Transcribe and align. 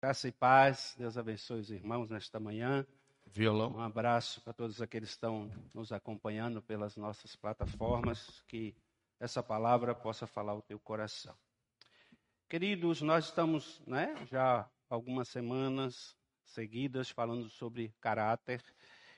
Graça 0.00 0.28
e 0.28 0.32
paz, 0.32 0.94
Deus 0.96 1.18
abençoe 1.18 1.58
os 1.58 1.72
irmãos 1.72 2.08
nesta 2.08 2.38
manhã. 2.38 2.86
Violão. 3.26 3.72
Um 3.72 3.80
abraço 3.80 4.40
para 4.42 4.52
todos 4.52 4.80
aqueles 4.80 5.08
que 5.08 5.14
estão 5.16 5.50
nos 5.74 5.90
acompanhando 5.90 6.62
pelas 6.62 6.96
nossas 6.96 7.34
plataformas, 7.34 8.40
que 8.46 8.76
essa 9.18 9.42
palavra 9.42 9.96
possa 9.96 10.24
falar 10.24 10.54
o 10.54 10.62
teu 10.62 10.78
coração. 10.78 11.36
Queridos, 12.48 13.02
nós 13.02 13.24
estamos 13.24 13.82
né, 13.88 14.14
já 14.30 14.70
algumas 14.88 15.26
semanas 15.30 16.16
seguidas 16.44 17.10
falando 17.10 17.50
sobre 17.50 17.92
caráter 18.00 18.62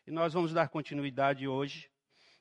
e 0.07 0.11
nós 0.11 0.33
vamos 0.33 0.55
dar 0.55 0.71
continuidade 0.71 1.47
hoje. 1.47 1.91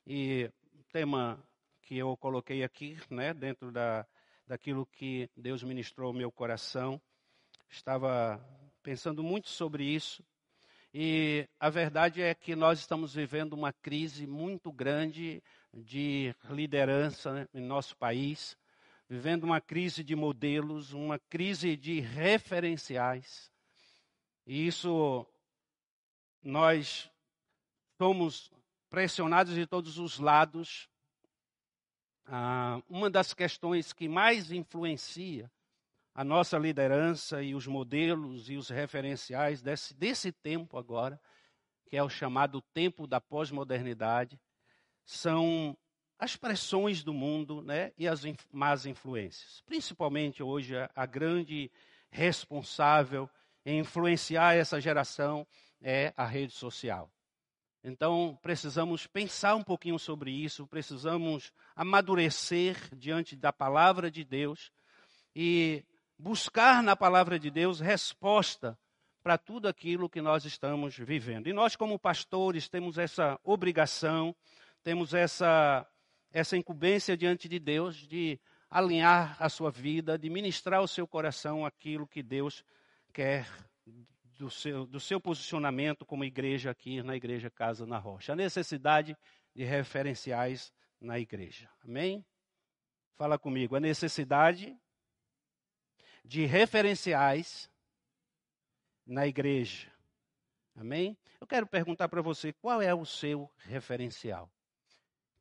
E 0.07 0.49
o 0.75 0.83
tema 0.93 1.45
que 1.81 1.97
eu 1.97 2.15
coloquei 2.15 2.63
aqui, 2.63 2.97
né, 3.09 3.33
dentro 3.33 3.69
da, 3.69 4.07
daquilo 4.47 4.85
que 4.85 5.29
Deus 5.35 5.61
ministrou 5.61 6.07
ao 6.07 6.13
meu 6.13 6.31
coração, 6.31 7.01
estava 7.69 8.43
pensando 8.81 9.23
muito 9.23 9.49
sobre 9.49 9.83
isso. 9.83 10.23
E 10.93 11.47
a 11.59 11.69
verdade 11.69 12.21
é 12.21 12.33
que 12.33 12.55
nós 12.55 12.79
estamos 12.79 13.13
vivendo 13.13 13.53
uma 13.53 13.71
crise 13.71 14.25
muito 14.25 14.71
grande 14.71 15.43
de 15.73 16.33
liderança 16.49 17.31
né, 17.31 17.47
em 17.53 17.61
nosso 17.61 17.95
país, 17.95 18.57
vivendo 19.07 19.43
uma 19.43 19.61
crise 19.61 20.03
de 20.03 20.15
modelos, 20.15 20.91
uma 20.91 21.19
crise 21.29 21.77
de 21.77 21.99
referenciais. 21.99 23.51
E 24.47 24.65
isso 24.65 25.27
nós 26.41 27.09
somos 27.99 28.51
pressionados 28.89 29.53
de 29.53 29.67
todos 29.67 29.99
os 29.99 30.17
lados. 30.17 30.89
Ah, 32.25 32.81
uma 32.89 33.09
das 33.11 33.33
questões 33.33 33.93
que 33.93 34.07
mais 34.07 34.51
influencia 34.51 35.51
a 36.19 36.23
nossa 36.25 36.57
liderança 36.57 37.41
e 37.41 37.55
os 37.55 37.65
modelos 37.65 38.49
e 38.49 38.57
os 38.57 38.67
referenciais 38.67 39.61
desse, 39.61 39.93
desse 39.93 40.33
tempo 40.33 40.77
agora, 40.77 41.17
que 41.85 41.95
é 41.95 42.03
o 42.03 42.09
chamado 42.09 42.61
tempo 42.73 43.07
da 43.07 43.21
pós-modernidade, 43.21 44.37
são 45.05 45.77
as 46.19 46.35
pressões 46.35 47.05
do 47.05 47.13
mundo 47.13 47.61
né, 47.61 47.93
e 47.97 48.05
as 48.05 48.25
inf 48.25 48.43
más 48.51 48.85
influências. 48.85 49.61
Principalmente 49.65 50.43
hoje, 50.43 50.75
a, 50.75 50.91
a 50.93 51.05
grande 51.05 51.71
responsável 52.11 53.29
em 53.65 53.79
influenciar 53.79 54.55
essa 54.55 54.81
geração 54.81 55.47
é 55.81 56.13
a 56.17 56.25
rede 56.25 56.51
social. 56.51 57.09
Então, 57.81 58.37
precisamos 58.41 59.07
pensar 59.07 59.55
um 59.55 59.63
pouquinho 59.63 59.97
sobre 59.97 60.31
isso, 60.31 60.67
precisamos 60.67 61.53
amadurecer 61.73 62.75
diante 62.93 63.37
da 63.37 63.53
palavra 63.53 64.11
de 64.11 64.25
Deus 64.25 64.69
e 65.33 65.85
buscar 66.19 66.83
na 66.83 66.97
palavra 66.97 67.39
de 67.39 67.49
Deus 67.49 67.79
resposta 67.79 68.77
para 69.23 69.37
tudo 69.37 69.67
aquilo 69.69 70.09
que 70.09 70.21
nós 70.21 70.43
estamos 70.43 70.97
vivendo. 70.97 71.47
E 71.47 71.53
nós, 71.53 71.77
como 71.77 71.97
pastores, 71.97 72.67
temos 72.67 72.97
essa 72.97 73.39
obrigação, 73.43 74.35
temos 74.83 75.13
essa, 75.13 75.87
essa 76.31 76.57
incumbência 76.57 77.15
diante 77.15 77.47
de 77.47 77.57
Deus 77.57 77.95
de 77.95 78.39
alinhar 78.69 79.35
a 79.39 79.47
sua 79.47 79.71
vida, 79.71 80.17
de 80.17 80.29
ministrar 80.29 80.79
ao 80.79 80.87
seu 80.87 81.07
coração 81.07 81.65
aquilo 81.65 82.05
que 82.05 82.21
Deus 82.21 82.63
quer 83.13 83.47
do 84.37 84.49
seu, 84.49 84.85
do 84.85 84.99
seu 84.99 85.19
posicionamento 85.19 86.05
como 86.05 86.23
igreja 86.23 86.69
aqui 86.69 87.01
na 87.01 87.15
Igreja 87.15 87.49
Casa 87.49 87.85
na 87.85 87.97
Rocha. 87.97 88.33
A 88.33 88.35
necessidade 88.35 89.17
de 89.55 89.63
referenciais 89.63 90.71
na 90.99 91.19
igreja. 91.19 91.69
Amém? 91.83 92.25
Fala 93.15 93.37
comigo. 93.37 93.75
A 93.75 93.79
necessidade 93.79 94.77
de 96.29 96.45
referenciais 96.45 97.67
na 99.03 99.25
igreja. 99.25 99.91
Amém? 100.75 101.17
Eu 101.41 101.47
quero 101.47 101.65
perguntar 101.65 102.07
para 102.07 102.21
você 102.21 102.53
qual 102.53 102.83
é 102.83 102.93
o 102.93 103.03
seu 103.03 103.49
referencial. 103.57 104.47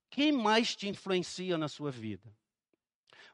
Quem 0.08 0.32
mais 0.32 0.74
te 0.74 0.88
influencia 0.88 1.58
na 1.58 1.68
sua 1.68 1.90
vida? 1.90 2.34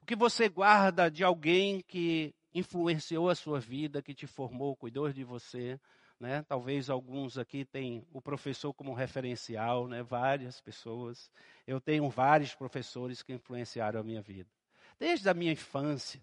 O 0.02 0.04
que 0.04 0.16
você 0.16 0.48
guarda 0.48 1.08
de 1.08 1.22
alguém 1.22 1.80
que 1.82 2.34
influenciou 2.52 3.30
a 3.30 3.36
sua 3.36 3.60
vida, 3.60 4.02
que 4.02 4.14
te 4.14 4.26
formou, 4.26 4.74
cuidou 4.74 5.12
de 5.12 5.22
você? 5.22 5.78
Né? 6.18 6.42
Talvez 6.48 6.90
alguns 6.90 7.38
aqui 7.38 7.64
tenham 7.64 8.04
o 8.12 8.20
professor 8.20 8.74
como 8.74 8.92
referencial, 8.94 9.86
né? 9.86 10.02
várias 10.02 10.60
pessoas. 10.60 11.30
Eu 11.64 11.80
tenho 11.80 12.10
vários 12.10 12.52
professores 12.52 13.22
que 13.22 13.32
influenciaram 13.32 14.00
a 14.00 14.02
minha 14.04 14.20
vida. 14.20 14.50
Desde 14.98 15.28
a 15.28 15.34
minha 15.34 15.52
infância, 15.52 16.20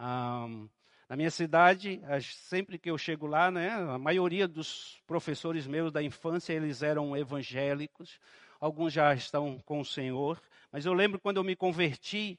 um, 0.00 0.68
na 1.08 1.16
minha 1.16 1.30
cidade, 1.30 2.00
sempre 2.22 2.78
que 2.78 2.90
eu 2.90 2.96
chego 2.96 3.26
lá, 3.26 3.50
né, 3.50 3.70
a 3.70 3.98
maioria 3.98 4.48
dos 4.48 5.00
professores 5.06 5.66
meus 5.66 5.92
da 5.92 6.02
infância, 6.02 6.52
eles 6.52 6.82
eram 6.82 7.16
evangélicos, 7.16 8.18
alguns 8.60 8.92
já 8.92 9.12
estão 9.12 9.58
com 9.58 9.80
o 9.80 9.84
Senhor, 9.84 10.40
mas 10.72 10.86
eu 10.86 10.92
lembro 10.92 11.20
quando 11.20 11.38
eu 11.38 11.44
me 11.44 11.56
converti, 11.56 12.38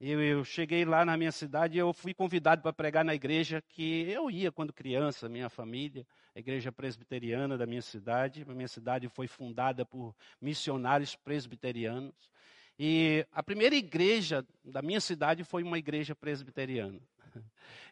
eu, 0.00 0.22
eu 0.22 0.44
cheguei 0.44 0.84
lá 0.84 1.04
na 1.04 1.16
minha 1.16 1.32
cidade 1.32 1.76
e 1.76 1.80
eu 1.80 1.92
fui 1.92 2.14
convidado 2.14 2.62
para 2.62 2.72
pregar 2.72 3.04
na 3.04 3.16
igreja 3.16 3.60
que 3.68 4.08
eu 4.08 4.30
ia 4.30 4.52
quando 4.52 4.72
criança, 4.72 5.28
minha 5.28 5.48
família, 5.48 6.06
a 6.36 6.38
igreja 6.38 6.70
presbiteriana 6.70 7.58
da 7.58 7.66
minha 7.66 7.82
cidade. 7.82 8.44
A 8.48 8.54
minha 8.54 8.68
cidade 8.68 9.08
foi 9.08 9.26
fundada 9.26 9.84
por 9.84 10.14
missionários 10.40 11.16
presbiterianos. 11.16 12.30
E 12.78 13.26
a 13.32 13.42
primeira 13.42 13.74
igreja 13.74 14.46
da 14.64 14.80
minha 14.80 15.00
cidade 15.00 15.42
foi 15.42 15.62
uma 15.62 15.78
igreja 15.78 16.14
presbiteriana. 16.14 17.00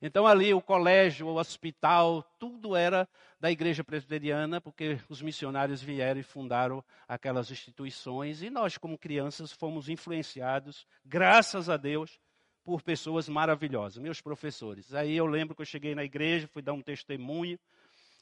Então 0.01 0.27
ali 0.27 0.53
o 0.53 0.61
colégio, 0.61 1.27
o 1.27 1.37
hospital, 1.37 2.23
tudo 2.39 2.77
era 2.77 3.09
da 3.41 3.51
igreja 3.51 3.83
presbiteriana, 3.83 4.61
porque 4.61 4.99
os 5.09 5.23
missionários 5.23 5.83
vieram 5.83 6.21
e 6.21 6.23
fundaram 6.23 6.85
aquelas 7.09 7.51
instituições 7.51 8.43
e 8.43 8.51
nós 8.51 8.77
como 8.77 8.99
crianças 8.99 9.53
fomos 9.53 9.89
influenciados, 9.89 10.87
graças 11.05 11.69
a 11.69 11.77
Deus, 11.77 12.21
por 12.63 12.83
pessoas 12.83 13.29
maravilhosas, 13.29 14.03
meus 14.03 14.21
professores. 14.21 14.93
Aí 14.93 15.17
eu 15.17 15.27
lembro 15.27 15.55
que 15.55 15.63
eu 15.63 15.67
cheguei 15.67 15.95
na 15.95 16.05
igreja, 16.05 16.49
fui 16.49 16.63
dar 16.63 16.73
um 16.73 16.83
testemunho, 16.83 17.59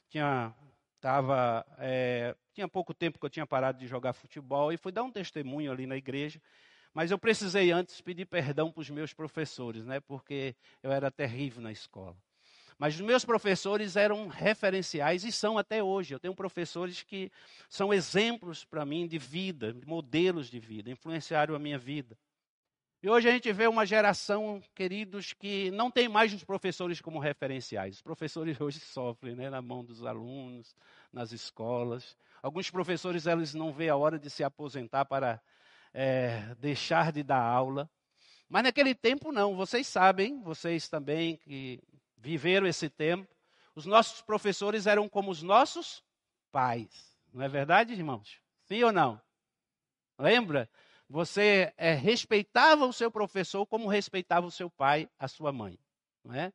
tinha 0.09 0.53
Tava, 1.05 1.63
é, 1.77 2.35
tinha 2.51 2.67
pouco 2.67 2.91
tempo 2.91 3.19
que 3.19 3.25
eu 3.27 3.29
tinha 3.29 3.45
parado 3.45 3.77
de 3.77 3.85
jogar 3.85 4.11
futebol 4.11 4.73
e 4.73 4.77
fui 4.77 4.91
dar 4.91 5.03
um 5.03 5.11
testemunho 5.11 5.71
ali 5.71 5.85
na 5.85 5.95
igreja. 5.95 6.41
Mas 6.95 7.11
eu 7.11 7.19
precisei 7.19 7.69
antes 7.69 8.01
pedir 8.01 8.25
perdão 8.25 8.71
para 8.71 8.81
os 8.81 8.89
meus 8.89 9.13
professores, 9.13 9.85
né? 9.85 9.99
Porque 9.99 10.55
eu 10.81 10.91
era 10.91 11.11
terrível 11.11 11.61
na 11.61 11.71
escola. 11.71 12.17
Mas 12.75 12.95
os 12.95 13.01
meus 13.01 13.23
professores 13.23 13.95
eram 13.95 14.27
referenciais 14.27 15.23
e 15.23 15.31
são 15.31 15.59
até 15.59 15.83
hoje. 15.83 16.15
Eu 16.15 16.19
tenho 16.19 16.33
professores 16.33 17.03
que 17.03 17.31
são 17.69 17.93
exemplos 17.93 18.65
para 18.65 18.83
mim 18.83 19.07
de 19.07 19.19
vida, 19.19 19.77
modelos 19.85 20.49
de 20.49 20.59
vida, 20.59 20.89
influenciaram 20.89 21.53
a 21.53 21.59
minha 21.59 21.77
vida. 21.77 22.17
E 23.05 23.07
hoje 23.07 23.29
a 23.29 23.31
gente 23.31 23.53
vê 23.53 23.67
uma 23.67 23.85
geração, 23.85 24.59
queridos, 24.73 25.31
que 25.31 25.69
não 25.69 25.91
tem 25.91 26.09
mais 26.09 26.33
os 26.33 26.43
professores 26.43 26.99
como 26.99 27.19
referenciais. 27.19 27.97
Os 27.97 28.01
professores 28.01 28.57
hoje 28.59 28.79
sofrem 28.79 29.35
né, 29.35 29.47
na 29.47 29.61
mão 29.61 29.85
dos 29.85 30.03
alunos, 30.03 30.75
nas 31.13 31.31
escolas. 31.31 32.17
Alguns 32.41 32.71
professores 32.71 33.27
eles 33.27 33.53
não 33.53 33.71
vê 33.71 33.89
a 33.89 33.95
hora 33.95 34.17
de 34.17 34.27
se 34.27 34.43
aposentar 34.43 35.05
para 35.05 35.39
é, 35.93 36.55
deixar 36.57 37.11
de 37.11 37.21
dar 37.21 37.43
aula. 37.43 37.87
Mas 38.49 38.63
naquele 38.63 38.95
tempo 38.95 39.31
não, 39.31 39.55
vocês 39.55 39.85
sabem, 39.85 40.41
vocês 40.41 40.89
também 40.89 41.37
que 41.37 41.79
viveram 42.17 42.65
esse 42.65 42.89
tempo, 42.89 43.31
os 43.75 43.85
nossos 43.85 44.23
professores 44.23 44.87
eram 44.87 45.07
como 45.07 45.29
os 45.29 45.43
nossos 45.43 46.03
pais. 46.51 47.15
Não 47.31 47.45
é 47.45 47.47
verdade, 47.47 47.93
irmãos? 47.93 48.41
Sim 48.63 48.81
ou 48.81 48.91
não? 48.91 49.21
Lembra? 50.17 50.67
Você 51.09 51.71
é, 51.77 51.93
respeitava 51.93 52.85
o 52.85 52.93
seu 52.93 53.11
professor 53.11 53.65
como 53.65 53.87
respeitava 53.87 54.47
o 54.47 54.51
seu 54.51 54.69
pai, 54.69 55.07
a 55.19 55.27
sua 55.27 55.51
mãe. 55.51 55.77
Não 56.23 56.33
é? 56.33 56.51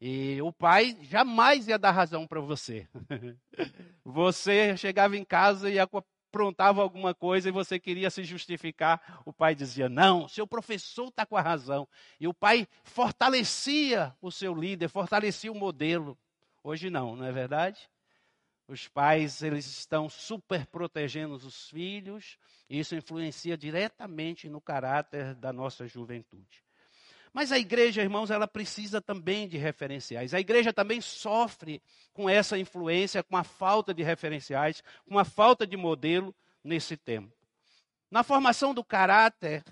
E 0.00 0.40
o 0.42 0.52
pai 0.52 0.96
jamais 1.02 1.66
ia 1.66 1.78
dar 1.78 1.90
razão 1.90 2.26
para 2.26 2.40
você. 2.40 2.86
você 4.04 4.76
chegava 4.76 5.16
em 5.16 5.24
casa 5.24 5.68
e 5.68 5.78
aprontava 5.78 6.80
alguma 6.80 7.12
coisa 7.12 7.48
e 7.48 7.52
você 7.52 7.80
queria 7.80 8.08
se 8.08 8.22
justificar. 8.22 9.20
O 9.24 9.32
pai 9.32 9.56
dizia: 9.56 9.88
Não, 9.88 10.28
seu 10.28 10.46
professor 10.46 11.08
está 11.08 11.26
com 11.26 11.36
a 11.36 11.40
razão. 11.40 11.88
E 12.20 12.28
o 12.28 12.34
pai 12.34 12.68
fortalecia 12.84 14.14
o 14.22 14.30
seu 14.30 14.54
líder, 14.54 14.88
fortalecia 14.88 15.50
o 15.50 15.56
modelo. 15.56 16.16
Hoje 16.62 16.90
não, 16.90 17.16
não 17.16 17.24
é 17.24 17.32
verdade? 17.32 17.88
Os 18.68 18.86
pais, 18.86 19.42
eles 19.42 19.66
estão 19.66 20.10
super 20.10 20.66
protegendo 20.66 21.34
os 21.34 21.70
filhos, 21.70 22.36
e 22.68 22.78
isso 22.78 22.94
influencia 22.94 23.56
diretamente 23.56 24.46
no 24.46 24.60
caráter 24.60 25.34
da 25.34 25.50
nossa 25.54 25.86
juventude. 25.86 26.62
Mas 27.32 27.50
a 27.50 27.58
igreja, 27.58 28.02
irmãos, 28.02 28.30
ela 28.30 28.46
precisa 28.46 29.00
também 29.00 29.48
de 29.48 29.56
referenciais. 29.56 30.34
A 30.34 30.40
igreja 30.40 30.70
também 30.70 31.00
sofre 31.00 31.82
com 32.12 32.28
essa 32.28 32.58
influência, 32.58 33.22
com 33.22 33.36
a 33.38 33.44
falta 33.44 33.94
de 33.94 34.02
referenciais, 34.02 34.82
com 35.08 35.18
a 35.18 35.24
falta 35.24 35.66
de 35.66 35.76
modelo 35.76 36.34
nesse 36.62 36.96
tempo. 36.96 37.32
Na 38.10 38.22
formação 38.22 38.74
do 38.74 38.84
caráter, 38.84 39.64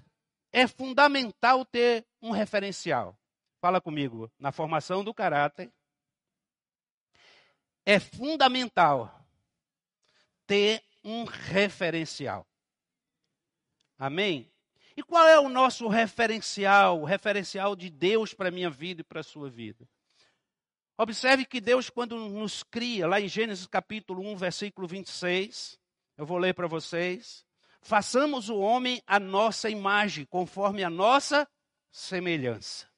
é 0.53 0.67
fundamental 0.67 1.67
ter 1.67 2.07
um 2.23 2.31
referencial. 2.31 3.19
Fala 3.61 3.81
comigo, 3.81 4.31
na 4.39 4.53
formação 4.53 5.03
do 5.03 5.13
caráter, 5.13 5.71
é 7.87 8.01
fundamental 8.01 9.25
ter 10.47 10.83
um 11.05 11.25
referencial. 11.25 12.45
Amém? 13.97 14.51
E 14.97 15.03
qual 15.03 15.29
é 15.29 15.39
o 15.39 15.49
nosso 15.49 15.87
referencial, 15.89 17.01
o 17.01 17.05
referencial 17.05 17.77
de 17.77 17.89
Deus 17.89 18.35
para 18.35 18.49
a 18.49 18.53
minha 18.53 18.69
vida 18.69 19.03
e 19.03 19.05
para 19.05 19.21
a 19.21 19.25
sua 19.25 19.49
vida? 19.49 19.89
Observe 20.99 21.45
que 21.45 21.61
Deus, 21.61 21.89
quando 21.89 22.17
nos 22.17 22.63
cria, 22.63 23.07
lá 23.07 23.21
em 23.21 23.29
Gênesis 23.29 23.67
capítulo 23.67 24.23
1, 24.33 24.37
versículo 24.37 24.89
26, 24.89 25.79
eu 26.17 26.25
vou 26.27 26.39
ler 26.39 26.55
para 26.55 26.67
vocês. 26.67 27.45
Façamos 27.83 28.49
o 28.49 28.59
homem 28.59 29.03
a 29.07 29.21
nossa 29.21 29.69
imagem, 29.71 30.25
conforme 30.25 30.83
a 30.83 30.91
nossa 30.91 31.47
semelhança. 31.93 32.89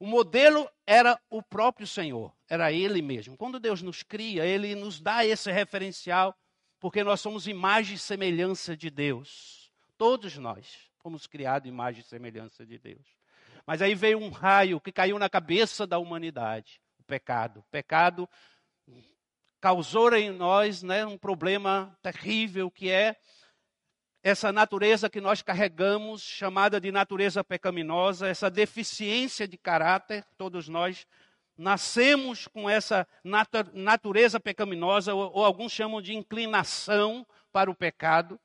O 0.00 0.06
modelo 0.06 0.68
era 0.86 1.20
o 1.30 1.42
próprio 1.42 1.86
Senhor, 1.86 2.33
era 2.48 2.72
Ele 2.72 3.00
mesmo. 3.00 3.36
Quando 3.36 3.58
Deus 3.58 3.82
nos 3.82 4.02
cria, 4.02 4.44
Ele 4.44 4.74
nos 4.74 5.00
dá 5.00 5.24
esse 5.24 5.50
referencial, 5.50 6.36
porque 6.78 7.02
nós 7.02 7.20
somos 7.20 7.46
imagem 7.46 7.96
e 7.96 7.98
semelhança 7.98 8.76
de 8.76 8.90
Deus. 8.90 9.70
Todos 9.96 10.36
nós 10.36 10.90
fomos 11.02 11.26
criados 11.26 11.68
imagem 11.68 12.00
e 12.00 12.04
semelhança 12.04 12.64
de 12.64 12.78
Deus. 12.78 13.06
Mas 13.66 13.80
aí 13.80 13.94
veio 13.94 14.18
um 14.18 14.30
raio 14.30 14.80
que 14.80 14.92
caiu 14.92 15.18
na 15.18 15.28
cabeça 15.28 15.86
da 15.86 15.98
humanidade, 15.98 16.80
o 16.98 17.04
pecado. 17.04 17.60
O 17.60 17.70
pecado 17.70 18.28
causou 19.60 20.14
em 20.14 20.30
nós 20.30 20.82
né, 20.82 21.06
um 21.06 21.16
problema 21.16 21.96
terrível 22.02 22.70
que 22.70 22.90
é 22.90 23.16
essa 24.22 24.50
natureza 24.50 25.10
que 25.10 25.20
nós 25.20 25.42
carregamos, 25.42 26.22
chamada 26.22 26.80
de 26.80 26.90
natureza 26.90 27.44
pecaminosa, 27.44 28.26
essa 28.26 28.50
deficiência 28.50 29.46
de 29.46 29.58
caráter, 29.58 30.24
todos 30.38 30.66
nós 30.66 31.06
nascemos 31.56 32.48
com 32.48 32.68
essa 32.68 33.06
natureza 33.72 34.40
pecaminosa, 34.40 35.14
ou, 35.14 35.30
ou 35.32 35.44
alguns 35.44 35.72
chamam 35.72 36.02
de 36.02 36.14
inclinação 36.14 37.26
para 37.52 37.70
o 37.70 37.74
pecado. 37.74 38.40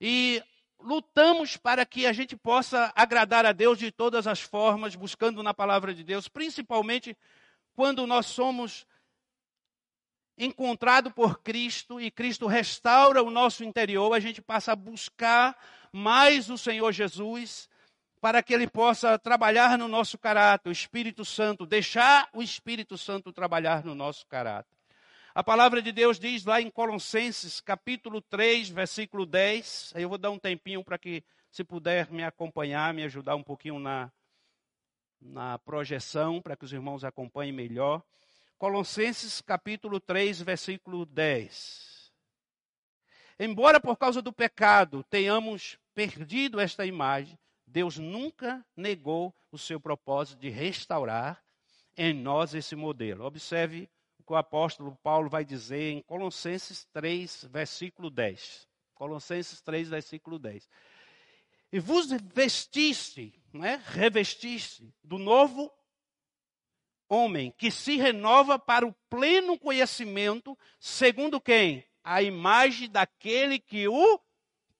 E 0.00 0.42
lutamos 0.80 1.56
para 1.56 1.84
que 1.84 2.06
a 2.06 2.12
gente 2.12 2.36
possa 2.36 2.92
agradar 2.94 3.44
a 3.44 3.52
Deus 3.52 3.78
de 3.78 3.90
todas 3.90 4.26
as 4.26 4.40
formas, 4.40 4.94
buscando 4.94 5.42
na 5.42 5.52
palavra 5.52 5.92
de 5.92 6.04
Deus, 6.04 6.28
principalmente 6.28 7.16
quando 7.74 8.06
nós 8.06 8.26
somos 8.26 8.86
encontrados 10.36 11.12
por 11.12 11.40
Cristo 11.42 12.00
e 12.00 12.10
Cristo 12.10 12.46
restaura 12.46 13.22
o 13.22 13.30
nosso 13.30 13.64
interior, 13.64 14.12
a 14.12 14.20
gente 14.20 14.40
passa 14.40 14.72
a 14.72 14.76
buscar 14.76 15.56
mais 15.92 16.48
o 16.48 16.56
Senhor 16.56 16.92
Jesus 16.92 17.68
para 18.20 18.42
que 18.42 18.52
ele 18.52 18.66
possa 18.66 19.18
trabalhar 19.18 19.78
no 19.78 19.88
nosso 19.88 20.18
caráter, 20.18 20.68
o 20.68 20.72
Espírito 20.72 21.24
Santo, 21.24 21.64
deixar 21.64 22.28
o 22.32 22.42
Espírito 22.42 22.98
Santo 22.98 23.32
trabalhar 23.32 23.84
no 23.84 23.94
nosso 23.94 24.26
caráter. 24.26 24.76
A 25.34 25.44
palavra 25.44 25.80
de 25.80 25.92
Deus 25.92 26.18
diz 26.18 26.44
lá 26.44 26.60
em 26.60 26.70
Colossenses, 26.70 27.60
capítulo 27.60 28.20
3, 28.20 28.70
versículo 28.70 29.24
10. 29.24 29.92
Aí 29.94 30.02
eu 30.02 30.08
vou 30.08 30.18
dar 30.18 30.30
um 30.30 30.38
tempinho 30.38 30.82
para 30.82 30.98
que, 30.98 31.22
se 31.50 31.62
puder 31.62 32.10
me 32.10 32.24
acompanhar, 32.24 32.92
me 32.92 33.04
ajudar 33.04 33.36
um 33.36 33.42
pouquinho 33.42 33.78
na, 33.78 34.10
na 35.20 35.58
projeção, 35.58 36.42
para 36.42 36.56
que 36.56 36.64
os 36.64 36.72
irmãos 36.72 37.04
acompanhem 37.04 37.52
melhor. 37.52 38.02
Colossenses, 38.58 39.40
capítulo 39.40 40.00
3, 40.00 40.42
versículo 40.42 41.06
10. 41.06 42.12
Embora 43.38 43.80
por 43.80 43.96
causa 43.96 44.20
do 44.20 44.32
pecado 44.32 45.04
tenhamos 45.04 45.78
perdido 45.94 46.58
esta 46.58 46.84
imagem, 46.84 47.38
Deus 47.68 47.98
nunca 47.98 48.64
negou 48.76 49.34
o 49.52 49.58
seu 49.58 49.78
propósito 49.78 50.40
de 50.40 50.48
restaurar 50.48 51.42
em 51.96 52.14
nós 52.14 52.54
esse 52.54 52.74
modelo. 52.74 53.24
Observe 53.24 53.88
que 54.26 54.32
o 54.32 54.36
apóstolo 54.36 54.96
Paulo 55.02 55.28
vai 55.28 55.44
dizer 55.44 55.92
em 55.92 56.02
Colossenses 56.02 56.86
3, 56.92 57.46
versículo 57.50 58.10
10. 58.10 58.68
Colossenses 58.94 59.60
3, 59.60 59.88
versículo 59.90 60.38
10. 60.38 60.68
E 61.70 61.78
vos 61.78 62.08
vestiste, 62.34 63.34
né, 63.52 63.82
revestiste 63.86 64.92
do 65.02 65.18
novo 65.18 65.72
homem, 67.08 67.52
que 67.56 67.70
se 67.70 67.96
renova 67.96 68.58
para 68.58 68.86
o 68.86 68.94
pleno 69.10 69.58
conhecimento, 69.58 70.56
segundo 70.78 71.40
quem? 71.40 71.84
A 72.02 72.22
imagem 72.22 72.88
daquele 72.88 73.58
que 73.58 73.86
o 73.88 74.20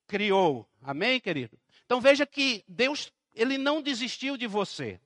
criou. 0.07 0.69
Amém, 0.83 1.21
querido? 1.21 1.59
Então 1.89 2.03
veja 2.03 2.27
que 2.27 2.63
Deus, 2.69 3.11
ele 3.35 3.57
não 3.57 3.81
desistiu 3.81 4.37
de 4.37 4.47
você. 4.47 5.01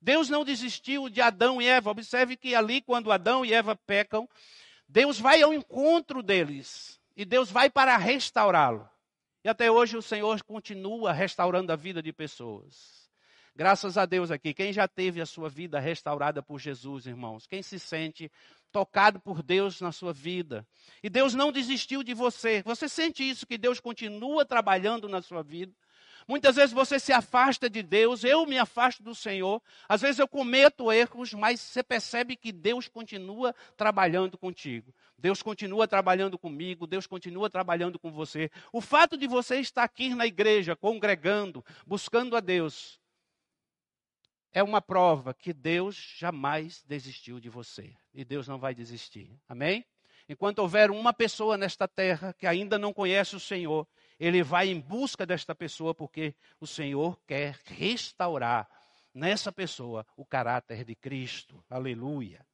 Deus 0.00 0.28
não 0.28 0.44
desistiu 0.44 1.08
de 1.08 1.20
Adão 1.20 1.60
e 1.60 1.66
Eva. 1.66 1.90
Observe 1.90 2.36
que 2.36 2.54
ali, 2.54 2.80
quando 2.80 3.10
Adão 3.10 3.44
e 3.44 3.52
Eva 3.52 3.74
pecam, 3.74 4.28
Deus 4.86 5.18
vai 5.18 5.42
ao 5.42 5.52
encontro 5.52 6.22
deles 6.22 7.00
e 7.16 7.24
Deus 7.24 7.50
vai 7.50 7.68
para 7.68 7.96
restaurá-lo. 7.96 8.88
E 9.42 9.48
até 9.48 9.68
hoje 9.68 9.96
o 9.96 10.02
Senhor 10.02 10.40
continua 10.44 11.12
restaurando 11.12 11.72
a 11.72 11.76
vida 11.76 12.00
de 12.00 12.12
pessoas. 12.12 13.10
Graças 13.56 13.98
a 13.98 14.06
Deus 14.06 14.30
aqui, 14.30 14.54
quem 14.54 14.72
já 14.72 14.86
teve 14.86 15.20
a 15.20 15.26
sua 15.26 15.48
vida 15.48 15.80
restaurada 15.80 16.40
por 16.40 16.60
Jesus, 16.60 17.04
irmãos? 17.04 17.48
Quem 17.48 17.64
se 17.64 17.80
sente 17.80 18.30
tocado 18.70 19.18
por 19.18 19.42
Deus 19.42 19.80
na 19.80 19.90
sua 19.90 20.12
vida? 20.12 20.64
E 21.02 21.10
Deus 21.10 21.34
não 21.34 21.50
desistiu 21.50 22.04
de 22.04 22.14
você. 22.14 22.62
Você 22.62 22.88
sente 22.88 23.28
isso, 23.28 23.44
que 23.44 23.58
Deus 23.58 23.80
continua 23.80 24.44
trabalhando 24.44 25.08
na 25.08 25.20
sua 25.20 25.42
vida? 25.42 25.74
Muitas 26.26 26.56
vezes 26.56 26.72
você 26.72 26.98
se 26.98 27.12
afasta 27.12 27.68
de 27.68 27.82
Deus, 27.82 28.24
eu 28.24 28.46
me 28.46 28.58
afasto 28.58 29.02
do 29.02 29.14
Senhor. 29.14 29.62
Às 29.88 30.00
vezes 30.00 30.18
eu 30.18 30.28
cometo 30.28 30.92
erros, 30.92 31.32
mas 31.32 31.60
você 31.60 31.82
percebe 31.82 32.36
que 32.36 32.52
Deus 32.52 32.88
continua 32.88 33.54
trabalhando 33.76 34.38
contigo. 34.38 34.94
Deus 35.18 35.42
continua 35.42 35.86
trabalhando 35.86 36.38
comigo, 36.38 36.86
Deus 36.86 37.06
continua 37.06 37.48
trabalhando 37.48 37.98
com 37.98 38.10
você. 38.10 38.50
O 38.72 38.80
fato 38.80 39.16
de 39.16 39.26
você 39.26 39.60
estar 39.60 39.84
aqui 39.84 40.14
na 40.14 40.26
igreja, 40.26 40.74
congregando, 40.74 41.64
buscando 41.86 42.36
a 42.36 42.40
Deus, 42.40 43.00
é 44.52 44.62
uma 44.62 44.82
prova 44.82 45.32
que 45.32 45.52
Deus 45.52 45.96
jamais 46.18 46.82
desistiu 46.86 47.40
de 47.40 47.48
você. 47.48 47.94
E 48.12 48.24
Deus 48.24 48.46
não 48.46 48.58
vai 48.58 48.74
desistir. 48.74 49.30
Amém? 49.48 49.84
Enquanto 50.28 50.60
houver 50.60 50.90
uma 50.90 51.12
pessoa 51.12 51.56
nesta 51.56 51.88
terra 51.88 52.32
que 52.32 52.46
ainda 52.46 52.78
não 52.78 52.92
conhece 52.92 53.34
o 53.34 53.40
Senhor, 53.40 53.86
ele 54.18 54.42
vai 54.42 54.68
em 54.68 54.80
busca 54.80 55.26
desta 55.26 55.54
pessoa 55.54 55.94
porque 55.94 56.34
o 56.60 56.66
Senhor 56.66 57.18
quer 57.26 57.58
restaurar 57.64 58.68
nessa 59.14 59.52
pessoa 59.52 60.06
o 60.16 60.24
caráter 60.24 60.84
de 60.84 60.94
Cristo. 60.94 61.62
Aleluia. 61.68 62.44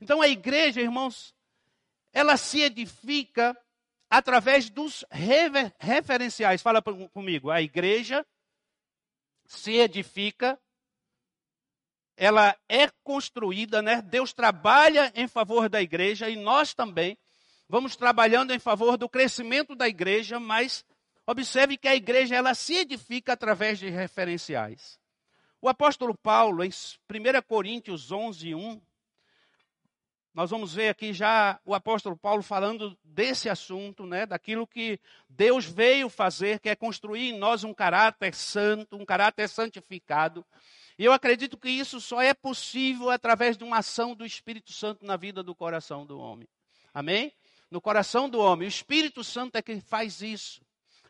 Então 0.00 0.20
a 0.22 0.28
igreja, 0.28 0.80
irmãos, 0.80 1.34
ela 2.12 2.36
se 2.36 2.62
edifica 2.62 3.56
através 4.08 4.68
dos 4.70 5.04
rever, 5.10 5.72
referenciais. 5.78 6.62
Fala 6.62 6.82
comigo. 6.82 7.50
A 7.50 7.62
igreja 7.62 8.26
se 9.46 9.72
edifica, 9.72 10.58
ela 12.16 12.56
é 12.68 12.88
construída, 13.02 13.80
né? 13.82 14.02
Deus 14.02 14.32
trabalha 14.32 15.12
em 15.14 15.28
favor 15.28 15.68
da 15.68 15.80
igreja 15.80 16.28
e 16.28 16.36
nós 16.36 16.74
também 16.74 17.16
vamos 17.68 17.94
trabalhando 17.94 18.52
em 18.52 18.58
favor 18.58 18.96
do 18.96 19.08
crescimento 19.08 19.74
da 19.74 19.88
igreja, 19.88 20.40
mas 20.40 20.84
Observe 21.30 21.76
que 21.76 21.86
a 21.86 21.94
igreja 21.94 22.34
ela 22.34 22.54
se 22.54 22.74
edifica 22.74 23.34
através 23.34 23.78
de 23.78 23.88
referenciais. 23.88 24.98
O 25.62 25.68
apóstolo 25.68 26.12
Paulo, 26.12 26.64
em 26.64 26.70
1 26.70 26.72
Coríntios 27.46 28.10
11, 28.10 28.52
1, 28.52 28.82
nós 30.34 30.50
vamos 30.50 30.74
ver 30.74 30.88
aqui 30.88 31.12
já 31.12 31.60
o 31.64 31.72
apóstolo 31.72 32.16
Paulo 32.16 32.42
falando 32.42 32.98
desse 33.04 33.48
assunto, 33.48 34.06
né, 34.06 34.26
daquilo 34.26 34.66
que 34.66 34.98
Deus 35.28 35.64
veio 35.64 36.08
fazer, 36.08 36.58
que 36.58 36.68
é 36.68 36.74
construir 36.74 37.28
em 37.28 37.38
nós 37.38 37.62
um 37.62 37.72
caráter 37.72 38.34
santo, 38.34 38.96
um 38.96 39.04
caráter 39.04 39.48
santificado. 39.48 40.44
E 40.98 41.04
eu 41.04 41.12
acredito 41.12 41.56
que 41.56 41.70
isso 41.70 42.00
só 42.00 42.20
é 42.20 42.34
possível 42.34 43.08
através 43.08 43.56
de 43.56 43.62
uma 43.62 43.78
ação 43.78 44.16
do 44.16 44.26
Espírito 44.26 44.72
Santo 44.72 45.06
na 45.06 45.16
vida 45.16 45.44
do 45.44 45.54
coração 45.54 46.04
do 46.04 46.18
homem. 46.18 46.48
Amém? 46.92 47.32
No 47.70 47.80
coração 47.80 48.28
do 48.28 48.40
homem. 48.40 48.66
O 48.66 48.68
Espírito 48.68 49.22
Santo 49.22 49.54
é 49.54 49.62
que 49.62 49.80
faz 49.80 50.22
isso. 50.22 50.60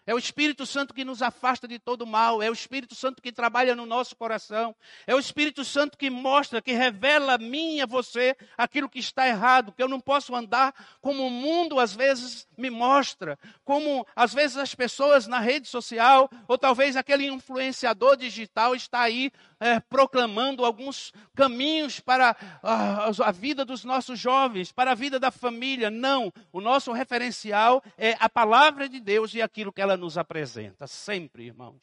É 0.07 0.15
o 0.15 0.19
Espírito 0.19 0.65
Santo 0.67 0.95
que 0.95 1.05
nos 1.05 1.23
afasta 1.23 1.69
de 1.69 1.79
todo 1.79 2.07
mal. 2.07 2.43
É 2.43 2.51
o 2.51 2.53
Espírito 2.53 2.95
Santo 2.95 3.23
que 3.23 3.31
trabalha 3.31 3.75
no 3.77 3.87
nosso 3.87 4.17
coração. 4.17 4.75
É 5.07 5.15
o 5.15 5.19
Espírito 5.19 5.65
Santo 5.65 5.97
que 5.97 6.11
mostra, 6.11 6.63
que 6.63 6.73
revela 6.73 7.35
a 7.35 7.39
mim 7.39 7.77
e 7.77 7.83
a 7.83 7.87
você 7.87 8.37
aquilo 8.57 8.89
que 8.89 8.99
está 8.99 9.29
errado. 9.29 9.73
Que 9.73 9.83
eu 9.83 9.89
não 9.89 10.01
posso 10.01 10.35
andar 10.35 10.75
como 11.01 11.27
o 11.27 11.31
mundo 11.31 11.79
às 11.79 11.95
vezes 11.95 12.49
me 12.57 12.71
mostra. 12.71 13.39
Como 13.65 14.07
às 14.17 14.33
vezes 14.33 14.57
as 14.57 14.75
pessoas 14.75 15.27
na 15.27 15.39
rede 15.39 15.69
social, 15.69 16.31
ou 16.49 16.59
talvez 16.59 16.97
aquele 16.97 17.27
influenciador 17.27 18.17
digital 18.17 18.75
está 18.75 19.01
aí 19.01 19.31
é, 19.61 19.79
proclamando 19.79 20.65
alguns 20.65 21.13
caminhos 21.37 22.01
para 22.01 22.35
a, 22.63 23.31
vida 23.31 23.65
dos 23.65 23.85
nossos 23.85 24.19
jovens, 24.19 24.73
para 24.73 24.93
a 24.93 24.95
vida 24.95 25.21
da 25.21 25.31
família. 25.31 25.91
Não. 25.91 26.33
O 26.51 26.61
nosso 26.61 26.91
referencial 26.93 27.83
é 27.99 28.17
a 28.19 28.29
palavra 28.29 28.89
de 28.89 28.99
Deus 28.99 29.35
e 29.35 29.43
aquilo 29.43 29.73
que 29.73 29.83
ela 29.83 29.97
nos 29.97 30.17
apresenta. 30.17 30.87
Sempre, 30.87 31.45
irmãos. 31.45 31.81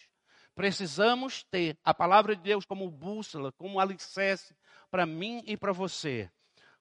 Precisamos 0.56 1.44
ter 1.44 1.78
a 1.84 1.94
palavra 1.94 2.36
de 2.36 2.42
Deus 2.42 2.66
como 2.66 2.90
bússola, 2.90 3.52
como 3.52 3.80
alicerce 3.80 4.56
para 4.90 5.06
mim 5.06 5.44
e 5.46 5.56
para 5.56 5.72
você. 5.72 6.32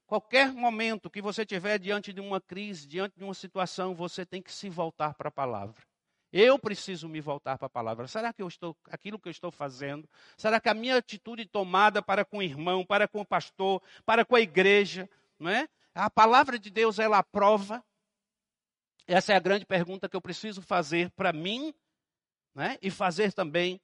qualquer 0.06 0.52
momento 0.52 1.10
que 1.10 1.20
você 1.20 1.44
tiver 1.44 1.78
diante 1.78 2.12
de 2.12 2.20
uma 2.20 2.40
crise, 2.40 2.86
diante 2.86 3.18
de 3.18 3.24
uma 3.24 3.34
situação, 3.34 3.94
você 3.94 4.24
tem 4.24 4.40
que 4.40 4.52
se 4.52 4.70
voltar 4.70 5.12
para 5.14 5.28
a 5.28 5.32
palavra. 5.32 5.82
Eu 6.32 6.58
preciso 6.58 7.08
me 7.08 7.20
voltar 7.20 7.56
para 7.56 7.66
a 7.66 7.70
palavra. 7.70 8.06
Será 8.08 8.32
que 8.32 8.42
eu 8.42 8.48
estou, 8.48 8.76
aquilo 8.90 9.18
que 9.18 9.28
eu 9.28 9.30
estou 9.30 9.50
fazendo, 9.50 10.08
será 10.36 10.60
que 10.60 10.68
a 10.68 10.74
minha 10.74 10.96
atitude 10.96 11.46
tomada 11.46 12.02
para 12.02 12.24
com 12.24 12.38
o 12.38 12.42
irmão, 12.42 12.84
para 12.84 13.06
com 13.06 13.20
o 13.20 13.26
pastor, 13.26 13.82
para 14.04 14.24
com 14.24 14.36
a 14.36 14.40
igreja, 14.40 15.08
não 15.38 15.50
é? 15.50 15.68
A 15.94 16.10
palavra 16.10 16.58
de 16.58 16.70
Deus 16.70 16.98
ela 16.98 17.18
aprova. 17.18 17.82
Essa 19.06 19.32
é 19.32 19.36
a 19.36 19.40
grande 19.40 19.64
pergunta 19.64 20.08
que 20.08 20.16
eu 20.16 20.20
preciso 20.20 20.60
fazer 20.60 21.10
para 21.10 21.32
mim, 21.32 21.72
né? 22.54 22.76
E 22.82 22.90
fazer 22.90 23.32
também 23.32 23.80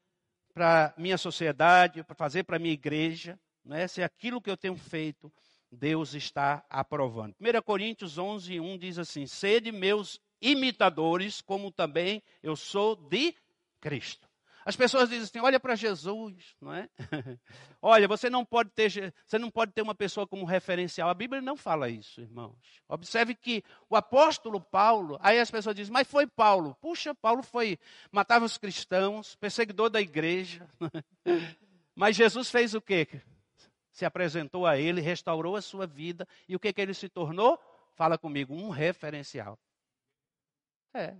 para 0.53 0.93
minha 0.99 1.17
sociedade, 1.17 2.03
para 2.03 2.15
fazer 2.15 2.43
para 2.43 2.59
minha 2.59 2.75
igreja, 2.75 3.39
né? 3.65 3.87
Se 3.87 4.03
aquilo 4.03 4.43
que 4.43 4.51
eu 4.51 4.57
tenho 4.57 4.77
feito 4.77 5.33
Deus 5.73 6.13
está 6.13 6.63
aprovando. 6.69 7.35
1 7.41 7.63
Coríntios 7.63 8.19
11, 8.19 8.61
1 8.61 8.79
diz 8.79 8.99
assim: 8.99 9.27
Sede 9.27 9.73
meus 9.73 10.21
imitadores, 10.43 11.41
como 11.41 11.71
também 11.71 12.23
eu 12.43 12.57
sou 12.57 12.97
de 12.97 13.35
Cristo. 13.81 14.29
As 14.65 14.77
pessoas 14.77 15.09
dizem 15.09 15.25
assim: 15.25 15.41
olha 15.41 15.59
para 15.59 15.75
Jesus, 15.75 16.55
não 16.61 16.73
é? 16.73 16.89
olha, 17.81 18.07
você 18.07 18.31
não 18.31 18.45
pode 18.45 18.71
ter, 18.71 19.13
você 19.27 19.39
não 19.39 19.51
pode 19.51 19.73
ter 19.73 19.83
uma 19.83 19.95
pessoa 19.95 20.27
como 20.27 20.45
referencial. 20.45 21.09
A 21.09 21.15
Bíblia 21.15 21.43
não 21.43 21.57
fala 21.57 21.89
isso, 21.89 22.21
irmãos. 22.21 22.57
Observe 22.89 23.35
que 23.35 23.65
o 23.91 23.97
apóstolo 23.97 24.61
Paulo, 24.61 25.19
aí 25.21 25.39
as 25.39 25.51
pessoas 25.51 25.75
dizem, 25.75 25.93
mas 25.93 26.09
foi 26.09 26.27
Paulo. 26.27 26.77
Puxa, 26.81 27.15
Paulo 27.15 27.43
foi 27.43 27.79
matava 28.11 28.45
os 28.45 28.57
cristãos, 28.57 29.35
perseguidor 29.37 29.91
da 29.91 30.01
igreja. 30.01 30.69
mas 31.95 32.17
Jesus 32.17 32.51
fez 32.51 32.75
o 32.75 32.81
quê? 32.81 33.09
Se 33.91 34.05
apresentou 34.05 34.67
a 34.67 34.79
ele, 34.79 35.01
restaurou 35.01 35.57
a 35.57 35.63
sua 35.63 35.87
vida 35.87 36.27
e 36.49 36.57
o 36.57 36.61
que 36.61 36.73
que 36.73 36.81
ele 36.81 36.95
se 36.95 37.09
tornou? 37.09 37.59
Fala 37.95 38.17
comigo, 38.17 38.55
um 38.55 38.71
referencial. 38.71 39.59
É. 40.95 41.15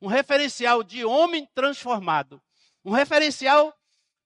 Um 0.00 0.06
referencial 0.08 0.82
de 0.82 1.04
homem 1.04 1.48
transformado. 1.54 2.40
Um 2.84 2.90
referencial 2.90 3.76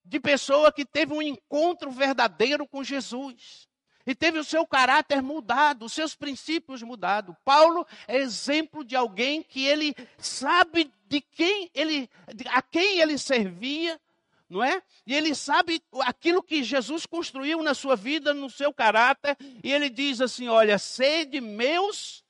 de 0.05 0.21
pessoa 0.21 0.73
que 0.73 0.85
teve 0.85 1.13
um 1.13 1.21
encontro 1.21 1.91
verdadeiro 1.91 2.67
com 2.67 2.83
Jesus. 2.83 3.67
E 4.07 4.15
teve 4.15 4.39
o 4.39 4.45
seu 4.45 4.65
caráter 4.65 5.21
mudado, 5.21 5.85
os 5.85 5.93
seus 5.93 6.15
princípios 6.15 6.81
mudados. 6.83 7.35
Paulo 7.45 7.85
é 8.07 8.17
exemplo 8.17 8.85
de 8.85 8.95
alguém 8.95 9.43
que 9.43 9.67
ele 9.67 9.95
sabe 10.17 10.93
de 11.09 11.21
quem 11.21 11.69
ele, 11.75 12.09
a 12.51 12.63
quem 12.63 13.01
ele 13.01 13.19
servia, 13.19 14.01
não 14.49 14.63
é? 14.63 14.81
E 15.05 15.13
ele 15.13 15.35
sabe 15.35 15.83
aquilo 16.03 16.41
que 16.41 16.63
Jesus 16.63 17.05
construiu 17.05 17.65
na 17.65 17.75
sua 17.75 17.97
vida, 17.97 18.33
no 18.33 18.49
seu 18.49 18.73
caráter, 18.73 19.37
e 19.63 19.73
ele 19.73 19.91
diz 19.91 20.21
assim: 20.21 20.47
Olha, 20.47 20.79
sede 20.79 21.41
meus 21.41 22.25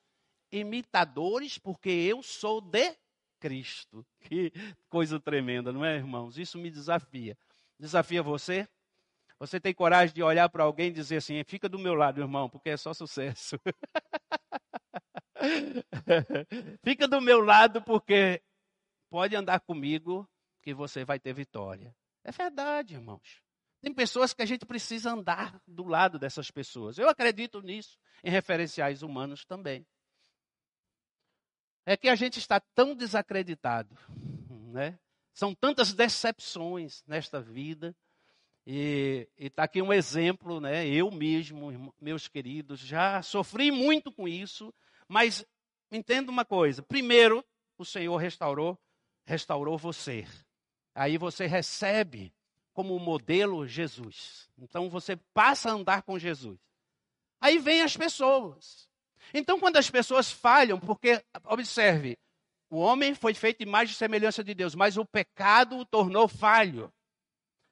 imitadores, 0.51 1.57
porque 1.57 1.89
eu 1.89 2.21
sou 2.23 2.61
de 2.61 2.95
Cristo. 3.39 4.05
Que 4.19 4.51
coisa 4.89 5.19
tremenda, 5.19 5.71
não 5.71 5.85
é, 5.85 5.95
irmãos? 5.95 6.37
Isso 6.37 6.57
me 6.57 6.69
desafia. 6.69 7.37
Desafia 7.79 8.21
você? 8.21 8.67
Você 9.39 9.59
tem 9.59 9.73
coragem 9.73 10.13
de 10.13 10.23
olhar 10.23 10.49
para 10.49 10.63
alguém 10.63 10.87
e 10.87 10.93
dizer 10.93 11.17
assim: 11.17 11.41
fica 11.45 11.69
do 11.69 11.79
meu 11.79 11.93
lado, 11.93 12.19
irmão, 12.19 12.49
porque 12.49 12.71
é 12.71 12.77
só 12.77 12.93
sucesso. 12.93 13.57
fica 16.83 17.07
do 17.07 17.21
meu 17.21 17.39
lado, 17.39 17.81
porque 17.83 18.41
pode 19.09 19.35
andar 19.35 19.59
comigo 19.61 20.27
que 20.61 20.73
você 20.73 21.05
vai 21.05 21.19
ter 21.19 21.33
vitória. 21.33 21.95
É 22.23 22.31
verdade, 22.31 22.95
irmãos. 22.95 23.41
Tem 23.79 23.93
pessoas 23.93 24.33
que 24.33 24.41
a 24.41 24.45
gente 24.45 24.65
precisa 24.65 25.11
andar 25.11 25.61
do 25.67 25.85
lado 25.85 26.17
dessas 26.19 26.49
pessoas. 26.49 26.97
Eu 26.97 27.07
acredito 27.07 27.61
nisso, 27.61 27.97
em 28.23 28.31
referenciais 28.31 29.03
humanos 29.03 29.45
também 29.45 29.85
é 31.87 31.95
que 31.95 32.09
a 32.09 32.15
gente 32.15 32.37
está 32.37 32.59
tão 32.59 32.93
desacreditado, 32.93 33.97
né? 34.73 34.99
São 35.33 35.55
tantas 35.55 35.93
decepções 35.93 37.01
nesta 37.07 37.39
vida. 37.39 37.95
E 38.65 39.25
está 39.37 39.63
aqui 39.63 39.81
um 39.81 39.93
exemplo, 39.93 40.59
né? 40.59 40.85
Eu 40.85 41.09
mesmo, 41.09 41.93
meus 42.01 42.27
queridos, 42.27 42.81
já 42.81 43.21
sofri 43.21 43.71
muito 43.71 44.11
com 44.11 44.27
isso, 44.27 44.73
mas 45.07 45.45
entenda 45.89 46.29
uma 46.29 46.43
coisa: 46.43 46.83
primeiro, 46.83 47.41
o 47.77 47.85
Senhor 47.85 48.17
restaurou, 48.17 48.77
restaurou 49.25 49.77
você. 49.77 50.27
Aí 50.93 51.17
você 51.17 51.45
recebe 51.45 52.33
como 52.73 52.99
modelo 52.99 53.65
Jesus. 53.65 54.49
Então 54.57 54.89
você 54.89 55.15
passa 55.33 55.69
a 55.69 55.73
andar 55.73 56.01
com 56.01 56.19
Jesus. 56.19 56.59
Aí 57.39 57.59
vem 57.59 57.81
as 57.81 57.95
pessoas. 57.95 58.89
Então, 59.33 59.59
quando 59.59 59.77
as 59.77 59.89
pessoas 59.89 60.31
falham, 60.31 60.79
porque, 60.79 61.21
observe, 61.45 62.17
o 62.69 62.77
homem 62.77 63.15
foi 63.15 63.33
feito 63.33 63.63
imagem 63.63 63.93
e 63.93 63.97
semelhança 63.97 64.43
de 64.43 64.53
Deus, 64.53 64.75
mas 64.75 64.97
o 64.97 65.05
pecado 65.05 65.77
o 65.77 65.85
tornou 65.85 66.27
falho. 66.27 66.91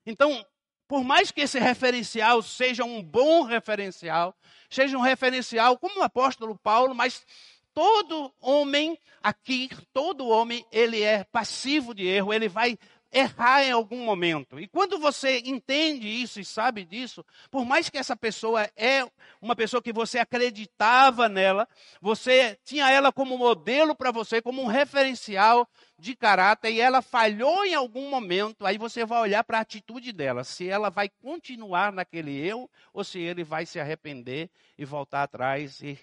Então, 0.06 0.46
por 0.88 1.04
mais 1.04 1.32
que 1.32 1.42
esse 1.42 1.60
referencial 1.60 2.42
seja 2.42 2.84
um 2.84 3.02
bom 3.02 3.44
referencial, 3.44 4.36
seja 4.70 4.98
um 4.98 5.02
referencial 5.02 5.78
como 5.78 6.00
o 6.00 6.04
apóstolo 6.04 6.58
Paulo, 6.58 6.94
mas 6.94 7.26
todo 7.74 8.34
homem 8.40 8.98
aqui, 9.22 9.70
todo 9.92 10.28
homem, 10.28 10.66
ele 10.72 11.02
é 11.02 11.24
passivo 11.26 11.94
de 11.94 12.08
erro, 12.08 12.34
ele 12.34 12.48
vai 12.48 12.78
errar 13.16 13.64
em 13.64 13.72
algum 13.72 14.04
momento. 14.04 14.60
E 14.60 14.68
quando 14.68 15.00
você 15.00 15.42
entende 15.46 16.06
isso 16.06 16.38
e 16.38 16.44
sabe 16.44 16.84
disso, 16.84 17.26
por 17.50 17.64
mais 17.64 17.90
que 17.90 17.98
essa 17.98 18.14
pessoa 18.14 18.70
é 18.76 19.10
uma 19.42 19.56
pessoa 19.56 19.82
que 19.82 19.94
você 19.94 20.20
acreditava 20.20 21.30
nela, 21.30 21.66
você 22.02 22.60
tinha 22.66 22.92
ela 22.92 23.14
como 23.14 23.38
modelo 23.38 23.96
para 23.96 24.12
você, 24.12 24.42
como 24.42 24.62
um 24.62 24.68
referencial 24.68 25.66
de 25.98 26.14
caráter, 26.14 26.74
e 26.74 26.82
ela 26.82 27.02
falhou 27.02 27.64
em 27.64 27.74
algum 27.74 28.10
momento, 28.10 28.66
aí 28.66 28.78
você 28.78 29.06
vai 29.06 29.22
olhar 29.22 29.46
para 29.46 29.60
a 29.60 29.62
atitude 29.62 30.12
dela, 30.12 30.44
se 30.44 30.68
ela 30.68 30.90
vai 30.90 31.08
continuar 31.08 31.94
naquele 31.94 32.38
eu 32.38 32.70
ou 32.94 33.02
se 33.02 33.20
ele 33.20 33.46
vai 33.46 33.66
se 33.66 33.80
arrepender 33.80 34.50
e 34.78 34.84
voltar 34.84 35.24
atrás 35.24 35.82
e 35.82 35.98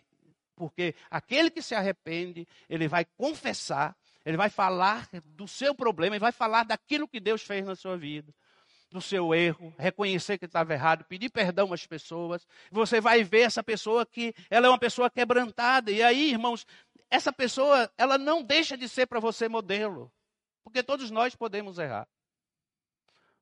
porque 0.55 0.95
aquele 1.11 1.51
que 1.51 1.61
se 1.61 1.75
arrepende, 1.75 2.47
ele 2.69 2.87
vai 2.87 3.05
confessar 3.05 3.97
ele 4.25 4.37
vai 4.37 4.49
falar 4.49 5.09
do 5.27 5.49
seu 5.49 5.75
problema, 5.75 6.17
ele 6.17 6.21
vai 6.21 6.33
falar 6.33 6.65
daquilo 6.65 7.09
que 7.09 7.21
Deus 7.21 7.43
fez 7.43 7.65
na 7.67 7.75
sua 7.75 7.97
vida, 7.97 8.33
do 8.91 9.01
seu 9.01 9.35
erro, 9.35 9.75
reconhecer 9.79 10.39
que 10.39 10.45
estava 10.45 10.73
errado, 10.73 11.05
pedir 11.05 11.31
perdão 11.31 11.73
às 11.73 11.87
pessoas. 11.87 12.47
Você 12.71 13.01
vai 13.01 13.25
ver 13.25 13.41
essa 13.41 13.63
pessoa 13.63 14.07
que 14.07 14.35
ela 14.51 14.67
é 14.67 14.71
uma 14.71 14.79
pessoa 14.79 15.11
quebrantada. 15.11 15.91
E 15.91 16.03
aí, 16.03 16.31
irmãos, 16.31 16.67
essa 17.11 17.33
pessoa, 17.33 17.91
ela 17.99 18.17
não 18.17 18.43
deixa 18.43 18.77
de 18.77 18.89
ser 18.89 19.07
para 19.07 19.21
você 19.21 19.49
modelo, 19.49 20.13
porque 20.63 20.83
todos 20.83 21.11
nós 21.11 21.35
podemos 21.35 21.79
errar. 21.79 22.07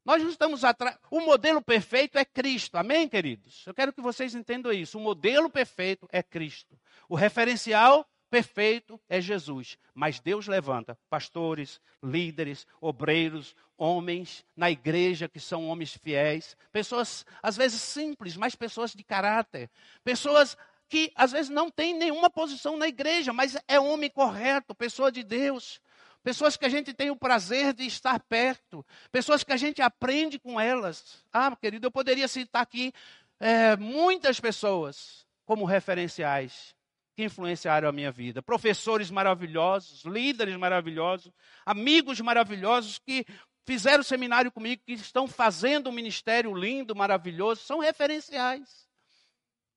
Nós 0.05 0.23
não 0.23 0.31
estamos 0.31 0.65
atrás. 0.65 0.97
O 1.11 1.21
modelo 1.21 1.61
perfeito 1.61 2.17
é 2.17 2.25
Cristo. 2.25 2.77
Amém, 2.77 3.09
queridos? 3.09 3.67
Eu 3.67 3.75
quero 3.75 3.93
que 3.93 4.01
vocês 4.01 4.35
entendam 4.35 4.73
isso. 4.73 4.99
O 4.99 5.01
modelo 5.01 5.51
perfeito 5.51 6.09
é 6.11 6.23
Cristo. 6.23 6.79
O 7.09 7.15
referencial 7.15 8.09
perfeito 8.31 9.01
é 9.09 9.21
Jesus, 9.21 9.77
mas 9.93 10.21
Deus 10.21 10.47
levanta 10.47 10.97
pastores, 11.11 11.81
líderes, 12.03 12.67
obreiros, 12.81 13.55
homens 13.77 14.45
na 14.57 14.71
igreja 14.71 15.29
que 15.29 15.41
são 15.41 15.69
homens 15.69 15.99
fiéis, 16.03 16.57
pessoas 16.71 17.27
às 17.43 17.57
vezes 17.57 17.83
simples, 17.83 18.37
mas 18.37 18.55
pessoas 18.55 18.93
de 18.93 19.03
caráter, 19.03 19.69
pessoas 20.05 20.57
que 20.89 21.13
às 21.15 21.33
vezes 21.33 21.49
não 21.49 21.71
têm 21.71 21.95
nenhuma 21.95 22.31
posição 22.31 22.77
na 22.77 22.89
igreja, 22.89 23.33
mas 23.33 23.57
é 23.67 23.79
homem 23.79 24.11
correto, 24.11 24.75
pessoa 24.75 25.11
de 25.11 25.23
Deus. 25.23 25.81
Pessoas 26.23 26.55
que 26.55 26.67
a 26.67 26.69
gente 26.69 26.93
tem 26.93 27.11
o 27.11 27.17
prazer 27.17 27.73
de 27.73 27.87
estar 27.87 28.21
perto, 28.21 28.85
pessoas 29.11 29.43
que 29.43 29.53
a 29.53 29.57
gente 29.57 29.81
aprende 29.81 30.39
com 30.39 30.61
elas. 30.61 31.25
Ah, 31.33 31.57
querido, 31.57 31.87
eu 31.87 31.91
poderia 31.91 32.29
citar 32.29 32.61
aqui 32.61 32.93
é, 33.39 33.75
muitas 33.77 34.39
pessoas 34.39 35.27
como 35.47 35.65
referenciais 35.65 36.75
que 37.15 37.25
influenciaram 37.25 37.89
a 37.89 37.93
minha 37.93 38.11
vida. 38.11 38.43
Professores 38.43 39.11
maravilhosos, 39.11 40.05
líderes 40.05 40.57
maravilhosos, 40.57 41.33
amigos 41.65 42.21
maravilhosos 42.21 42.99
que 42.99 43.27
fizeram 43.67 44.03
seminário 44.03 44.51
comigo, 44.51 44.83
que 44.85 44.93
estão 44.93 45.29
fazendo 45.29 45.89
um 45.89 45.93
ministério 45.93 46.55
lindo, 46.55 46.95
maravilhoso, 46.95 47.63
são 47.63 47.79
referenciais. 47.79 48.89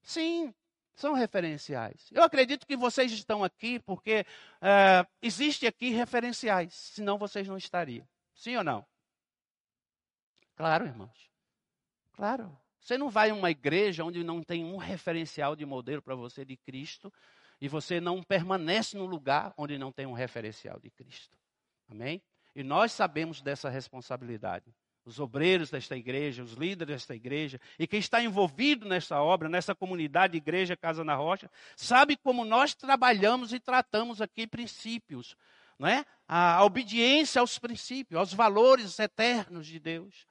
Sim, 0.02 0.54
são 0.96 1.14
referenciais. 1.14 2.10
Eu 2.12 2.24
acredito 2.24 2.68
que 2.68 2.78
vocês 2.78 3.12
estão 3.12 3.44
aqui 3.44 3.80
porque 3.80 4.26
uh, 4.62 5.08
existe 5.22 5.66
aqui 5.66 5.90
referenciais, 5.90 6.74
senão 6.74 7.18
vocês 7.18 7.48
não 7.48 7.58
estariam. 7.58 8.08
Sim 8.36 8.58
ou 8.58 8.64
não? 8.64 8.86
Claro, 10.56 10.86
irmãos. 10.86 11.32
Claro. 12.14 12.63
Você 12.84 12.98
não 12.98 13.10
vai 13.10 13.30
a 13.30 13.34
uma 13.34 13.50
igreja 13.50 14.04
onde 14.04 14.24
não 14.24 14.44
tem 14.44 14.66
um 14.66 14.76
referencial 14.76 15.56
de 15.56 15.66
modelo 15.66 16.02
para 16.02 16.16
você 16.16 16.44
de 16.44 16.58
Cristo 16.58 17.12
e 17.62 17.70
você 17.70 18.02
não 18.02 18.22
permanece 18.22 18.98
no 18.98 19.06
lugar 19.06 19.54
onde 19.58 19.78
não 19.78 19.90
tem 19.90 20.06
um 20.06 20.12
referencial 20.12 20.80
de 20.82 20.90
Cristo. 20.90 21.38
Amém? 21.90 22.22
E 22.54 22.62
nós 22.62 22.92
sabemos 22.92 23.42
dessa 23.42 23.70
responsabilidade. 23.70 24.74
os 25.06 25.20
obreiros 25.20 25.70
desta 25.70 25.98
igreja, 25.98 26.44
os 26.44 26.54
líderes 26.54 26.96
desta 26.96 27.16
igreja, 27.16 27.60
e 27.78 27.86
quem 27.86 28.00
está 28.00 28.24
envolvido 28.24 28.88
nessa 28.88 29.22
obra, 29.22 29.50
nessa 29.50 29.76
comunidade 29.76 30.38
Igreja 30.38 30.78
Casa 30.78 31.04
na 31.04 31.16
Rocha, 31.16 31.50
sabe 31.76 32.16
como 32.16 32.46
nós 32.46 32.74
trabalhamos 32.74 33.52
e 33.52 33.60
tratamos 33.60 34.22
aqui 34.22 34.48
princípios, 34.48 35.36
não 35.78 35.88
é? 35.88 36.06
A 36.28 36.64
obediência 36.64 37.42
aos 37.42 37.60
princípios, 37.60 38.18
aos 38.18 38.34
valores 38.34 38.98
eternos 38.98 39.68
de 39.68 39.80
Deus, 39.80 40.26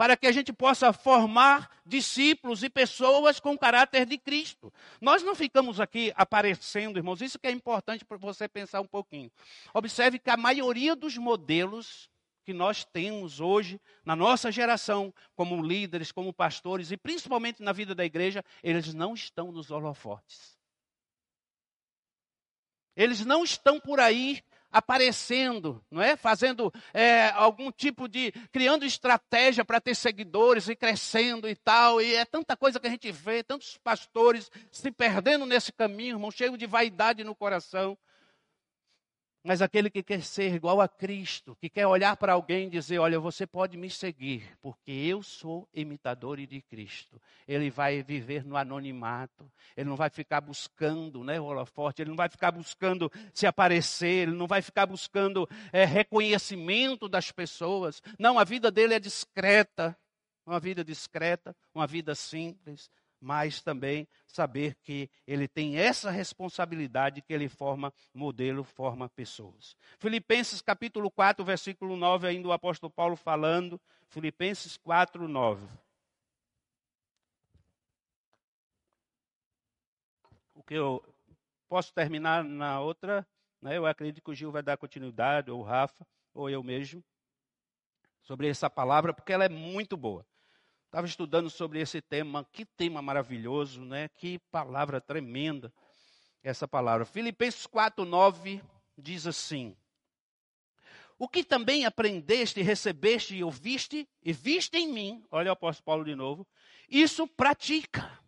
para 0.00 0.16
que 0.16 0.26
a 0.26 0.32
gente 0.32 0.50
possa 0.50 0.94
formar 0.94 1.70
discípulos 1.84 2.62
e 2.62 2.70
pessoas 2.70 3.38
com 3.38 3.58
caráter 3.58 4.06
de 4.06 4.16
Cristo. 4.16 4.72
Nós 4.98 5.22
não 5.22 5.34
ficamos 5.34 5.78
aqui 5.78 6.10
aparecendo, 6.16 6.98
irmãos, 6.98 7.20
isso 7.20 7.38
que 7.38 7.46
é 7.46 7.50
importante 7.50 8.02
para 8.02 8.16
você 8.16 8.48
pensar 8.48 8.80
um 8.80 8.86
pouquinho. 8.86 9.30
Observe 9.74 10.18
que 10.18 10.30
a 10.30 10.38
maioria 10.38 10.96
dos 10.96 11.18
modelos 11.18 12.08
que 12.46 12.54
nós 12.54 12.82
temos 12.82 13.40
hoje 13.40 13.78
na 14.02 14.16
nossa 14.16 14.50
geração, 14.50 15.12
como 15.36 15.62
líderes, 15.62 16.10
como 16.10 16.32
pastores 16.32 16.90
e 16.90 16.96
principalmente 16.96 17.62
na 17.62 17.70
vida 17.70 17.94
da 17.94 18.02
igreja, 18.02 18.42
eles 18.62 18.94
não 18.94 19.12
estão 19.12 19.52
nos 19.52 19.70
holofotes. 19.70 20.58
Eles 22.96 23.22
não 23.26 23.44
estão 23.44 23.78
por 23.78 24.00
aí 24.00 24.42
aparecendo, 24.70 25.82
não 25.90 26.00
é? 26.02 26.16
Fazendo 26.16 26.72
é, 26.92 27.30
algum 27.30 27.70
tipo 27.70 28.08
de. 28.08 28.32
criando 28.52 28.84
estratégia 28.84 29.64
para 29.64 29.80
ter 29.80 29.94
seguidores 29.94 30.68
e 30.68 30.76
crescendo 30.76 31.48
e 31.48 31.56
tal. 31.56 32.00
E 32.00 32.14
é 32.14 32.24
tanta 32.24 32.56
coisa 32.56 32.78
que 32.78 32.86
a 32.86 32.90
gente 32.90 33.10
vê, 33.10 33.42
tantos 33.42 33.76
pastores 33.78 34.50
se 34.70 34.90
perdendo 34.90 35.44
nesse 35.46 35.72
caminho, 35.72 36.16
irmão, 36.16 36.30
cheio 36.30 36.56
de 36.56 36.66
vaidade 36.66 37.24
no 37.24 37.34
coração. 37.34 37.96
Mas 39.42 39.62
aquele 39.62 39.88
que 39.88 40.02
quer 40.02 40.22
ser 40.22 40.54
igual 40.54 40.82
a 40.82 40.88
Cristo, 40.88 41.56
que 41.56 41.70
quer 41.70 41.86
olhar 41.86 42.14
para 42.16 42.34
alguém 42.34 42.66
e 42.66 42.70
dizer: 42.70 42.98
Olha, 42.98 43.18
você 43.18 43.46
pode 43.46 43.74
me 43.76 43.88
seguir, 43.88 44.58
porque 44.60 44.90
eu 44.90 45.22
sou 45.22 45.66
imitador 45.72 46.36
de 46.46 46.60
Cristo. 46.60 47.20
Ele 47.48 47.70
vai 47.70 48.02
viver 48.02 48.44
no 48.44 48.54
anonimato, 48.54 49.50
ele 49.74 49.88
não 49.88 49.96
vai 49.96 50.10
ficar 50.10 50.42
buscando 50.42 51.24
né, 51.24 51.40
o 51.40 51.44
holofote, 51.44 52.02
ele 52.02 52.10
não 52.10 52.16
vai 52.16 52.28
ficar 52.28 52.52
buscando 52.52 53.10
se 53.32 53.46
aparecer, 53.46 54.28
ele 54.28 54.32
não 54.32 54.46
vai 54.46 54.60
ficar 54.60 54.84
buscando 54.84 55.48
é, 55.72 55.86
reconhecimento 55.86 57.08
das 57.08 57.32
pessoas. 57.32 58.02
Não, 58.18 58.38
a 58.38 58.44
vida 58.44 58.70
dele 58.70 58.92
é 58.92 59.00
discreta, 59.00 59.96
uma 60.44 60.60
vida 60.60 60.84
discreta, 60.84 61.56
uma 61.74 61.86
vida 61.86 62.14
simples, 62.14 62.90
mas 63.20 63.60
também 63.60 64.08
saber 64.26 64.74
que 64.82 65.10
ele 65.26 65.46
tem 65.46 65.76
essa 65.76 66.10
responsabilidade 66.10 67.20
que 67.20 67.32
ele 67.32 67.48
forma 67.48 67.92
modelo, 68.14 68.64
forma 68.64 69.08
pessoas. 69.08 69.76
Filipenses 69.98 70.62
capítulo 70.62 71.10
4, 71.10 71.44
versículo 71.44 71.96
9, 71.96 72.26
ainda 72.26 72.48
o 72.48 72.52
apóstolo 72.52 72.90
Paulo 72.90 73.16
falando, 73.16 73.80
Filipenses 74.08 74.76
4, 74.78 75.28
9. 75.28 75.68
O 80.54 80.62
que 80.62 80.74
eu 80.74 81.04
posso 81.68 81.92
terminar 81.92 82.42
na 82.42 82.80
outra, 82.80 83.26
né? 83.60 83.76
eu 83.76 83.86
acredito 83.86 84.22
que 84.24 84.30
o 84.30 84.34
Gil 84.34 84.50
vai 84.50 84.62
dar 84.62 84.76
continuidade, 84.76 85.50
ou 85.50 85.60
o 85.60 85.62
Rafa, 85.62 86.06
ou 86.32 86.48
eu 86.48 86.62
mesmo, 86.62 87.04
sobre 88.22 88.48
essa 88.48 88.70
palavra, 88.70 89.12
porque 89.12 89.32
ela 89.32 89.44
é 89.44 89.48
muito 89.48 89.96
boa. 89.96 90.26
Estava 90.90 91.06
estudando 91.06 91.48
sobre 91.48 91.80
esse 91.80 92.02
tema, 92.02 92.44
que 92.50 92.64
tema 92.64 93.00
maravilhoso, 93.00 93.84
né? 93.84 94.08
Que 94.08 94.40
palavra 94.50 95.00
tremenda 95.00 95.72
essa 96.42 96.66
palavra. 96.66 97.04
Filipenses 97.04 97.64
4:9 97.64 98.60
diz 98.98 99.24
assim: 99.24 99.76
O 101.16 101.28
que 101.28 101.44
também 101.44 101.84
aprendeste, 101.84 102.60
recebeste 102.60 103.36
e 103.36 103.44
ouviste 103.44 104.08
e 104.20 104.32
viste 104.32 104.78
em 104.78 104.92
mim, 104.92 105.24
olha 105.30 105.50
o 105.50 105.52
apóstolo 105.52 105.84
Paulo 105.84 106.04
de 106.04 106.16
novo, 106.16 106.44
isso 106.88 107.24
pratica. 107.24 108.20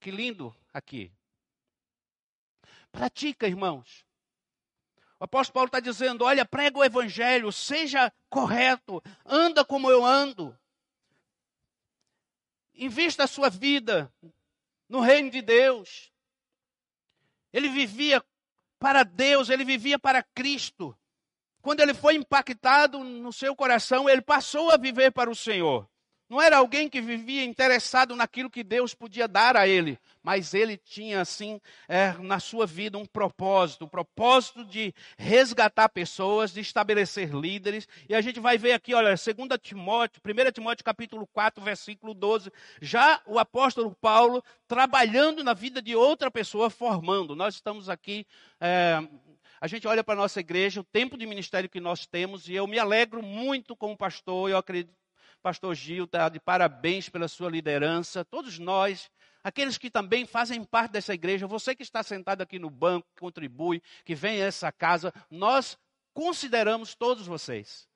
Que 0.00 0.10
lindo 0.10 0.54
aqui. 0.74 1.10
Pratica, 2.92 3.48
irmãos. 3.48 4.04
O 5.18 5.24
apóstolo 5.24 5.54
Paulo 5.54 5.68
está 5.68 5.80
dizendo: 5.80 6.22
olha, 6.22 6.44
prega 6.44 6.78
o 6.78 6.84
evangelho, 6.84 7.50
seja 7.50 8.12
correto, 8.28 9.02
anda 9.24 9.64
como 9.64 9.90
eu 9.90 10.04
ando. 10.04 10.54
Invista 12.74 13.24
a 13.24 13.28
sua 13.28 13.48
vida 13.48 14.12
no 14.88 15.00
reino 15.00 15.30
de 15.30 15.40
Deus. 15.40 16.12
Ele 17.52 17.68
vivia 17.68 18.22
para 18.78 19.04
Deus, 19.04 19.48
ele 19.48 19.64
vivia 19.64 19.98
para 19.98 20.22
Cristo. 20.22 20.96
Quando 21.62 21.80
ele 21.80 21.94
foi 21.94 22.14
impactado 22.16 22.98
no 23.02 23.32
seu 23.32 23.56
coração, 23.56 24.08
ele 24.08 24.20
passou 24.20 24.70
a 24.70 24.76
viver 24.76 25.12
para 25.12 25.30
o 25.30 25.34
Senhor. 25.34 25.88
Não 26.28 26.40
era 26.40 26.56
alguém 26.56 26.88
que 26.88 27.02
vivia 27.02 27.44
interessado 27.44 28.16
naquilo 28.16 28.48
que 28.48 28.64
Deus 28.64 28.94
podia 28.94 29.28
dar 29.28 29.56
a 29.56 29.68
ele, 29.68 29.98
mas 30.22 30.54
ele 30.54 30.78
tinha, 30.78 31.20
assim, 31.20 31.60
é, 31.86 32.12
na 32.14 32.40
sua 32.40 32.66
vida 32.66 32.96
um 32.96 33.04
propósito, 33.04 33.84
um 33.84 33.88
propósito 33.88 34.64
de 34.64 34.94
resgatar 35.18 35.86
pessoas, 35.90 36.50
de 36.50 36.60
estabelecer 36.60 37.28
líderes. 37.28 37.86
E 38.08 38.14
a 38.14 38.22
gente 38.22 38.40
vai 38.40 38.56
ver 38.56 38.72
aqui, 38.72 38.94
olha, 38.94 39.10
2 39.10 39.20
Timóteo, 39.60 40.22
1 40.24 40.52
Timóteo 40.52 40.84
capítulo 40.84 41.26
4, 41.26 41.62
versículo 41.62 42.14
12, 42.14 42.50
já 42.80 43.20
o 43.26 43.38
apóstolo 43.38 43.94
Paulo 44.00 44.42
trabalhando 44.66 45.44
na 45.44 45.52
vida 45.52 45.82
de 45.82 45.94
outra 45.94 46.30
pessoa, 46.30 46.70
formando. 46.70 47.36
Nós 47.36 47.54
estamos 47.54 47.90
aqui. 47.90 48.26
É, 48.58 48.98
a 49.60 49.66
gente 49.66 49.86
olha 49.86 50.02
para 50.02 50.14
a 50.14 50.22
nossa 50.22 50.40
igreja, 50.40 50.80
o 50.80 50.84
tempo 50.84 51.18
de 51.18 51.26
ministério 51.26 51.68
que 51.68 51.80
nós 51.80 52.06
temos, 52.06 52.48
e 52.48 52.54
eu 52.54 52.66
me 52.66 52.78
alegro 52.78 53.22
muito 53.22 53.76
como 53.76 53.96
pastor, 53.96 54.50
eu 54.50 54.56
acredito 54.56 55.03
Pastor 55.44 55.74
Gil 55.74 56.04
está 56.04 56.30
de 56.30 56.40
parabéns 56.40 57.10
pela 57.10 57.28
sua 57.28 57.50
liderança. 57.50 58.24
Todos 58.24 58.58
nós, 58.58 59.10
aqueles 59.42 59.76
que 59.76 59.90
também 59.90 60.24
fazem 60.24 60.64
parte 60.64 60.92
dessa 60.92 61.12
igreja, 61.12 61.46
você 61.46 61.74
que 61.74 61.82
está 61.82 62.02
sentado 62.02 62.40
aqui 62.40 62.58
no 62.58 62.70
banco, 62.70 63.06
que 63.14 63.20
contribui, 63.20 63.82
que 64.06 64.14
vem 64.14 64.40
a 64.40 64.46
essa 64.46 64.72
casa, 64.72 65.12
nós 65.30 65.76
consideramos 66.14 66.94
todos 66.94 67.26
vocês. 67.26 67.86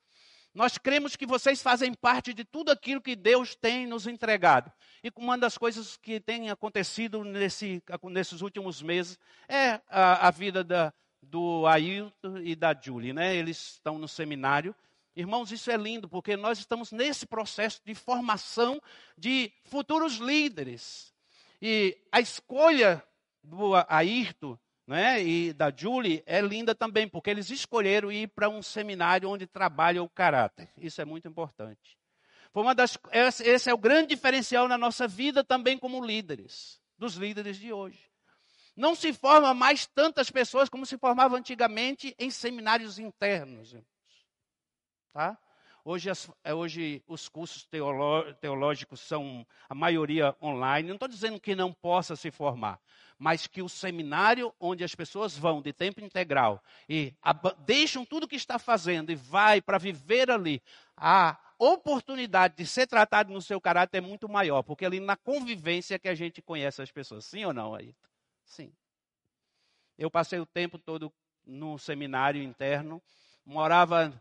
Nós 0.53 0.77
cremos 0.77 1.17
que 1.17 1.25
vocês 1.25 1.63
fazem 1.63 1.95
parte 1.95 2.35
de 2.35 2.45
tudo 2.45 2.71
aquilo 2.71 3.01
que 3.01 3.17
Deus 3.17 3.55
tem 3.55 3.87
nos 3.87 4.07
entregado. 4.07 4.71
E 5.03 5.11
uma 5.17 5.39
das 5.39 5.57
coisas 5.57 5.97
que 5.97 6.21
tem 6.21 6.51
acontecido 6.51 7.25
nesse, 7.25 7.83
nesses 8.11 8.43
últimos 8.43 8.83
meses 8.83 9.19
é 9.49 9.81
a, 9.89 10.29
a 10.29 10.31
vida 10.31 10.63
da, 10.63 10.93
do 11.23 11.67
Ailton 11.67 12.41
e 12.43 12.55
da 12.55 12.79
Julie. 12.79 13.15
Né? 13.15 13.35
Eles 13.35 13.77
estão 13.77 13.99
no 13.99 14.07
seminário 14.07 14.77
Irmãos, 15.15 15.51
isso 15.51 15.71
é 15.71 15.77
lindo, 15.77 16.09
porque 16.09 16.37
nós 16.37 16.59
estamos 16.59 16.93
nesse 16.93 17.27
processo 17.27 17.81
de 17.85 17.95
formação 17.95 18.81
de 19.17 19.53
futuros 19.65 20.17
líderes. 20.17 21.13
E 21.61 21.99
a 22.13 22.21
escolha 22.21 23.03
do 23.43 23.75
Ayrton 23.89 24.59
né, 24.87 25.23
e 25.23 25.53
da 25.53 25.71
Julie 25.71 26.23
é 26.25 26.41
linda 26.41 26.75
também, 26.75 27.07
porque 27.07 27.29
eles 27.29 27.51
escolheram 27.51 28.11
ir 28.11 28.29
para 28.29 28.49
um 28.49 28.63
seminário 28.63 29.29
onde 29.29 29.47
trabalha 29.47 30.03
o 30.03 30.09
caráter. 30.09 30.71
Isso 30.79 31.01
é 31.03 31.05
muito 31.05 31.29
importante. 31.29 31.99
Foi 32.53 32.63
uma 32.63 32.75
das, 32.75 32.97
esse 33.13 33.69
é 33.69 33.75
o 33.75 33.79
grande 33.79 34.09
diferencial 34.15 34.67
na 34.67 34.79
nossa 34.79 35.07
vida 35.07 35.45
também 35.45 35.77
como 35.77 36.05
líderes, 36.05 36.81
dos 36.97 37.17
líderes 37.17 37.59
de 37.59 37.71
hoje. 37.71 38.09
Não 38.75 38.95
se 38.95 39.13
forma 39.13 39.53
mais 39.53 39.87
tantas 39.87 40.31
pessoas 40.31 40.69
como 40.69 40.87
se 40.87 40.97
formava 40.97 41.37
antigamente 41.37 42.15
em 42.19 42.31
seminários 42.31 42.99
internos. 42.99 43.77
Tá? 45.13 45.39
Hoje, 45.85 46.11
as, 46.11 46.31
é, 46.45 46.53
hoje 46.53 47.03
os 47.07 47.29
cursos 47.29 47.67
teológicos 48.41 49.01
são 49.01 49.47
a 49.69 49.75
maioria 49.75 50.37
online. 50.43 50.89
Não 50.89 50.97
estou 50.97 51.09
dizendo 51.09 51.41
que 51.41 51.55
não 51.55 51.73
possa 51.73 52.15
se 52.15 52.31
formar, 52.31 52.79
mas 53.19 53.47
que 53.47 53.63
o 53.63 53.69
seminário 53.71 54.55
onde 54.61 54.85
as 54.85 54.95
pessoas 54.95 55.37
vão 55.37 55.63
de 55.63 55.73
tempo 55.73 56.03
integral 56.03 56.63
e 56.89 57.15
deixam 57.65 58.05
tudo 58.05 58.29
que 58.29 58.37
está 58.37 58.59
fazendo 58.59 59.11
e 59.11 59.15
vai 59.15 59.63
para 59.63 59.79
viver 59.79 60.31
ali, 60.31 60.63
a 60.95 61.39
oportunidade 61.59 62.55
de 62.57 62.67
ser 62.67 62.87
tratado 62.87 63.33
no 63.33 63.41
seu 63.41 63.61
caráter 63.61 63.99
é 63.99 64.01
muito 64.03 64.29
maior, 64.29 64.63
porque 64.63 64.85
ali 64.85 65.01
na 65.01 65.17
convivência 65.17 65.99
que 65.99 66.09
a 66.09 66.15
gente 66.15 66.43
conhece 66.43 66.83
as 66.83 66.93
pessoas. 66.93 67.25
Sim 67.25 67.47
ou 67.47 67.55
não, 67.55 67.75
aí? 67.75 67.95
Sim. 68.45 68.73
Eu 69.97 70.11
passei 70.11 70.39
o 70.39 70.47
tempo 70.47 70.79
todo 70.79 71.13
no 71.47 71.79
seminário 71.79 72.43
interno, 72.43 73.03
morava 73.45 74.13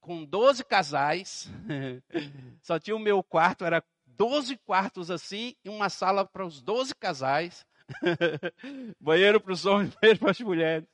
com 0.00 0.24
12 0.24 0.64
casais. 0.64 1.50
Só 2.62 2.78
tinha 2.78 2.96
o 2.96 3.00
meu 3.00 3.22
quarto, 3.22 3.64
era 3.64 3.82
12 4.06 4.56
quartos 4.58 5.10
assim, 5.10 5.54
e 5.64 5.68
uma 5.68 5.88
sala 5.88 6.24
para 6.24 6.44
os 6.44 6.60
12 6.60 6.94
casais. 6.94 7.64
banheiro 9.00 9.40
para 9.40 9.52
os 9.52 9.64
homens, 9.64 9.94
banheiro 10.00 10.20
para 10.20 10.30
as 10.30 10.40
mulheres. 10.40 10.88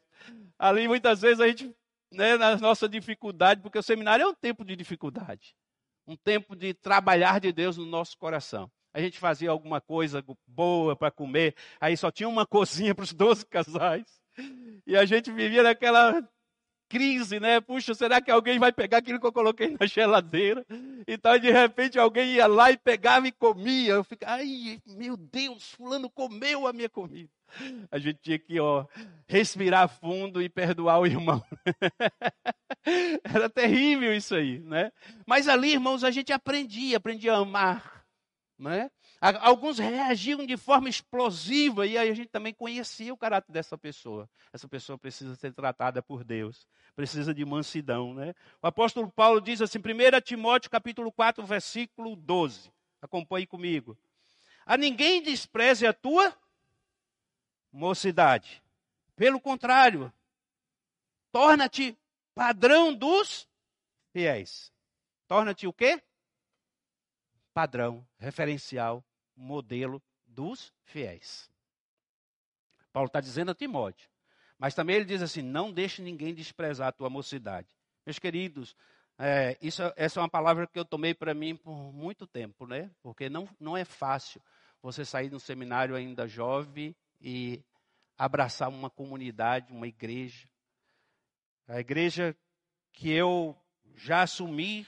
Ali 0.59 0.87
muitas 0.87 1.21
vezes 1.23 1.41
a 1.41 1.49
gente, 1.49 1.75
né, 2.13 2.37
na 2.37 2.57
nossa 2.57 2.89
dificuldade, 2.89 3.61
porque 3.61 3.79
o 3.79 3.83
seminário 3.83 4.23
é 4.23 4.27
um 4.27 4.35
tempo 4.35 4.65
de 4.65 4.77
dificuldade. 4.77 5.55
Um 6.07 6.17
tempo 6.17 6.55
de 6.55 6.75
trabalhar 6.75 7.41
de 7.41 7.51
Deus 7.51 7.77
no 7.77 7.87
nosso 7.87 8.17
coração. 8.19 8.71
A 8.93 9.01
gente 9.01 9.19
fazia 9.19 9.51
alguma 9.51 9.81
coisa 9.81 10.25
boa 10.47 10.95
para 10.95 11.11
comer, 11.11 11.57
aí 11.81 11.97
só 11.97 12.13
tinha 12.13 12.29
uma 12.29 12.47
cozinha 12.47 12.95
para 12.95 13.03
os 13.03 13.13
12 13.13 13.47
casais. 13.47 14.05
E 14.87 14.97
a 14.97 15.05
gente 15.05 15.33
vivia 15.33 15.63
naquela 15.63 16.23
crise, 16.89 17.41
né? 17.41 17.61
Puxa, 17.61 17.95
será 17.95 18.21
que 18.21 18.31
alguém 18.31 18.59
vai 18.59 18.73
pegar 18.73 18.99
aquilo 18.99 19.21
que 19.21 19.27
eu 19.27 19.33
coloquei 19.33 19.77
na 19.79 19.87
geladeira? 19.87 20.65
Então, 21.07 21.39
de 21.39 21.51
repente, 21.51 21.99
alguém 21.99 22.35
ia 22.35 22.47
lá 22.47 22.71
e 22.71 22.77
pegava 22.77 23.27
e 23.27 23.33
comia. 23.33 23.95
Eu 23.95 24.05
ficava, 24.05 24.35
ai, 24.35 24.81
meu 24.87 25.17
Deus, 25.17 25.73
fulano 25.73 26.09
comeu 26.11 26.67
a 26.67 26.73
minha 26.73 26.89
comida. 26.89 27.31
A 27.91 27.99
gente 27.99 28.19
tinha 28.21 28.39
que, 28.39 28.59
ó, 28.59 28.85
respirar 29.29 29.89
fundo 29.89 30.43
e 30.43 30.49
perdoar 30.49 30.99
o 30.99 31.07
irmão. 31.07 31.43
Era 33.25 33.49
terrível 33.49 34.15
isso 34.15 34.35
aí, 34.35 34.59
né? 34.61 34.91
Mas 35.27 35.49
ali, 35.49 35.73
irmãos, 35.73 36.05
a 36.05 36.11
gente 36.11 36.33
aprendia, 36.33 36.97
aprendia 36.97 37.35
a 37.35 37.39
amar, 37.39 38.04
né? 38.59 38.91
Alguns 39.21 39.79
reagiam 39.79 40.45
de 40.47 40.57
forma 40.57 40.89
explosiva 40.89 41.87
e 41.87 41.99
aí 41.99 42.09
a 42.09 42.15
gente 42.15 42.29
também 42.29 42.53
conhecia 42.53 43.13
o 43.13 43.17
caráter 43.17 43.51
dessa 43.53 43.77
pessoa. 43.77 44.29
Essa 44.53 44.69
pessoa 44.69 44.99
precisa 44.99 45.35
ser 45.35 45.53
tratada 45.53 46.03
por 46.03 46.23
Deus, 46.25 46.67
precisa 46.95 47.35
de 47.35 47.45
mansidão, 47.45 48.15
né? 48.15 48.35
O 48.63 48.67
apóstolo 48.67 49.11
Paulo 49.11 49.41
diz 49.41 49.61
assim, 49.61 49.79
1 49.79 50.21
Timóteo 50.23 50.71
capítulo 50.71 51.11
4, 51.11 51.45
versículo 51.45 52.17
12. 52.17 52.71
Acompanhe 53.03 53.47
comigo. 53.47 53.97
A 54.65 54.77
ninguém 54.77 55.23
despreze 55.23 55.87
a 55.87 55.93
tua 55.93 56.35
mocidade. 57.73 58.63
Pelo 59.17 59.41
contrário, 59.41 60.13
torna-te 61.31 61.97
padrão 62.35 62.95
dos 62.95 63.49
fiéis. 64.13 64.73
Torna-te 65.27 65.67
o 65.67 65.73
quê? 65.73 66.03
Padrão, 67.55 68.05
referencial 68.19 69.03
modelo 69.37 70.03
dos 70.27 70.73
fiéis. 70.83 71.49
Paulo 72.93 73.07
está 73.07 73.21
dizendo 73.21 73.53
a 73.53 73.55
Timóteo. 73.55 74.09
Mas 74.59 74.75
também 74.75 74.97
ele 74.97 75.05
diz 75.05 75.23
assim: 75.23 75.43
não 75.43 75.73
deixe 75.73 76.03
ninguém 76.03 76.35
desprezar 76.35 76.89
a 76.89 76.93
tua 76.93 77.09
mocidade. 77.09 77.69
Meus 78.05 78.19
queridos, 78.19 78.77
é, 79.19 79.57
isso, 79.63 79.83
essa 79.97 80.19
é 80.19 80.23
uma 80.23 80.29
palavra 80.29 80.67
que 80.67 80.79
eu 80.79 80.85
tomei 80.85 81.15
para 81.15 81.35
mim 81.35 81.57
por 81.57 81.93
muito 81.93 82.27
tempo, 82.27 82.67
né? 82.67 82.91
Porque 83.03 83.29
não, 83.29 83.49
não 83.59 83.77
é 83.77 83.85
fácil 83.85 84.43
você 84.83 85.05
sair 85.05 85.29
de 85.29 85.37
um 85.37 85.41
seminário 85.41 85.95
ainda 85.95 86.27
jovem 86.27 86.95
e 87.21 87.65
abraçar 88.19 88.69
uma 88.69 88.91
comunidade, 88.91 89.73
uma 89.73 89.87
igreja. 89.87 90.49
A 91.67 91.81
igreja 91.81 92.37
que 92.93 93.11
eu 93.11 93.57
já 93.95 94.23
assumi 94.23 94.87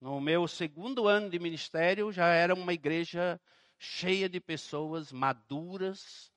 no 0.00 0.20
meu 0.20 0.46
segundo 0.46 1.08
ano 1.08 1.28
de 1.28 1.38
ministério 1.38 2.12
já 2.12 2.28
era 2.28 2.54
uma 2.54 2.72
igreja 2.72 3.40
cheia 3.78 4.28
de 4.28 4.40
pessoas 4.40 5.12
maduras, 5.12 6.32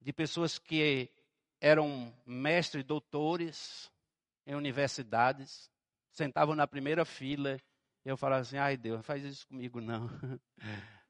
de 0.00 0.12
pessoas 0.12 0.58
que 0.58 1.10
eram 1.60 2.14
mestres, 2.26 2.84
doutores 2.84 3.90
em 4.46 4.54
universidades, 4.54 5.70
sentavam 6.10 6.54
na 6.54 6.66
primeira 6.66 7.04
fila. 7.04 7.58
E 8.04 8.08
eu 8.08 8.16
falava 8.16 8.42
assim: 8.42 8.56
ai 8.56 8.76
Deus, 8.76 8.96
não 8.96 9.02
faz 9.02 9.24
isso 9.24 9.46
comigo 9.46 9.80
não. 9.80 10.08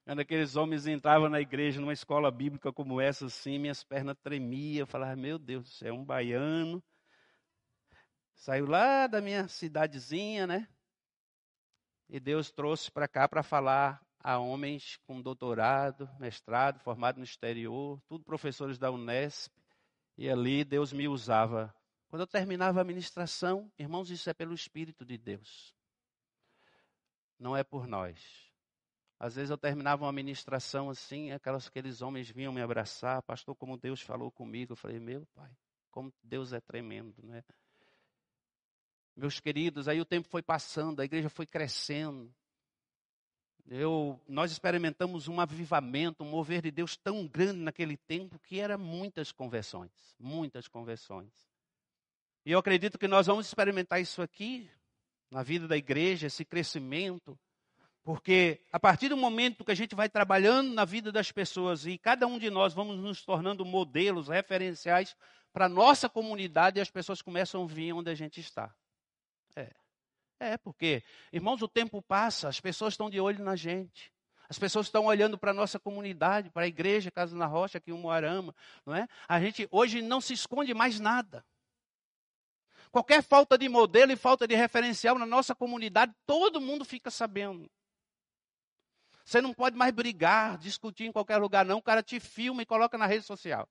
Quando 0.05 0.21
aqueles 0.21 0.57
homens 0.57 0.87
entravam 0.87 1.29
na 1.29 1.41
igreja, 1.41 1.81
numa 1.81 1.93
escola 1.93 2.31
bíblica 2.31 2.73
como 2.73 3.01
essa, 3.01 3.27
assim, 3.27 3.59
minhas 3.59 3.85
pernas 3.85 4.17
tremiam. 4.23 4.81
Eu 4.81 4.87
falava: 4.87 5.15
meu 5.15 5.39
Deus, 5.39 5.83
é 5.83 5.93
um 5.93 6.05
baiano. 6.05 6.83
Saiu 8.35 8.67
lá 8.67 9.07
da 9.07 9.21
minha 9.21 9.47
cidadezinha, 9.47 10.47
né? 10.47 10.69
E 12.13 12.19
Deus 12.19 12.51
trouxe 12.51 12.91
para 12.91 13.07
cá 13.07 13.29
para 13.29 13.41
falar 13.41 14.05
a 14.19 14.37
homens 14.37 14.97
com 15.07 15.23
doutorado, 15.23 16.11
mestrado, 16.19 16.81
formado 16.81 17.19
no 17.19 17.25
exterior, 17.25 18.03
tudo 18.09 18.25
professores 18.25 18.81
da 18.81 18.91
Unesp. 18.91 19.53
E 20.19 20.29
ali 20.29 20.65
Deus 20.65 20.93
me 20.93 21.07
usava. 21.07 21.73
Quando 22.09 22.23
eu 22.23 22.27
terminava 22.27 22.81
a 22.81 22.85
ministração, 22.85 23.71
irmãos, 23.79 24.11
isso 24.11 24.29
é 24.29 24.35
pelo 24.35 24.53
Espírito 24.53 25.05
de 25.05 25.17
Deus. 25.17 25.73
Não 27.39 27.57
é 27.57 27.63
por 27.63 27.87
nós. 27.87 28.51
Às 29.17 29.37
vezes 29.37 29.51
eu 29.51 29.57
terminava 29.57 30.05
uma 30.05 30.13
ministração 30.13 30.91
assim, 30.91 31.31
aquelas, 31.31 31.69
aqueles 31.69 32.03
homens 32.03 32.29
vinham 32.29 32.53
me 32.53 32.61
abraçar, 32.61 33.23
pastor, 33.23 33.55
como 33.55 33.79
Deus 33.79 34.01
falou 34.01 34.33
comigo. 34.33 34.73
Eu 34.73 34.77
falei, 34.77 34.99
meu 34.99 35.25
pai, 35.33 35.57
como 35.93 36.13
Deus 36.25 36.53
é 36.53 36.61
tremendo, 36.61 37.23
né? 37.23 37.45
Meus 39.17 39.41
queridos, 39.41 39.89
aí 39.89 40.01
o 40.01 40.05
tempo 40.05 40.29
foi 40.29 40.43
passando, 40.43 41.01
a 41.01 41.05
igreja 41.05 41.29
foi 41.29 41.47
crescendo. 41.47 42.33
Eu, 43.69 44.21
nós 44.27 44.51
experimentamos 44.51 45.29
um 45.29 45.41
avivamento, 45.41 46.25
um 46.25 46.29
mover 46.29 46.63
de 46.63 46.71
Deus 46.71 46.97
tão 46.97 47.27
grande 47.27 47.61
naquele 47.61 47.97
tempo 47.97 48.39
que 48.39 48.59
era 48.59 48.77
muitas 48.77 49.31
conversões, 49.31 49.93
muitas 50.19 50.67
conversões. 50.67 51.31
E 52.45 52.53
eu 52.53 52.59
acredito 52.59 52.99
que 52.99 53.07
nós 53.07 53.27
vamos 53.27 53.47
experimentar 53.47 54.01
isso 54.01 54.23
aqui 54.23 54.69
na 55.31 55.43
vida 55.43 55.69
da 55.69 55.77
igreja, 55.77 56.27
esse 56.27 56.45
crescimento, 56.45 57.39
porque 58.03 58.61
a 58.73 58.81
partir 58.81 59.09
do 59.09 59.17
momento 59.17 59.65
que 59.65 59.71
a 59.71 59.77
gente 59.77 59.95
vai 59.95 60.09
trabalhando 60.09 60.73
na 60.73 60.85
vida 60.85 61.13
das 61.13 61.31
pessoas 61.31 61.87
e 61.87 61.99
cada 61.99 62.27
um 62.27 62.39
de 62.39 62.51
nós 62.51 62.75
vamos 62.75 62.99
nos 62.99 63.23
tornando 63.23 63.65
modelos, 63.65 64.29
referenciais 64.29 65.15
para 65.53 65.67
a 65.67 65.69
nossa 65.69 66.09
comunidade, 66.09 66.79
e 66.79 66.83
as 66.83 66.91
pessoas 66.91 67.21
começam 67.21 67.63
a 67.65 67.67
vir 67.67 67.93
onde 67.93 68.11
a 68.11 68.15
gente 68.15 68.41
está. 68.41 68.75
É. 70.41 70.57
Porque, 70.57 71.05
irmãos, 71.33 71.63
o 71.63 71.69
tempo 71.69 72.03
passa, 72.03 72.49
as 72.49 72.59
pessoas 72.59 72.95
estão 72.95 73.11
de 73.11 73.21
olho 73.21 73.45
na 73.45 73.55
gente. 73.55 74.11
As 74.49 74.59
pessoas 74.59 74.87
estão 74.87 75.05
olhando 75.05 75.39
para 75.39 75.53
a 75.53 75.55
nossa 75.55 75.79
comunidade, 75.79 76.51
para 76.51 76.65
a 76.65 76.67
igreja 76.67 77.09
Casa 77.09 77.37
na 77.37 77.47
Rocha, 77.47 77.79
aqui 77.79 77.93
em 77.93 77.95
Moarama, 77.95 78.53
não 78.85 78.93
é? 78.93 79.07
A 79.29 79.41
gente 79.41 79.69
hoje 79.71 80.03
não 80.03 80.21
se 80.21 80.33
esconde 80.33 80.75
mais 80.75 80.99
nada. 80.99 81.47
Qualquer 82.91 83.23
falta 83.23 83.57
de 83.57 83.69
modelo 83.69 84.11
e 84.11 84.17
falta 84.17 84.49
de 84.49 84.57
referencial 84.57 85.17
na 85.17 85.27
nossa 85.27 85.55
comunidade, 85.55 86.13
todo 86.27 86.61
mundo 86.61 86.85
fica 86.85 87.13
sabendo. 87.13 87.71
Você 89.25 89.41
não 89.41 89.55
pode 89.55 89.77
mais 89.77 89.95
brigar, 89.95 90.59
discutir 90.59 91.05
em 91.05 91.13
qualquer 91.13 91.37
lugar, 91.37 91.65
não. 91.65 91.79
O 91.79 91.83
cara 91.83 92.03
te 92.03 92.19
filma 92.19 92.63
e 92.63 92.67
coloca 92.67 92.99
na 92.99 93.07
rede 93.07 93.25
social. 93.25 93.69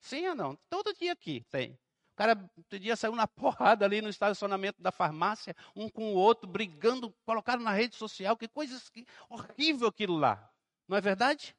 Sim 0.00 0.28
ou 0.28 0.34
não? 0.34 0.58
Todo 0.68 0.92
dia 0.92 1.12
aqui 1.12 1.42
tem. 1.48 1.78
O 2.14 2.16
cara 2.16 2.38
outro 2.56 2.78
dia 2.78 2.94
saiu 2.94 3.16
na 3.16 3.26
porrada 3.26 3.84
ali 3.84 4.00
no 4.00 4.08
estacionamento 4.08 4.80
da 4.80 4.92
farmácia, 4.92 5.54
um 5.74 5.88
com 5.88 6.12
o 6.12 6.14
outro, 6.14 6.48
brigando, 6.48 7.12
colocaram 7.26 7.60
na 7.60 7.72
rede 7.72 7.96
social. 7.96 8.36
Que 8.36 8.46
coisa 8.46 8.80
que, 8.92 9.04
horrível 9.28 9.88
aquilo 9.88 10.16
lá. 10.16 10.48
Não 10.86 10.96
é 10.96 11.00
verdade? 11.00 11.56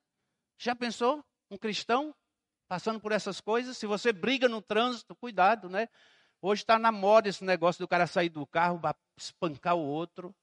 Já 0.58 0.74
pensou? 0.74 1.22
Um 1.52 1.58
cristão 1.58 2.16
passando 2.70 3.02
por 3.02 3.12
essas 3.12 3.42
coisas? 3.42 3.78
Se 3.78 3.86
você 3.86 4.14
briga 4.14 4.48
no 4.48 4.62
trânsito, 4.62 5.14
cuidado, 5.14 5.70
né? 5.70 5.90
Hoje 6.42 6.62
está 6.62 6.80
na 6.80 6.90
moda 6.90 7.28
esse 7.28 7.44
negócio 7.44 7.84
do 7.84 7.88
cara 7.88 8.08
sair 8.08 8.30
do 8.30 8.48
carro, 8.48 8.80
espancar 9.18 9.76
o 9.76 9.86
outro 9.86 10.34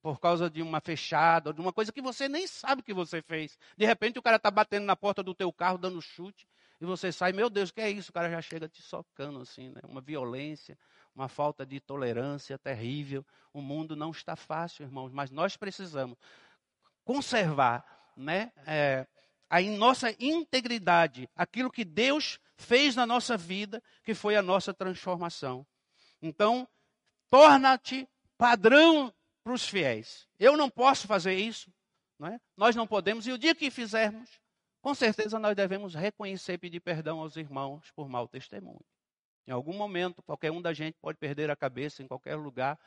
por 0.00 0.18
causa 0.18 0.48
de 0.48 0.62
uma 0.62 0.80
fechada, 0.80 1.50
ou 1.50 1.52
de 1.52 1.60
uma 1.60 1.74
coisa 1.74 1.92
que 1.92 2.00
você 2.00 2.26
nem 2.26 2.46
sabe 2.46 2.82
que 2.82 2.94
você 2.94 3.20
fez. 3.20 3.58
De 3.76 3.84
repente 3.84 4.18
o 4.18 4.22
cara 4.22 4.36
está 4.36 4.50
batendo 4.50 4.86
na 4.86 4.96
porta 4.96 5.22
do 5.22 5.34
teu 5.34 5.52
carro, 5.52 5.76
dando 5.76 6.00
chute 6.00 6.48
e 6.82 6.84
você 6.84 7.12
sai, 7.12 7.32
meu 7.32 7.48
Deus, 7.48 7.70
que 7.70 7.80
é 7.80 7.88
isso? 7.88 8.10
O 8.10 8.12
cara 8.12 8.28
já 8.28 8.42
chega 8.42 8.68
te 8.68 8.82
socando 8.82 9.40
assim, 9.40 9.68
né? 9.68 9.80
Uma 9.84 10.00
violência, 10.00 10.76
uma 11.14 11.28
falta 11.28 11.64
de 11.64 11.78
tolerância 11.78 12.58
terrível. 12.58 13.24
O 13.52 13.62
mundo 13.62 13.94
não 13.94 14.10
está 14.10 14.34
fácil, 14.34 14.82
irmãos, 14.82 15.12
mas 15.12 15.30
nós 15.30 15.56
precisamos 15.56 16.18
conservar, 17.04 17.86
né? 18.16 18.50
É, 18.66 19.06
a 19.48 19.62
nossa 19.62 20.10
integridade, 20.18 21.30
aquilo 21.36 21.70
que 21.70 21.84
Deus 21.84 22.40
fez 22.56 22.96
na 22.96 23.06
nossa 23.06 23.36
vida, 23.36 23.80
que 24.02 24.12
foi 24.12 24.34
a 24.34 24.42
nossa 24.42 24.74
transformação. 24.74 25.64
Então, 26.20 26.66
torna-te 27.30 28.08
padrão 28.36 29.14
para 29.44 29.52
os 29.52 29.68
fiéis. 29.68 30.26
Eu 30.36 30.56
não 30.56 30.68
posso 30.68 31.06
fazer 31.06 31.34
isso, 31.34 31.72
não 32.18 32.26
é? 32.26 32.40
nós 32.56 32.74
não 32.74 32.88
podemos, 32.88 33.24
e 33.28 33.30
o 33.30 33.38
dia 33.38 33.54
que 33.54 33.70
fizermos, 33.70 34.41
com 34.82 34.94
certeza 34.94 35.38
nós 35.38 35.54
devemos 35.54 35.94
reconhecer 35.94 36.54
e 36.54 36.58
pedir 36.58 36.80
perdão 36.80 37.20
aos 37.20 37.36
irmãos 37.36 37.90
por 37.92 38.08
mau 38.08 38.26
testemunho. 38.26 38.84
Em 39.46 39.52
algum 39.52 39.72
momento, 39.72 40.22
qualquer 40.22 40.50
um 40.50 40.60
da 40.60 40.72
gente 40.72 40.98
pode 41.00 41.18
perder 41.18 41.50
a 41.50 41.56
cabeça 41.56 42.02
em 42.02 42.08
qualquer 42.08 42.34
lugar, 42.34 42.78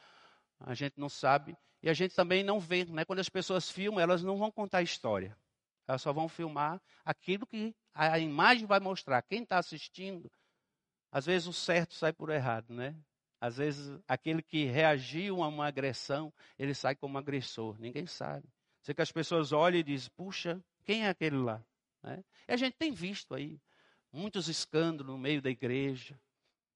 a 0.60 0.74
gente 0.74 1.00
não 1.00 1.08
sabe. 1.10 1.58
E 1.82 1.90
a 1.90 1.94
gente 1.94 2.14
também 2.14 2.44
não 2.44 2.60
vê, 2.60 2.84
né? 2.86 3.06
quando 3.06 3.20
as 3.20 3.30
pessoas 3.30 3.72
filmam, 3.72 4.02
elas 4.02 4.24
não 4.24 4.38
vão 4.38 4.52
contar 4.52 4.80
a 4.80 4.84
história. 4.84 5.38
Elas 5.88 6.02
só 6.02 6.12
vão 6.12 6.28
filmar 6.28 6.82
aquilo 7.04 7.46
que 7.46 7.74
a 7.94 8.20
imagem 8.20 8.66
vai 8.66 8.80
mostrar. 8.80 9.22
Quem 9.22 9.44
está 9.44 9.58
assistindo, 9.58 10.30
às 11.12 11.26
vezes 11.26 11.48
o 11.48 11.54
certo 11.54 11.94
sai 11.94 12.12
por 12.12 12.30
errado, 12.30 12.74
né? 12.74 12.96
Às 13.40 13.58
vezes 13.58 14.00
aquele 14.08 14.42
que 14.42 14.66
reagiu 14.66 15.44
a 15.44 15.48
uma 15.48 15.68
agressão, 15.68 16.34
ele 16.58 16.74
sai 16.74 16.96
como 16.96 17.18
agressor. 17.18 17.80
Ninguém 17.80 18.06
sabe. 18.06 18.48
Sei 18.82 18.94
que 18.94 19.02
as 19.02 19.12
pessoas 19.12 19.52
olham 19.52 19.80
e 19.80 19.84
dizem, 19.84 20.10
puxa, 20.16 20.62
quem 20.84 21.06
é 21.06 21.10
aquele 21.10 21.38
lá? 21.38 21.64
Né? 22.06 22.24
E 22.48 22.54
a 22.54 22.58
gente 22.58 22.76
tem 22.78 22.92
visto 22.92 23.34
aí 23.34 23.60
muitos 24.14 24.48
escândalos 24.48 25.12
no 25.12 25.18
meio 25.18 25.42
da 25.42 25.50
igreja, 25.50 26.18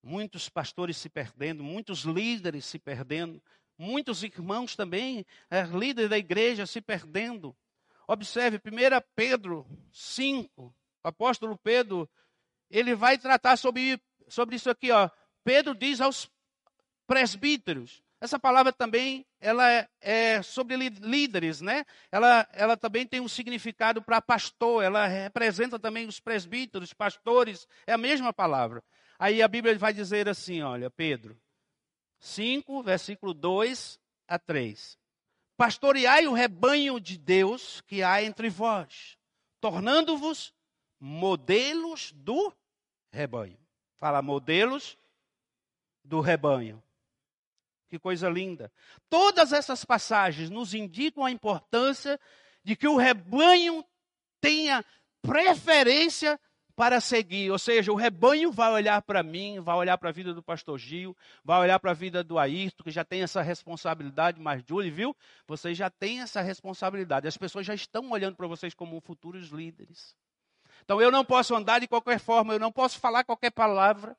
muitos 0.01 0.49
pastores 0.49 0.97
se 0.97 1.07
perdendo, 1.07 1.63
muitos 1.63 1.99
líderes 1.99 2.65
se 2.65 2.79
perdendo, 2.79 3.41
muitos 3.77 4.23
irmãos 4.23 4.75
também, 4.75 5.25
é, 5.49 5.63
líderes 5.63 6.09
da 6.09 6.17
igreja 6.17 6.65
se 6.65 6.81
perdendo. 6.81 7.55
Observe, 8.07 8.57
1 8.57 8.61
Pedro 9.15 9.67
5, 9.93 10.63
o 10.63 10.73
apóstolo 11.07 11.55
Pedro, 11.57 12.09
ele 12.69 12.95
vai 12.95 13.17
tratar 13.17 13.55
sobre, 13.55 14.01
sobre 14.27 14.55
isso 14.55 14.69
aqui, 14.69 14.89
ó. 14.91 15.09
Pedro 15.43 15.75
diz 15.75 16.01
aos 16.01 16.29
presbíteros. 17.05 18.03
Essa 18.21 18.37
palavra 18.37 18.73
também 18.73 19.25
ela 19.39 19.71
é, 19.71 19.87
é 20.01 20.41
sobre 20.41 20.75
líderes, 20.75 21.61
né? 21.61 21.85
Ela, 22.11 22.47
ela 22.51 22.75
também 22.75 23.05
tem 23.05 23.21
um 23.21 23.29
significado 23.29 24.01
para 24.01 24.21
pastor, 24.21 24.83
ela 24.83 25.07
representa 25.07 25.79
também 25.79 26.05
os 26.05 26.19
presbíteros, 26.19 26.93
pastores, 26.93 27.67
é 27.87 27.93
a 27.93 27.97
mesma 27.97 28.33
palavra. 28.33 28.83
Aí 29.17 29.41
a 29.41 29.47
Bíblia 29.47 29.77
vai 29.77 29.93
dizer 29.93 30.27
assim, 30.27 30.61
olha, 30.61 30.89
Pedro, 30.89 31.39
5, 32.19 32.83
versículo 32.83 33.33
2 33.33 33.99
a 34.27 34.37
3. 34.37 34.97
Pastoreai 35.55 36.27
o 36.27 36.33
rebanho 36.33 36.99
de 36.99 37.17
Deus 37.17 37.81
que 37.81 38.03
há 38.03 38.21
entre 38.23 38.49
vós, 38.49 39.17
tornando-vos 39.61 40.53
modelos 40.99 42.11
do 42.13 42.53
rebanho. 43.11 43.57
Fala 43.95 44.21
modelos 44.21 44.97
do 46.03 46.19
rebanho. 46.19 46.81
Que 47.89 47.97
coisa 47.97 48.29
linda. 48.29 48.71
Todas 49.09 49.51
essas 49.51 49.83
passagens 49.83 50.49
nos 50.49 50.73
indicam 50.73 51.25
a 51.25 51.31
importância 51.31 52.19
de 52.63 52.75
que 52.75 52.87
o 52.87 52.97
rebanho 52.97 53.83
tenha 54.39 54.85
preferência 55.21 56.39
para 56.79 57.01
seguir. 57.01 57.51
Ou 57.51 57.59
seja, 57.59 57.91
o 57.91 57.95
rebanho 57.95 58.53
vai 58.53 58.71
olhar 58.71 59.01
para 59.01 59.21
mim, 59.21 59.59
vai 59.59 59.75
olhar 59.75 59.97
para 59.97 60.09
a 60.09 60.13
vida 60.13 60.33
do 60.33 60.41
pastor 60.41 60.79
Gil, 60.79 61.13
vai 61.43 61.59
olhar 61.59 61.77
para 61.77 61.91
a 61.91 61.93
vida 61.93 62.23
do 62.23 62.39
Ayrton, 62.39 62.85
que 62.85 62.91
já 62.91 63.03
tem 63.03 63.21
essa 63.21 63.41
responsabilidade, 63.41 64.39
mas 64.39 64.63
Julie, 64.65 64.89
viu? 64.89 65.13
Vocês 65.45 65.77
já 65.77 65.89
têm 65.89 66.21
essa 66.21 66.41
responsabilidade. 66.41 67.27
As 67.27 67.35
pessoas 67.35 67.65
já 67.65 67.73
estão 67.73 68.09
olhando 68.11 68.37
para 68.37 68.47
vocês 68.47 68.73
como 68.73 69.01
futuros 69.01 69.49
líderes. 69.49 70.15
Então 70.85 71.01
eu 71.01 71.11
não 71.11 71.25
posso 71.25 71.53
andar 71.53 71.79
de 71.79 71.87
qualquer 71.87 72.17
forma, 72.17 72.53
eu 72.53 72.59
não 72.59 72.71
posso 72.71 72.97
falar 72.97 73.25
qualquer 73.25 73.51
palavra, 73.51 74.15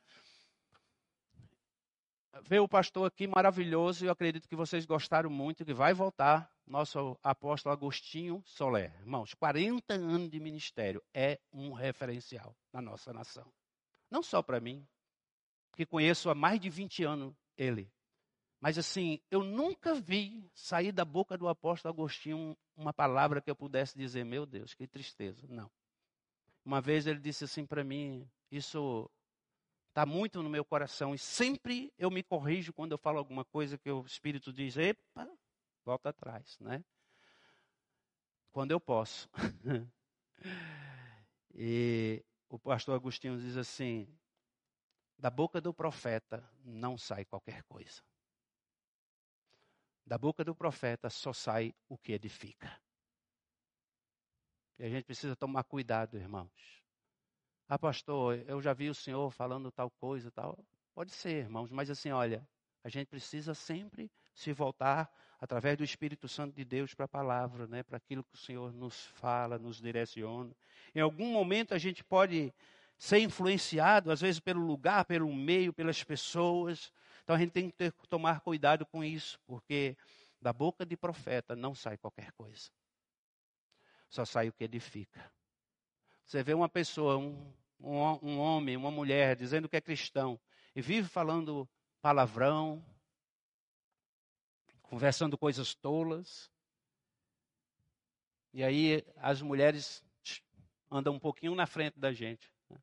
ver 2.43 2.61
o 2.61 2.69
pastor 2.69 3.07
aqui 3.07 3.27
maravilhoso, 3.27 4.05
e 4.05 4.09
eu 4.09 4.13
acredito 4.13 4.49
que 4.49 4.57
vocês 4.57 4.87
gostaram 4.87 5.31
muito, 5.31 5.65
que 5.65 5.75
vai 5.75 5.93
voltar, 5.93 6.51
nosso 6.67 7.19
apóstolo 7.23 7.73
Agostinho 7.73 8.43
Soler. 8.45 8.95
Irmãos, 9.01 9.35
40 9.35 9.95
anos 9.95 10.31
de 10.31 10.39
ministério 10.39 11.03
é 11.13 11.41
um 11.53 11.73
referencial 11.73 12.57
na 12.73 12.81
nossa 12.81 13.13
nação. 13.13 13.53
Não 14.11 14.23
só 14.23 14.43
para 14.43 14.61
mim, 14.61 14.87
que 15.75 15.85
conheço 15.85 16.31
há 16.31 16.35
mais 16.35 16.61
de 16.61 16.69
20 16.69 17.05
anos 17.05 17.35
ele. 17.57 17.91
Mas 18.61 18.77
assim, 18.77 19.21
eu 19.31 19.43
nunca 19.43 19.95
vi 19.95 20.49
sair 20.55 20.93
da 20.93 21.05
boca 21.05 21.37
do 21.37 21.49
apóstolo 21.49 21.95
Agostinho 21.95 22.57
uma 22.77 22.93
palavra 22.93 23.41
que 23.41 23.51
eu 23.51 23.57
pudesse 23.57 23.97
dizer, 23.97 24.25
meu 24.25 24.45
Deus, 24.45 24.75
que 24.75 24.87
tristeza. 24.87 25.47
Não. 25.49 25.71
Uma 26.65 26.81
vez 26.81 27.07
ele 27.07 27.19
disse 27.19 27.45
assim 27.45 27.65
para 27.65 27.83
mim, 27.83 28.29
isso 28.51 29.11
está 30.01 30.07
muito 30.07 30.43
no 30.43 30.49
meu 30.49 30.65
coração 30.65 31.15
e 31.15 31.19
sempre 31.19 31.93
eu 31.99 32.11
me 32.11 32.23
corrijo 32.23 32.73
quando 32.73 32.93
eu 32.93 32.99
falo 32.99 33.19
alguma 33.19 33.45
coisa 33.45 33.77
que 33.77 33.91
o 33.91 34.01
Espírito 34.07 34.51
diz, 34.51 34.79
epa, 34.79 35.31
volta 35.85 36.09
atrás, 36.09 36.59
né? 36.59 36.83
Quando 38.51 38.71
eu 38.71 38.81
posso. 38.81 39.29
e 41.55 42.25
o 42.49 42.59
pastor 42.59 42.95
Agostinho 42.95 43.39
diz 43.39 43.59
assim: 43.59 44.09
da 45.19 45.29
boca 45.29 45.61
do 45.61 45.75
profeta 45.75 46.43
não 46.65 46.97
sai 46.97 47.27
qualquer 47.27 47.63
coisa. 47.65 48.03
Da 50.07 50.17
boca 50.17 50.43
do 50.43 50.55
profeta 50.55 51.11
só 51.11 51.35
sai 51.35 51.75
o 51.91 51.99
que 51.99 52.13
edifica. 52.13 52.75
E 54.79 54.85
a 54.85 54.89
gente 54.89 55.05
precisa 55.05 55.37
tomar 55.37 55.65
cuidado, 55.65 56.17
irmãos. 56.17 56.80
Ah, 57.73 57.79
pastor, 57.79 58.43
eu 58.49 58.61
já 58.61 58.73
vi 58.73 58.91
o 58.91 58.95
senhor 58.95 59.31
falando 59.31 59.71
tal 59.71 59.89
coisa 59.93 60.29
tal. 60.33 60.59
Pode 60.93 61.13
ser, 61.13 61.45
irmãos, 61.45 61.71
mas 61.71 61.89
assim, 61.89 62.11
olha, 62.11 62.45
a 62.83 62.89
gente 62.89 63.07
precisa 63.07 63.55
sempre 63.55 64.11
se 64.35 64.53
voltar 64.53 65.09
através 65.41 65.77
do 65.77 65.85
Espírito 65.85 66.27
Santo 66.27 66.53
de 66.53 66.65
Deus 66.65 66.95
para 66.95 67.05
a 67.05 67.09
palavra, 67.09 67.69
né, 67.69 67.85
para 67.85 67.97
aquilo 67.97 68.25
que 68.25 68.35
o 68.35 68.37
Senhor 68.37 68.73
nos 68.73 69.07
fala, 69.15 69.57
nos 69.57 69.81
direciona. 69.81 70.53
Em 70.93 70.99
algum 70.99 71.31
momento 71.31 71.73
a 71.73 71.79
gente 71.79 72.03
pode 72.03 72.53
ser 72.99 73.21
influenciado, 73.21 74.11
às 74.11 74.21
vezes 74.21 74.41
pelo 74.41 74.67
lugar, 74.67 75.05
pelo 75.05 75.33
meio, 75.33 75.73
pelas 75.73 76.03
pessoas. 76.03 76.93
Então 77.23 77.37
a 77.37 77.39
gente 77.39 77.53
tem 77.53 77.71
que 77.71 77.77
ter, 77.77 77.93
tomar 78.09 78.41
cuidado 78.41 78.85
com 78.85 79.05
isso, 79.05 79.39
porque 79.47 79.97
da 80.43 80.53
boca 80.53 80.85
de 80.85 80.97
profeta 80.97 81.55
não 81.55 81.73
sai 81.73 81.97
qualquer 81.97 82.33
coisa. 82.33 82.69
Só 84.09 84.25
sai 84.25 84.49
o 84.49 84.53
que 84.53 84.65
edifica. 84.65 85.33
Você 86.31 86.43
vê 86.43 86.55
uma 86.55 86.69
pessoa, 86.69 87.17
um, 87.17 87.53
um, 87.83 88.39
homem, 88.39 88.77
uma 88.77 88.91
mulher, 88.91 89.37
dizendo 89.37 89.69
que 89.69 89.77
é 89.77 89.81
cristão, 89.81 90.39
e 90.75 90.83
vive 90.83 91.09
falando 91.09 91.69
palavrão, 92.01 92.85
conversando 94.83 95.39
coisas 95.39 95.75
tolas. 95.75 96.51
E 98.53 98.63
aí 98.63 99.05
as 99.17 99.41
mulheres 99.41 100.05
andam 100.91 101.15
um 101.15 101.19
pouquinho 101.19 101.55
na 101.55 101.67
frente 101.67 101.99
da 101.99 102.13
gente. 102.13 102.53
Né? 102.69 102.79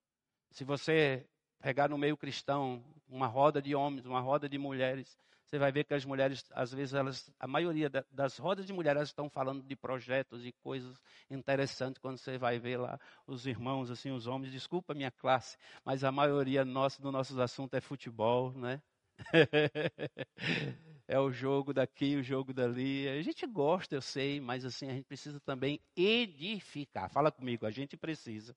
Se 0.51 0.63
você 0.63 1.27
pegar 1.59 1.89
no 1.89 1.97
meio 1.97 2.15
cristão 2.15 2.83
uma 3.07 3.27
roda 3.27 3.61
de 3.61 3.75
homens, 3.75 4.05
uma 4.05 4.19
roda 4.19 4.47
de 4.47 4.57
mulheres, 4.57 5.17
você 5.49 5.57
vai 5.57 5.71
ver 5.71 5.85
que 5.85 5.93
as 5.93 6.03
mulheres, 6.03 6.43
às 6.51 6.73
vezes, 6.73 6.93
elas, 6.93 7.31
a 7.39 7.47
maioria 7.47 7.89
das 8.11 8.37
rodas 8.37 8.65
de 8.67 8.73
mulheres 8.73 9.03
estão 9.03 9.29
falando 9.29 9.63
de 9.63 9.75
projetos 9.77 10.45
e 10.45 10.51
coisas 10.51 10.99
interessantes. 11.29 12.01
Quando 12.01 12.17
você 12.17 12.37
vai 12.37 12.59
ver 12.59 12.77
lá 12.77 12.99
os 13.25 13.47
irmãos, 13.47 13.89
assim, 13.89 14.11
os 14.11 14.27
homens, 14.27 14.51
desculpa 14.51 14.91
a 14.91 14.95
minha 14.95 15.09
classe, 15.09 15.57
mas 15.85 16.03
a 16.03 16.11
maioria 16.11 16.65
nossa, 16.65 17.01
do 17.01 17.13
nosso 17.13 17.39
assunto 17.41 17.75
é 17.75 17.81
futebol, 17.81 18.51
né? 18.51 18.81
é 21.07 21.17
o 21.17 21.31
jogo 21.31 21.73
daqui, 21.73 22.17
o 22.17 22.23
jogo 22.23 22.53
dali. 22.53 23.07
A 23.07 23.21
gente 23.21 23.47
gosta, 23.47 23.95
eu 23.95 24.01
sei, 24.01 24.41
mas 24.41 24.65
assim, 24.65 24.89
a 24.89 24.93
gente 24.93 25.05
precisa 25.05 25.39
também 25.39 25.79
edificar. 25.95 27.09
Fala 27.09 27.31
comigo, 27.31 27.65
a 27.65 27.71
gente 27.71 27.95
precisa 27.95 28.53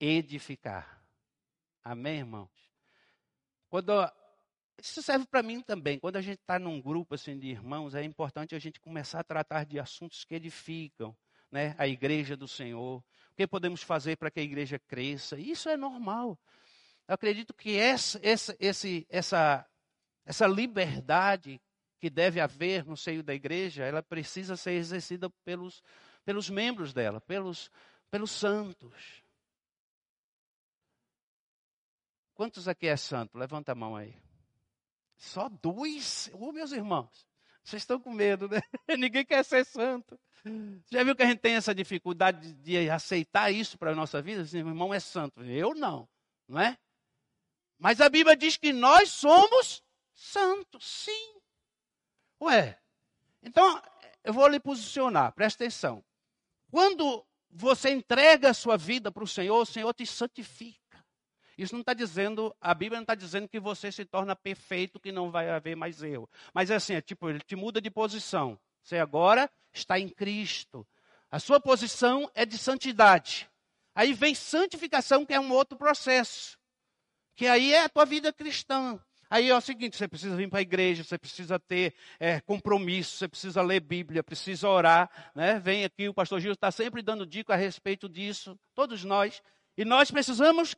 edificar. 0.00 1.04
Amém, 1.84 2.20
irmãos? 2.20 2.50
Quando 3.68 3.92
isso 4.82 5.02
serve 5.02 5.26
para 5.26 5.42
mim 5.42 5.60
também. 5.60 5.98
Quando 5.98 6.16
a 6.16 6.20
gente 6.20 6.40
está 6.40 6.58
num 6.58 6.80
grupo 6.80 7.14
assim 7.14 7.38
de 7.38 7.48
irmãos, 7.48 7.94
é 7.94 8.02
importante 8.02 8.54
a 8.54 8.58
gente 8.58 8.80
começar 8.80 9.20
a 9.20 9.24
tratar 9.24 9.64
de 9.64 9.78
assuntos 9.78 10.24
que 10.24 10.34
edificam, 10.34 11.16
né? 11.50 11.74
A 11.78 11.86
igreja 11.86 12.36
do 12.36 12.48
Senhor. 12.48 12.98
O 12.98 13.34
que 13.36 13.46
podemos 13.46 13.82
fazer 13.82 14.16
para 14.16 14.30
que 14.30 14.40
a 14.40 14.42
igreja 14.42 14.78
cresça? 14.78 15.38
Isso 15.38 15.68
é 15.68 15.76
normal. 15.76 16.38
Eu 17.08 17.14
acredito 17.14 17.52
que 17.52 17.76
essa, 17.76 18.20
essa, 18.22 18.56
esse, 18.60 19.06
essa, 19.08 19.66
essa 20.24 20.46
liberdade 20.46 21.60
que 21.98 22.08
deve 22.08 22.40
haver 22.40 22.84
no 22.86 22.96
seio 22.96 23.22
da 23.22 23.34
igreja, 23.34 23.84
ela 23.84 24.02
precisa 24.02 24.56
ser 24.56 24.72
exercida 24.72 25.28
pelos, 25.44 25.82
pelos 26.24 26.48
membros 26.48 26.94
dela, 26.94 27.20
pelos, 27.20 27.70
pelos 28.10 28.30
santos. 28.30 29.22
Quantos 32.34 32.66
aqui 32.68 32.86
é 32.86 32.96
santo? 32.96 33.36
Levanta 33.36 33.72
a 33.72 33.74
mão 33.74 33.94
aí. 33.96 34.16
Só 35.20 35.50
dois? 35.50 36.30
Ô, 36.32 36.48
oh, 36.48 36.52
meus 36.52 36.72
irmãos, 36.72 37.26
vocês 37.62 37.82
estão 37.82 38.00
com 38.00 38.10
medo, 38.10 38.48
né? 38.48 38.60
Ninguém 38.98 39.24
quer 39.24 39.44
ser 39.44 39.66
santo. 39.66 40.18
Já 40.90 41.04
viu 41.04 41.14
que 41.14 41.22
a 41.22 41.26
gente 41.26 41.40
tem 41.40 41.54
essa 41.54 41.74
dificuldade 41.74 42.54
de 42.54 42.88
aceitar 42.88 43.50
isso 43.50 43.76
para 43.76 43.90
a 43.90 43.94
nossa 43.94 44.22
vida? 44.22 44.42
Assim, 44.42 44.62
meu 44.62 44.72
irmão 44.72 44.94
é 44.94 44.98
santo. 44.98 45.42
Eu 45.42 45.74
não, 45.74 46.08
não 46.48 46.58
é? 46.58 46.78
Mas 47.78 48.00
a 48.00 48.08
Bíblia 48.08 48.34
diz 48.34 48.56
que 48.56 48.72
nós 48.72 49.10
somos 49.10 49.82
santos, 50.14 50.86
sim. 50.86 51.34
Ué, 52.40 52.80
então 53.42 53.82
eu 54.24 54.32
vou 54.32 54.48
lhe 54.48 54.58
posicionar, 54.58 55.34
presta 55.34 55.64
atenção. 55.64 56.02
Quando 56.70 57.26
você 57.50 57.90
entrega 57.90 58.48
a 58.48 58.54
sua 58.54 58.78
vida 58.78 59.12
para 59.12 59.24
o 59.24 59.28
Senhor, 59.28 59.60
o 59.60 59.66
Senhor 59.66 59.92
te 59.92 60.06
santifica. 60.06 60.79
Isso 61.60 61.74
não 61.74 61.82
está 61.82 61.92
dizendo, 61.92 62.56
a 62.58 62.72
Bíblia 62.72 62.96
não 62.96 63.02
está 63.02 63.14
dizendo 63.14 63.46
que 63.46 63.60
você 63.60 63.92
se 63.92 64.02
torna 64.06 64.34
perfeito, 64.34 64.98
que 64.98 65.12
não 65.12 65.30
vai 65.30 65.50
haver 65.50 65.76
mais 65.76 66.02
erro. 66.02 66.26
Mas 66.54 66.70
é 66.70 66.76
assim, 66.76 66.94
é 66.94 67.02
tipo, 67.02 67.28
ele 67.28 67.40
te 67.40 67.54
muda 67.54 67.82
de 67.82 67.90
posição. 67.90 68.58
Você 68.82 68.96
agora 68.96 69.50
está 69.70 70.00
em 70.00 70.08
Cristo. 70.08 70.86
A 71.30 71.38
sua 71.38 71.60
posição 71.60 72.30
é 72.34 72.46
de 72.46 72.56
santidade. 72.56 73.46
Aí 73.94 74.14
vem 74.14 74.34
santificação, 74.34 75.26
que 75.26 75.34
é 75.34 75.38
um 75.38 75.52
outro 75.52 75.76
processo. 75.76 76.56
Que 77.36 77.46
aí 77.46 77.74
é 77.74 77.84
a 77.84 77.90
tua 77.90 78.06
vida 78.06 78.32
cristã. 78.32 78.98
Aí 79.28 79.50
é 79.50 79.54
o 79.54 79.60
seguinte: 79.60 79.98
você 79.98 80.08
precisa 80.08 80.34
vir 80.34 80.48
para 80.48 80.60
a 80.60 80.62
igreja, 80.62 81.04
você 81.04 81.18
precisa 81.18 81.58
ter 81.58 81.94
é, 82.18 82.40
compromisso, 82.40 83.18
você 83.18 83.28
precisa 83.28 83.60
ler 83.60 83.80
Bíblia, 83.80 84.24
precisa 84.24 84.66
orar. 84.66 85.10
Né? 85.34 85.58
Vem 85.58 85.84
aqui, 85.84 86.08
o 86.08 86.14
pastor 86.14 86.40
Gil 86.40 86.52
está 86.52 86.70
sempre 86.70 87.02
dando 87.02 87.26
dica 87.26 87.52
a 87.52 87.56
respeito 87.56 88.08
disso, 88.08 88.58
todos 88.74 89.04
nós. 89.04 89.42
E 89.76 89.84
nós 89.84 90.10
precisamos 90.10 90.74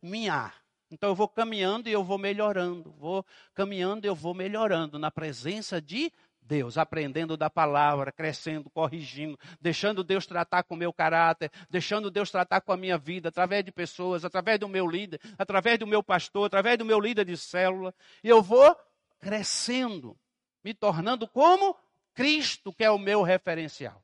caminhar. 0.00 0.54
Então 0.90 1.10
eu 1.10 1.14
vou 1.14 1.28
caminhando 1.28 1.88
e 1.88 1.92
eu 1.92 2.02
vou 2.02 2.18
melhorando, 2.18 2.90
vou 2.92 3.24
caminhando 3.54 4.06
e 4.06 4.08
eu 4.08 4.14
vou 4.14 4.34
melhorando 4.34 4.98
na 4.98 5.10
presença 5.10 5.80
de 5.80 6.10
Deus, 6.40 6.78
aprendendo 6.78 7.36
da 7.36 7.50
palavra, 7.50 8.10
crescendo, 8.10 8.70
corrigindo, 8.70 9.38
deixando 9.60 10.02
Deus 10.02 10.26
tratar 10.26 10.62
com 10.62 10.74
o 10.74 10.78
meu 10.78 10.90
caráter, 10.94 11.52
deixando 11.68 12.10
Deus 12.10 12.30
tratar 12.30 12.62
com 12.62 12.72
a 12.72 12.76
minha 12.76 12.96
vida, 12.96 13.28
através 13.28 13.62
de 13.62 13.70
pessoas, 13.70 14.24
através 14.24 14.58
do 14.58 14.66
meu 14.66 14.86
líder, 14.86 15.20
através 15.36 15.78
do 15.78 15.86
meu 15.86 16.02
pastor, 16.02 16.46
através 16.46 16.78
do 16.78 16.86
meu 16.86 16.98
líder 16.98 17.26
de 17.26 17.36
célula. 17.36 17.94
E 18.24 18.28
eu 18.30 18.40
vou 18.40 18.74
crescendo, 19.20 20.16
me 20.64 20.72
tornando 20.72 21.28
como 21.28 21.76
Cristo, 22.14 22.72
que 22.72 22.82
é 22.82 22.90
o 22.90 22.98
meu 22.98 23.22
referencial, 23.22 24.02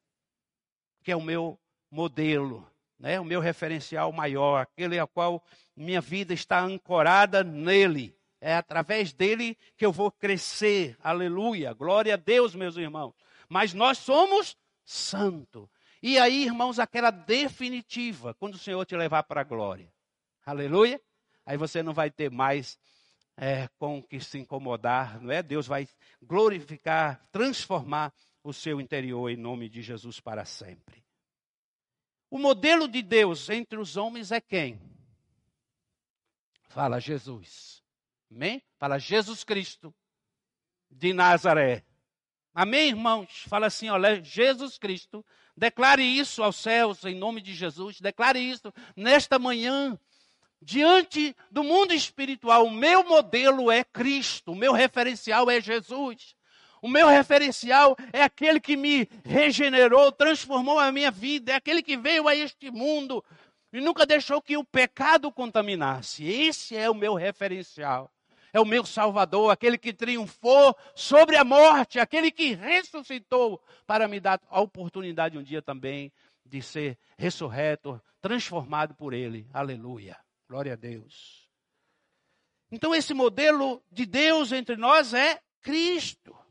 que 1.03 1.11
é 1.11 1.17
o 1.17 1.23
meu 1.23 1.59
modelo, 1.91 2.71
né? 2.99 3.19
o 3.21 3.25
meu 3.25 3.41
referencial 3.41 4.13
maior, 4.13 4.63
aquele 4.63 4.99
a 4.99 5.07
qual 5.07 5.43
minha 5.77 6.01
vida 6.01 6.33
está 6.33 6.61
ancorada 6.61 7.43
nele. 7.43 8.17
É 8.41 8.55
através 8.55 9.13
dele 9.13 9.57
que 9.77 9.87
eu 9.87 9.93
vou 9.93 10.11
crescer. 10.11 10.97
Aleluia. 11.03 11.73
Glória 11.73 12.15
a 12.15 12.17
Deus, 12.17 12.55
meus 12.55 12.77
irmãos. 12.77 13.15
Mas 13.49 13.73
nós 13.73 13.99
somos 13.99 14.57
santo. 14.85 15.71
E 16.03 16.19
aí, 16.19 16.45
irmãos, 16.45 16.79
aquela 16.79 17.11
definitiva, 17.11 18.35
quando 18.35 18.55
o 18.55 18.59
Senhor 18.59 18.85
te 18.85 18.95
levar 18.95 19.23
para 19.23 19.41
a 19.41 19.45
glória. 19.45 19.91
Aleluia. 20.45 21.01
Aí 21.47 21.57
você 21.57 21.83
não 21.83 21.95
vai 21.95 22.11
ter 22.11 22.31
mais 22.31 22.79
é, 23.37 23.69
com 23.79 24.03
que 24.03 24.21
se 24.21 24.39
incomodar, 24.39 25.21
não 25.21 25.31
é? 25.31 25.43
Deus 25.43 25.67
vai 25.67 25.89
glorificar, 26.23 27.27
transformar 27.33 28.13
o 28.43 28.53
seu 28.53 28.81
interior 28.81 29.31
em 29.31 29.37
nome 29.37 29.69
de 29.69 29.83
Jesus 29.83 30.21
para 30.21 30.45
sempre. 30.45 31.04
O 32.35 32.39
modelo 32.41 32.89
de 32.89 33.01
Deus 33.01 33.49
entre 33.49 33.79
os 33.79 33.97
homens 33.97 34.33
é 34.33 34.41
quem? 34.41 34.83
Fala 36.69 36.99
Jesus. 36.99 37.81
Amém? 38.29 38.61
Fala 38.77 38.99
Jesus 38.99 39.45
Cristo 39.45 39.95
de 40.91 41.13
Nazaré. 41.13 41.85
Amém, 42.53 42.89
irmãos? 42.89 43.45
Fala 43.47 43.69
assim, 43.69 43.89
olha, 43.89 44.21
Jesus 44.21 44.79
Cristo. 44.79 45.25
Declare 45.57 46.03
isso 46.03 46.43
aos 46.43 46.57
céus 46.57 47.05
em 47.05 47.15
nome 47.15 47.41
de 47.41 47.55
Jesus. 47.55 48.01
Declare 48.01 48.41
isso 48.41 48.75
nesta 48.97 49.39
manhã. 49.39 49.97
Diante 50.61 51.37
do 51.53 51.63
mundo 51.63 51.95
espiritual, 51.95 52.67
o 52.67 52.71
meu 52.73 53.05
modelo 53.05 53.71
é 53.71 53.85
Cristo, 53.85 54.51
o 54.51 54.57
meu 54.57 54.73
referencial 54.73 55.49
é 55.49 55.61
Jesus. 55.61 56.35
O 56.85 56.89
meu 56.89 57.09
referencial 57.09 57.97
é 58.13 58.23
aquele 58.23 58.61
que 58.61 58.77
me 58.77 59.09
regenerou, 59.25 60.13
transformou 60.13 60.79
a 60.79 60.93
minha 60.93 61.11
vida, 61.11 61.53
é 61.53 61.55
aquele 61.55 61.83
que 61.83 61.97
veio 61.97 62.29
a 62.29 62.37
este 62.37 62.71
mundo 62.71 63.25
e 63.73 63.81
nunca 63.81 64.05
deixou 64.05 64.43
que 64.43 64.55
o 64.59 64.63
pecado 64.63 65.33
contaminasse. 65.33 66.27
Esse 66.27 66.77
é 66.77 66.91
o 66.91 66.95
meu 66.95 67.15
referencial 67.15 68.13
é 68.53 68.61
o 68.61 68.67
meu 68.67 68.85
Salvador, 68.85 69.51
aquele 69.51 69.79
que 69.79 69.95
triunfou 69.95 70.77
sobre 70.95 71.37
a 71.37 71.43
morte, 71.43 71.99
aquele 71.99 72.31
que 72.31 72.55
ressuscitou 72.55 73.61
para 73.87 74.07
me 74.07 74.21
dar 74.21 74.39
a 74.51 74.61
oportunidade 74.61 75.39
um 75.39 75.43
dia 75.43 75.63
também 75.63 76.13
de 76.45 76.61
ser 76.61 76.99
ressurreto, 77.17 77.99
transformado 78.21 78.95
por 78.95 79.15
Ele. 79.15 79.49
Aleluia. 79.55 80.19
Glória 80.47 80.75
a 80.75 80.77
Deus. 80.77 81.49
Então, 82.71 82.95
esse 82.95 83.15
modelo 83.15 83.83
de 83.91 84.05
Deus 84.05 84.53
entre 84.53 84.77
nós 84.77 85.15
é 85.15 85.41
Cristo. 85.63 86.44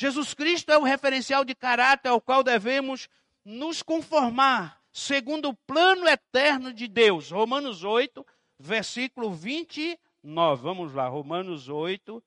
Jesus 0.00 0.32
Cristo 0.32 0.70
é 0.70 0.78
o 0.78 0.84
referencial 0.84 1.44
de 1.44 1.56
caráter 1.56 2.08
ao 2.08 2.20
qual 2.20 2.44
devemos 2.44 3.08
nos 3.44 3.82
conformar, 3.82 4.80
segundo 4.92 5.48
o 5.48 5.54
plano 5.54 6.06
eterno 6.06 6.72
de 6.72 6.86
Deus. 6.86 7.32
Romanos 7.32 7.82
8, 7.82 8.24
versículo 8.60 9.32
20 9.32 9.98
9. 10.22 10.62
Vamos 10.62 10.94
lá, 10.94 11.08
Romanos 11.08 11.68
8. 11.68 12.22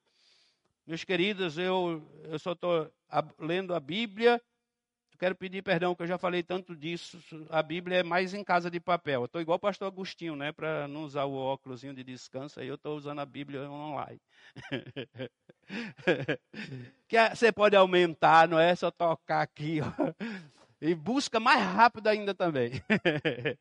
Meus 0.86 1.06
queridos, 1.06 1.58
eu, 1.58 2.06
eu 2.26 2.38
só 2.40 2.52
estou 2.52 2.92
lendo 3.40 3.74
a 3.74 3.80
Bíblia. 3.80 4.42
Quero 5.22 5.36
pedir 5.36 5.62
perdão, 5.62 5.94
que 5.94 6.02
eu 6.02 6.08
já 6.08 6.18
falei 6.18 6.42
tanto 6.42 6.76
disso. 6.76 7.22
A 7.52 7.62
Bíblia 7.62 8.00
é 8.00 8.04
mais 8.04 8.34
em 8.34 8.44
casa 8.44 8.72
de 8.72 8.80
papel. 8.80 9.22
Eu 9.22 9.26
estou 9.26 9.40
igual 9.40 9.58
o 9.58 9.60
pastor 9.60 9.88
Agostinho, 9.88 10.36
né? 10.36 10.52
Para 10.52 10.88
não 10.88 11.04
usar 11.04 11.26
o 11.26 11.36
óculos 11.36 11.82
de 11.82 12.04
descanso, 12.04 12.60
aí 12.60 12.68
eu 12.68 12.74
estou 12.74 12.98
usando 12.98 13.20
a 13.20 13.26
Bíblia 13.26 13.70
online. 13.70 14.20
que 17.08 17.30
você 17.30 17.52
pode 17.52 17.76
aumentar, 17.76 18.48
não 18.48 18.60
é 18.60 18.76
só 18.76 18.90
tocar 18.90 19.44
aqui, 19.44 19.78
ó. 19.80 19.86
E 20.82 20.96
busca 20.96 21.40
mais 21.40 21.62
rápido 21.62 22.08
ainda 22.08 22.34
também. 22.34 22.82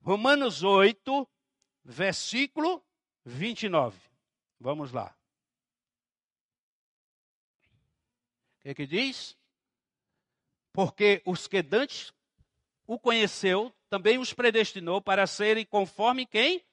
Romanos 0.00 0.62
8, 0.62 1.28
versículo 1.84 2.80
29. 3.24 3.98
Vamos 4.60 4.92
lá. 4.92 5.12
O 8.60 8.62
que, 8.62 8.68
é 8.68 8.74
que 8.74 8.86
diz? 8.86 9.36
Porque 10.72 11.22
os 11.26 11.46
que 11.46 11.62
dantes 11.62 12.12
o 12.86 12.98
conheceu, 12.98 13.72
também 13.88 14.18
os 14.18 14.32
predestinou 14.32 15.00
para 15.00 15.26
serem 15.26 15.64
conforme 15.64 16.26
quem? 16.26 16.64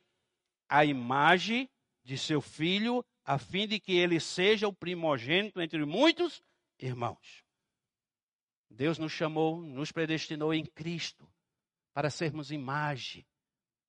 A 0.67 0.85
imagem 0.85 1.69
de 2.03 2.17
seu 2.17 2.41
filho, 2.41 3.05
a 3.25 3.37
fim 3.37 3.67
de 3.67 3.79
que 3.79 3.97
ele 3.97 4.19
seja 4.19 4.67
o 4.67 4.73
primogênito 4.73 5.61
entre 5.61 5.83
muitos 5.85 6.41
irmãos. 6.79 7.43
Deus 8.69 8.97
nos 8.97 9.11
chamou, 9.11 9.61
nos 9.61 9.91
predestinou 9.91 10.53
em 10.53 10.65
Cristo 10.65 11.27
para 11.93 12.09
sermos 12.09 12.51
imagem 12.51 13.25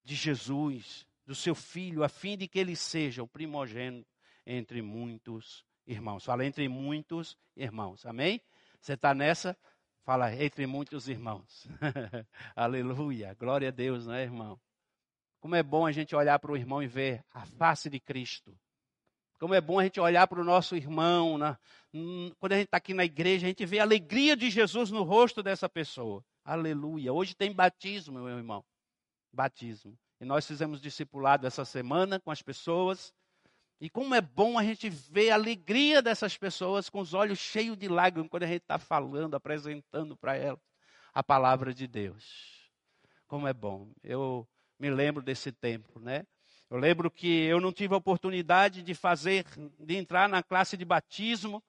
de 0.03 0.14
Jesus, 0.14 1.07
do 1.27 1.35
seu 1.35 1.55
filho, 1.55 2.03
a 2.03 2.09
fim 2.09 2.37
de 2.37 2.49
que 2.49 2.59
ele 2.59 2.75
seja 2.75 3.23
o 3.23 3.29
primogênito 3.29 4.09
entre 4.46 4.83
muitos 4.83 5.64
irmãos. 5.87 6.25
Fala 6.25 6.44
entre 6.44 6.68
muitos 6.68 7.37
irmãos. 7.57 8.05
Amém? 8.05 8.40
Você 8.81 8.94
está 8.94 9.14
nessa? 9.14 9.57
Fala 10.05 10.35
entre 10.35 10.67
muitos 10.67 11.09
irmãos. 11.09 11.67
Aleluia. 12.57 13.37
Glória 13.39 13.69
a 13.69 13.71
Deus, 13.71 14.07
não 14.07 14.15
é, 14.15 14.23
irmão? 14.23 14.59
Como 15.41 15.55
é 15.55 15.63
bom 15.63 15.87
a 15.87 15.93
gente 15.93 16.15
olhar 16.15 16.39
para 16.39 16.53
o 16.53 16.57
irmão 16.57 16.83
e 16.83 16.87
ver 16.87 17.25
a 17.33 17.45
face 17.47 17.89
de 17.89 18.01
Cristo. 18.01 18.57
Como 19.39 19.55
é 19.55 19.61
bom 19.61 19.79
a 19.79 19.85
gente 19.85 19.99
olhar 19.99 20.27
para 20.27 20.41
o 20.41 20.45
nosso 20.45 20.77
irmão. 20.77 21.39
Na, 21.39 21.59
quando 22.39 22.53
a 22.53 22.57
gente 22.57 22.67
está 22.67 22.77
aqui 22.77 22.93
na 22.93 23.05
igreja, 23.05 23.47
a 23.47 23.49
gente 23.49 23.65
vê 23.65 23.79
a 23.79 23.83
alegria 23.83 24.37
de 24.37 24.51
Jesus 24.51 24.91
no 24.91 25.03
rosto 25.03 25.43
dessa 25.43 25.69
pessoa. 25.69 26.23
Aleluia. 26.45 27.13
Hoje 27.13 27.35
tem 27.35 27.53
batismo, 27.53 28.19
meu 28.19 28.37
irmão. 28.37 28.65
Batismo. 29.33 29.99
E 30.21 30.25
nós 30.25 30.47
fizemos 30.47 30.81
discipulado 30.81 31.47
essa 31.47 31.65
semana 31.65 32.21
com 32.21 32.31
as 32.31 32.43
pessoas. 32.43 33.15
E 33.81 33.88
como 33.88 34.14
é 34.14 34.21
bom 34.21 34.59
a 34.59 34.62
gente 34.62 34.90
ver 34.90 35.31
a 35.31 35.35
alegria 35.35 36.03
dessas 36.03 36.37
pessoas 36.37 36.90
com 36.90 37.01
os 37.01 37.14
olhos 37.14 37.38
cheios 37.38 37.79
de 37.79 37.88
lágrimas 37.88 38.29
quando 38.31 38.43
a 38.43 38.47
gente 38.47 38.61
está 38.61 38.79
falando, 38.79 39.35
apresentando 39.35 40.16
para 40.16 40.37
elas 40.37 40.61
a 41.14 41.23
palavra 41.23 41.73
de 41.73 41.87
Deus. 41.87 42.71
Como 43.27 43.49
é 43.49 43.55
bom. 43.55 43.90
Eu 44.03 44.47
me 44.79 44.90
lembro 44.90 45.23
desse 45.23 45.51
tempo, 45.51 45.99
né? 45.99 46.27
Eu 46.69 46.77
lembro 46.77 47.11
que 47.11 47.27
eu 47.27 47.61
não 47.61 47.73
tive 47.73 47.95
a 47.95 47.97
oportunidade 47.97 48.83
de 48.83 48.95
fazer, 48.95 49.45
de 49.79 49.97
entrar 49.97 50.29
na 50.29 50.43
classe 50.43 50.77
de 50.77 50.85
batismo. 50.85 51.62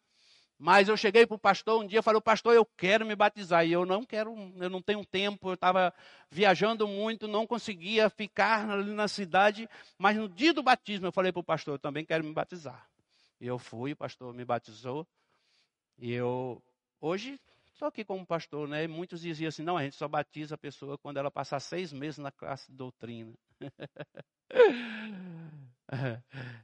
Mas 0.63 0.87
eu 0.87 0.95
cheguei 0.95 1.25
para 1.25 1.33
o 1.33 1.39
pastor 1.39 1.81
um 1.81 1.87
dia 1.87 2.01
e 2.01 2.03
falei, 2.03 2.21
pastor, 2.21 2.53
eu 2.53 2.63
quero 2.63 3.03
me 3.03 3.15
batizar. 3.15 3.65
E 3.65 3.71
eu 3.71 3.83
não 3.83 4.05
quero, 4.05 4.35
eu 4.57 4.69
não 4.69 4.79
tenho 4.79 5.03
tempo, 5.03 5.49
eu 5.49 5.55
estava 5.55 5.91
viajando 6.29 6.87
muito, 6.87 7.27
não 7.27 7.47
conseguia 7.47 8.11
ficar 8.11 8.69
ali 8.69 8.91
na 8.91 9.07
cidade. 9.07 9.67
Mas 9.97 10.15
no 10.15 10.29
dia 10.29 10.53
do 10.53 10.61
batismo 10.61 11.07
eu 11.07 11.11
falei 11.11 11.31
para 11.31 11.39
o 11.39 11.43
pastor, 11.43 11.73
eu 11.73 11.79
também 11.79 12.05
quero 12.05 12.23
me 12.23 12.31
batizar. 12.31 12.87
E 13.39 13.47
eu 13.47 13.57
fui, 13.57 13.93
o 13.93 13.95
pastor 13.95 14.35
me 14.35 14.45
batizou. 14.45 15.07
E 15.97 16.11
eu, 16.11 16.61
hoje, 16.99 17.41
estou 17.73 17.87
aqui 17.87 18.05
como 18.05 18.23
pastor, 18.23 18.67
né? 18.67 18.83
E 18.83 18.87
muitos 18.87 19.21
diziam 19.21 19.49
assim, 19.49 19.63
não, 19.63 19.77
a 19.77 19.83
gente 19.83 19.95
só 19.95 20.07
batiza 20.07 20.53
a 20.53 20.59
pessoa 20.59 20.95
quando 20.95 21.17
ela 21.17 21.31
passar 21.31 21.59
seis 21.59 21.91
meses 21.91 22.19
na 22.19 22.31
classe 22.31 22.69
de 22.69 22.77
doutrina. 22.77 23.33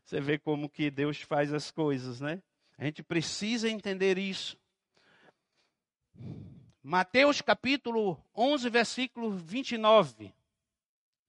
Você 0.06 0.22
vê 0.22 0.38
como 0.38 0.70
que 0.70 0.92
Deus 0.92 1.20
faz 1.20 1.52
as 1.52 1.72
coisas, 1.72 2.22
né? 2.22 2.44
A 2.78 2.86
gente 2.86 3.02
precisa 3.02 3.68
entender 3.68 4.20
isso. 4.20 4.56
Mateus 6.84 7.42
capítulo 7.42 8.24
11, 8.36 8.70
versículo 8.70 9.32
29. 9.32 10.32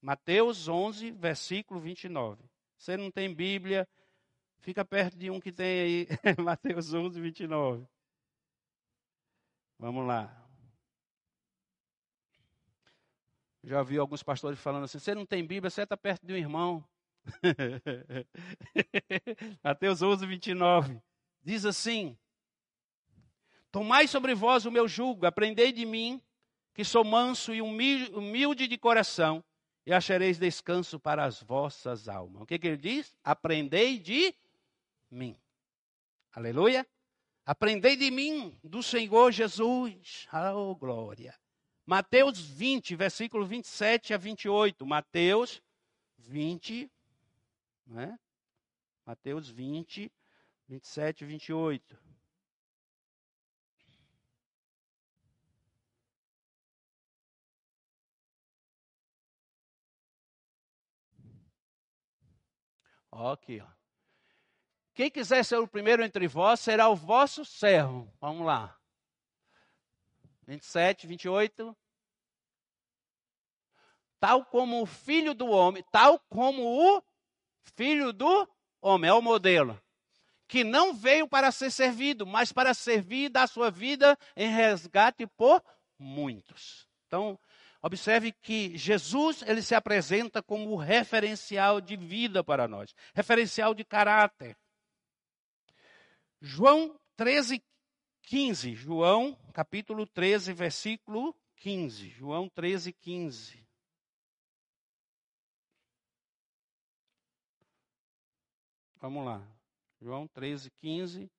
Mateus 0.00 0.68
11, 0.68 1.10
versículo 1.12 1.80
29. 1.80 2.44
Você 2.76 2.96
não 2.96 3.10
tem 3.10 3.34
Bíblia, 3.34 3.88
fica 4.60 4.84
perto 4.84 5.16
de 5.16 5.30
um 5.30 5.40
que 5.40 5.50
tem 5.50 5.80
aí. 5.80 6.06
Mateus 6.44 6.92
11, 6.92 7.18
29. 7.18 7.88
Vamos 9.78 10.06
lá. 10.06 10.34
Já 13.64 13.82
vi 13.82 13.98
alguns 13.98 14.22
pastores 14.22 14.60
falando 14.60 14.84
assim: 14.84 14.98
você 14.98 15.14
não 15.14 15.24
tem 15.24 15.46
Bíblia, 15.46 15.70
você 15.70 15.82
está 15.82 15.96
perto 15.96 16.26
de 16.26 16.34
um 16.34 16.36
irmão. 16.36 16.84
Mateus 19.64 20.02
11, 20.02 20.26
29 20.26 21.07
diz 21.48 21.64
assim: 21.64 22.14
Tomai 23.72 24.06
sobre 24.06 24.34
vós 24.34 24.66
o 24.66 24.70
meu 24.70 24.86
jugo, 24.86 25.24
aprendei 25.24 25.72
de 25.72 25.86
mim, 25.86 26.20
que 26.74 26.84
sou 26.84 27.02
manso 27.02 27.54
e 27.54 27.62
humilde 27.62 28.68
de 28.68 28.76
coração, 28.76 29.42
e 29.86 29.92
achareis 29.92 30.38
descanso 30.38 31.00
para 31.00 31.24
as 31.24 31.42
vossas 31.42 32.06
almas. 32.06 32.42
O 32.42 32.46
que, 32.46 32.58
que 32.58 32.66
ele 32.66 32.76
diz? 32.76 33.16
Aprendei 33.24 33.98
de 33.98 34.34
mim. 35.10 35.34
Aleluia. 36.32 36.86
Aprendei 37.46 37.96
de 37.96 38.10
mim, 38.10 38.54
do 38.62 38.82
Senhor 38.82 39.32
Jesus. 39.32 40.28
Oh, 40.54 40.76
glória. 40.76 41.34
Mateus 41.86 42.38
20, 42.38 42.94
versículo 42.94 43.46
27 43.46 44.12
a 44.12 44.18
28. 44.18 44.84
Mateus 44.84 45.62
20, 46.18 46.90
né? 47.86 48.18
Mateus 49.06 49.48
20, 49.48 50.12
27 50.68 51.22
e 51.22 51.26
28. 51.26 51.98
Ó, 63.10 63.32
aqui, 63.32 63.60
ó. 63.60 63.66
Quem 64.94 65.10
quiser 65.10 65.44
ser 65.44 65.56
o 65.56 65.66
primeiro 65.66 66.04
entre 66.04 66.28
vós 66.28 66.60
será 66.60 66.88
o 66.88 66.94
vosso 66.94 67.44
servo. 67.44 68.12
Vamos 68.20 68.44
lá. 68.44 68.78
27, 70.46 71.06
28. 71.06 71.76
Tal 74.20 74.44
como 74.44 74.82
o 74.82 74.86
filho 74.86 75.34
do 75.34 75.46
homem, 75.46 75.82
tal 75.90 76.18
como 76.28 76.62
o 76.62 77.02
filho 77.76 78.12
do 78.12 78.48
homem, 78.82 79.08
é 79.08 79.14
o 79.14 79.22
modelo. 79.22 79.80
Que 80.48 80.64
não 80.64 80.94
veio 80.94 81.28
para 81.28 81.52
ser 81.52 81.70
servido, 81.70 82.26
mas 82.26 82.52
para 82.52 82.74
servir 82.74 83.28
da 83.28 83.46
sua 83.46 83.70
vida 83.70 84.18
em 84.34 84.48
resgate 84.48 85.26
por 85.26 85.62
muitos. 85.98 86.88
Então, 87.06 87.38
observe 87.82 88.32
que 88.32 88.76
Jesus 88.76 89.42
ele 89.42 89.62
se 89.62 89.74
apresenta 89.74 90.42
como 90.42 90.74
referencial 90.76 91.80
de 91.80 91.96
vida 91.96 92.42
para 92.42 92.66
nós, 92.66 92.94
referencial 93.14 93.74
de 93.74 93.84
caráter. 93.84 94.56
João 96.40 96.98
13, 97.16 97.62
15. 98.22 98.74
João, 98.74 99.36
capítulo 99.52 100.06
13, 100.06 100.52
versículo 100.52 101.34
15. 101.56 102.10
João 102.10 102.48
13, 102.48 102.92
15. 102.92 103.66
Vamos 109.00 109.24
lá. 109.24 109.57
João 110.00 110.28
13, 110.28 110.70
15. 110.70 111.30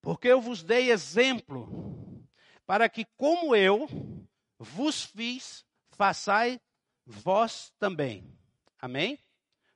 Porque 0.00 0.28
eu 0.28 0.40
vos 0.40 0.62
dei 0.62 0.90
exemplo 0.90 1.68
para 2.64 2.88
que, 2.88 3.04
como 3.16 3.54
eu 3.54 3.86
vos 4.58 5.04
fiz, 5.04 5.66
façai 5.90 6.60
vós 7.04 7.72
também. 7.78 8.26
Amém? 8.78 9.18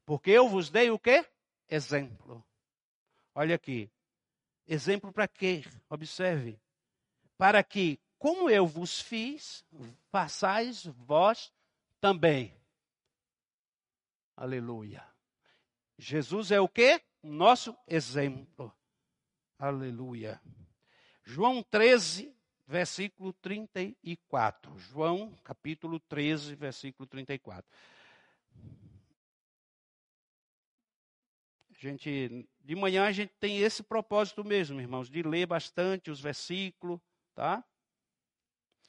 Porque 0.05 0.30
eu 0.30 0.49
vos 0.49 0.70
dei 0.70 0.91
o 0.91 0.99
quê? 0.99 1.26
Exemplo. 1.68 2.45
Olha 3.35 3.55
aqui. 3.55 3.91
Exemplo 4.66 5.12
para 5.12 5.26
quê? 5.26 5.64
Observe. 5.89 6.61
Para 7.43 7.64
que, 7.64 7.99
como 8.20 8.49
eu 8.49 8.64
vos 8.64 9.01
fiz, 9.01 9.64
façais 10.12 10.84
vós 10.84 11.53
também. 12.01 12.57
Aleluia. 14.36 15.05
Jesus 15.99 16.53
é 16.53 16.61
o 16.61 16.68
quê? 16.68 17.03
Nosso 17.20 17.76
exemplo. 17.88 18.72
Aleluia. 19.59 20.40
João 21.24 21.64
13, 21.64 22.32
versículo 22.64 23.32
34. 23.32 24.78
João, 24.78 25.34
capítulo 25.43 25.99
13, 25.99 26.55
versículo 26.55 27.09
34. 27.09 27.68
A 31.70 31.74
gente, 31.76 32.49
de 32.61 32.76
manhã 32.76 33.05
a 33.05 33.11
gente 33.11 33.32
tem 33.40 33.59
esse 33.59 33.82
propósito 33.82 34.45
mesmo, 34.45 34.80
irmãos, 34.80 35.11
de 35.11 35.24
ler 35.24 35.47
bastante 35.47 36.09
os 36.09 36.20
versículos, 36.20 37.01
tá? 37.35 37.64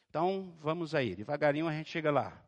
Então, 0.10 0.56
vamos 0.60 0.94
aí, 0.94 1.16
devagarinho 1.16 1.68
a 1.68 1.74
gente 1.74 1.90
chega 1.90 2.12
lá. 2.12 2.40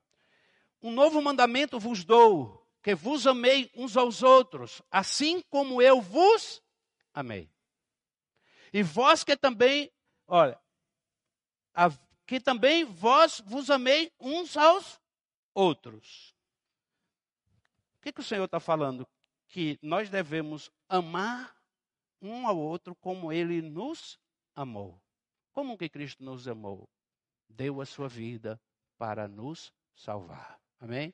Um 0.82 0.91
novo 0.91 1.22
mandamento 1.22 1.80
vos 1.80 2.04
dou, 2.04 2.64
que 2.84 2.93
vos 2.93 3.26
amei 3.26 3.72
uns 3.76 3.98
aos 3.98 4.22
outros, 4.22 4.82
assim 4.91 5.41
como 5.50 5.82
eu 5.82 6.00
vos 6.00 6.62
amei. 7.14 7.50
E 8.72 8.84
vós 8.84 9.24
que 9.24 9.36
também, 9.36 9.91
olha, 10.28 10.60
que 12.28 12.39
também 12.39 12.84
vós 12.84 13.41
vos 13.46 13.70
amei 13.70 14.12
uns 14.20 14.56
aos 14.56 15.00
outros. 15.54 16.36
O 17.98 18.02
que, 18.02 18.12
que 18.12 18.22
o 18.22 18.24
Senhor 18.24 18.46
está 18.46 18.60
falando? 18.60 19.08
Que 19.48 19.80
nós 19.82 20.10
devemos 20.10 20.70
amar 20.88 21.56
um 22.22 22.48
ao 22.48 22.58
outro 22.58 22.93
como 22.96 23.32
Ele 23.32 23.62
nos 23.62 24.20
amou. 24.56 25.02
Como 25.56 25.78
que 25.78 25.88
Cristo 25.88 26.22
nos 26.22 26.49
amou? 26.49 26.89
Deu 27.47 27.80
a 27.80 27.86
sua 27.86 28.10
vida 28.10 28.60
para 28.97 29.26
nos 29.26 29.72
salvar. 29.95 30.60
Amém? 30.82 31.14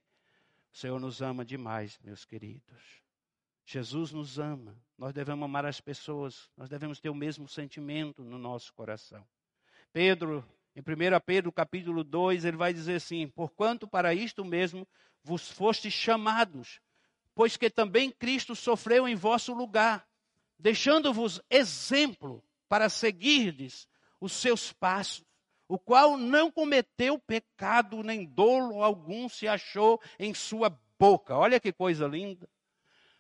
O 0.74 0.78
Senhor 0.78 1.00
nos 1.00 1.22
ama 1.22 1.46
demais, 1.46 2.00
meus 2.00 2.26
queridos. 2.26 3.04
Jesus 3.64 4.12
nos 4.12 4.40
ama. 4.40 4.76
Nós 4.98 5.14
devemos 5.14 5.46
amar 5.46 5.64
as 5.68 5.80
pessoas. 5.80 6.50
Nós 6.58 6.70
devemos 6.70 7.00
ter 7.00 7.10
o 7.10 7.14
mesmo 7.14 7.48
sentimento 7.48 8.24
no 8.24 8.40
nosso 8.40 8.74
coração. 8.74 9.24
Pedro, 9.94 10.44
em 10.76 10.80
1 10.80 10.84
Pedro 11.24 11.52
capítulo 11.52 12.04
2, 12.04 12.44
ele 12.44 12.58
vai 12.58 12.74
dizer 12.74 12.96
assim: 12.96 13.28
Porquanto 13.28 13.88
para 13.88 14.12
isto 14.12 14.44
mesmo 14.44 14.88
vos 15.24 15.52
fostes 15.52 15.94
chamados, 15.94 16.82
pois 17.36 17.58
que 17.58 17.70
também 17.70 18.10
Cristo 18.10 18.56
sofreu 18.56 19.08
em 19.08 19.14
vosso 19.14 19.54
lugar, 19.54 20.04
deixando-vos 20.58 21.40
exemplo 21.48 22.44
para 22.68 22.90
seguirdes 22.90 23.88
os 24.22 24.32
seus 24.32 24.72
passos, 24.72 25.26
o 25.68 25.78
qual 25.78 26.16
não 26.16 26.50
cometeu 26.50 27.20
pecado, 27.20 28.04
nem 28.04 28.24
dolo 28.26 28.82
algum 28.84 29.28
se 29.28 29.48
achou 29.48 30.00
em 30.18 30.34
sua 30.34 30.70
boca. 30.98 31.36
Olha 31.36 31.60
que 31.60 31.74
coisa 31.74 32.08
linda. 32.08 32.48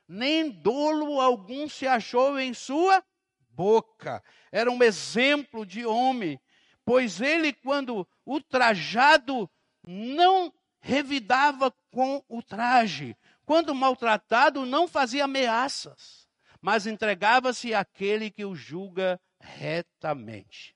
Nem 0.07 0.49
dolo 0.49 1.19
algum 1.19 1.67
se 1.67 1.85
achou 1.85 2.39
em 2.39 2.53
sua 2.53 3.03
boca. 3.49 4.23
Era 4.51 4.71
um 4.71 4.81
exemplo 4.81 5.65
de 5.65 5.85
homem 5.85 6.39
pois 6.85 7.21
ele, 7.21 7.53
quando 7.53 8.07
ultrajado, 8.25 9.49
não 9.85 10.53
revidava 10.79 11.71
com 11.91 12.23
o 12.27 12.41
traje. 12.41 13.15
Quando 13.45 13.75
maltratado, 13.75 14.65
não 14.65 14.87
fazia 14.87 15.25
ameaças, 15.25 16.27
mas 16.61 16.85
entregava-se 16.85 17.73
àquele 17.73 18.29
que 18.29 18.45
o 18.45 18.55
julga 18.55 19.19
retamente. 19.39 20.75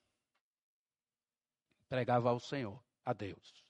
Entregava 1.85 2.29
ao 2.29 2.39
Senhor, 2.39 2.81
a 3.03 3.13
Deus. 3.13 3.65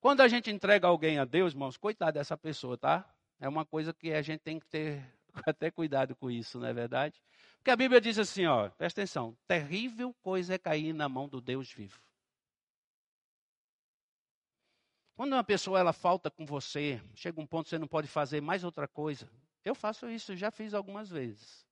Quando 0.00 0.20
a 0.20 0.28
gente 0.28 0.50
entrega 0.50 0.86
alguém 0.86 1.18
a 1.18 1.24
Deus, 1.24 1.52
irmãos, 1.52 1.76
coitado 1.76 2.12
dessa 2.12 2.36
pessoa, 2.36 2.76
tá? 2.76 3.08
É 3.40 3.48
uma 3.48 3.64
coisa 3.64 3.92
que 3.92 4.12
a 4.12 4.22
gente 4.22 4.40
tem 4.40 4.60
que 4.60 4.66
ter 4.66 5.02
até 5.46 5.70
cuidado 5.70 6.14
com 6.14 6.30
isso, 6.30 6.58
não 6.58 6.68
é 6.68 6.72
verdade? 6.72 7.20
Porque 7.56 7.70
a 7.70 7.76
Bíblia 7.76 8.00
diz 8.00 8.18
assim, 8.18 8.44
ó, 8.44 8.68
presta 8.68 9.00
atenção, 9.00 9.36
terrível 9.48 10.14
coisa 10.22 10.54
é 10.54 10.58
cair 10.58 10.92
na 10.92 11.08
mão 11.08 11.28
do 11.28 11.40
Deus 11.40 11.72
vivo. 11.72 11.98
Quando 15.16 15.32
uma 15.32 15.44
pessoa 15.44 15.78
ela 15.78 15.92
falta 15.92 16.30
com 16.30 16.44
você, 16.44 17.00
chega 17.14 17.40
um 17.40 17.46
ponto 17.46 17.64
que 17.64 17.70
você 17.70 17.78
não 17.78 17.86
pode 17.86 18.08
fazer 18.08 18.40
mais 18.40 18.64
outra 18.64 18.86
coisa. 18.86 19.30
Eu 19.64 19.74
faço 19.74 20.08
isso, 20.08 20.36
já 20.36 20.50
fiz 20.50 20.74
algumas 20.74 21.08
vezes. 21.08 21.64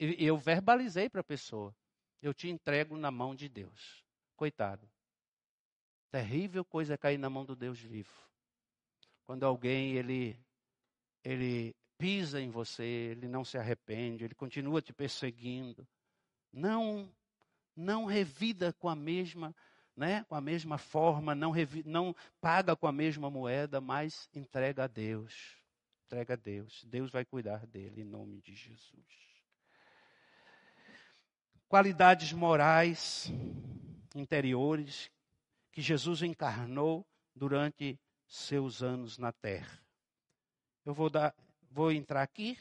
E 0.00 0.24
eu 0.24 0.36
verbalizei 0.36 1.08
para 1.08 1.20
a 1.20 1.24
pessoa: 1.24 1.74
eu 2.20 2.34
te 2.34 2.48
entrego 2.48 2.96
na 2.96 3.10
mão 3.10 3.34
de 3.34 3.48
Deus. 3.48 4.03
Coitado. 4.36 4.88
Terrível 6.10 6.64
coisa 6.64 6.94
é 6.94 6.96
cair 6.96 7.18
na 7.18 7.28
mão 7.28 7.44
do 7.44 7.56
Deus 7.56 7.78
vivo. 7.78 8.12
Quando 9.26 9.44
alguém 9.44 9.94
ele 9.94 10.38
ele 11.24 11.74
pisa 11.96 12.40
em 12.40 12.50
você, 12.50 12.84
ele 12.84 13.26
não 13.26 13.44
se 13.44 13.56
arrepende, 13.56 14.24
ele 14.24 14.34
continua 14.34 14.82
te 14.82 14.92
perseguindo. 14.92 15.88
Não, 16.52 17.10
não 17.74 18.04
revida 18.04 18.72
com 18.74 18.88
a 18.88 18.94
mesma, 18.94 19.54
né, 19.96 20.24
com 20.24 20.34
a 20.34 20.40
mesma 20.40 20.76
forma, 20.76 21.34
não, 21.34 21.50
revi, 21.50 21.82
não 21.84 22.14
paga 22.40 22.76
com 22.76 22.86
a 22.86 22.92
mesma 22.92 23.30
moeda, 23.30 23.80
mas 23.80 24.28
entrega 24.34 24.84
a 24.84 24.86
Deus. 24.86 25.56
Entrega 26.06 26.34
a 26.34 26.36
Deus. 26.36 26.84
Deus 26.84 27.10
vai 27.10 27.24
cuidar 27.24 27.66
dele 27.66 28.02
em 28.02 28.04
nome 28.04 28.40
de 28.40 28.54
Jesus. 28.54 29.24
Qualidades 31.66 32.32
morais 32.32 33.32
interiores 34.14 35.10
que 35.72 35.82
Jesus 35.82 36.22
encarnou 36.22 37.06
durante 37.34 37.98
seus 38.26 38.82
anos 38.82 39.18
na 39.18 39.32
terra. 39.32 39.82
Eu 40.84 40.94
vou 40.94 41.10
dar, 41.10 41.34
Vou 41.74 41.90
entrar 41.90 42.22
aqui 42.22 42.56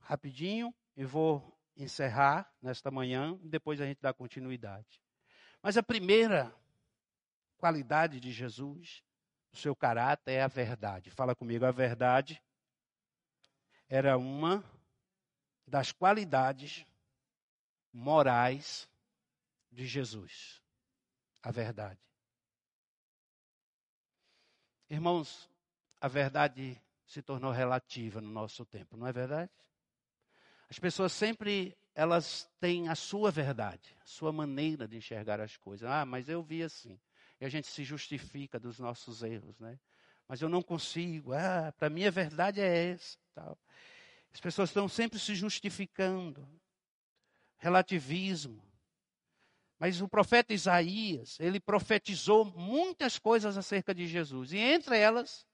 rapidinho 0.00 0.74
e 0.94 1.02
vou 1.02 1.58
encerrar 1.74 2.52
nesta 2.60 2.90
manhã, 2.90 3.34
depois 3.42 3.80
a 3.80 3.86
gente 3.86 3.98
dá 3.98 4.12
continuidade. 4.12 5.02
Mas 5.62 5.78
a 5.78 5.82
primeira 5.82 6.54
qualidade 7.56 8.20
de 8.20 8.30
Jesus, 8.30 9.02
o 9.50 9.56
seu 9.56 9.74
caráter 9.74 10.32
é 10.32 10.42
a 10.42 10.48
verdade. 10.48 11.10
Fala 11.10 11.34
comigo, 11.34 11.64
a 11.64 11.70
verdade 11.70 12.42
era 13.88 14.18
uma 14.18 14.62
das 15.66 15.90
qualidades 15.90 16.84
morais 17.90 18.86
de 19.72 19.86
Jesus. 19.86 20.62
A 21.42 21.50
verdade. 21.50 22.00
Irmãos, 24.90 25.50
a 26.00 26.08
verdade 26.08 26.80
se 27.06 27.22
tornou 27.22 27.52
relativa 27.52 28.20
no 28.20 28.30
nosso 28.30 28.64
tempo, 28.64 28.96
não 28.96 29.06
é 29.06 29.12
verdade? 29.12 29.52
As 30.70 30.78
pessoas 30.78 31.12
sempre 31.12 31.76
elas 31.94 32.48
têm 32.60 32.88
a 32.88 32.94
sua 32.94 33.30
verdade, 33.30 33.96
a 34.00 34.06
sua 34.06 34.32
maneira 34.32 34.86
de 34.86 34.96
enxergar 34.96 35.40
as 35.40 35.56
coisas. 35.56 35.88
Ah, 35.90 36.06
mas 36.06 36.28
eu 36.28 36.42
vi 36.42 36.62
assim. 36.62 37.00
E 37.40 37.44
a 37.44 37.48
gente 37.48 37.66
se 37.66 37.82
justifica 37.82 38.58
dos 38.58 38.78
nossos 38.78 39.22
erros, 39.22 39.58
né? 39.58 39.80
Mas 40.28 40.40
eu 40.40 40.48
não 40.48 40.62
consigo. 40.62 41.32
Ah, 41.32 41.72
para 41.76 41.88
mim 41.90 42.04
a 42.04 42.10
verdade 42.10 42.60
é 42.60 42.90
essa, 42.90 43.18
tal. 43.34 43.58
As 44.32 44.40
pessoas 44.40 44.70
estão 44.70 44.88
sempre 44.88 45.18
se 45.18 45.34
justificando. 45.34 46.46
Relativismo. 47.56 48.67
Mas 49.78 50.00
o 50.00 50.08
profeta 50.08 50.52
Isaías, 50.52 51.38
ele 51.38 51.60
profetizou 51.60 52.44
muitas 52.44 53.18
coisas 53.18 53.56
acerca 53.56 53.94
de 53.94 54.06
Jesus. 54.06 54.52
E 54.52 54.58
entre 54.58 54.98
elas, 54.98 55.46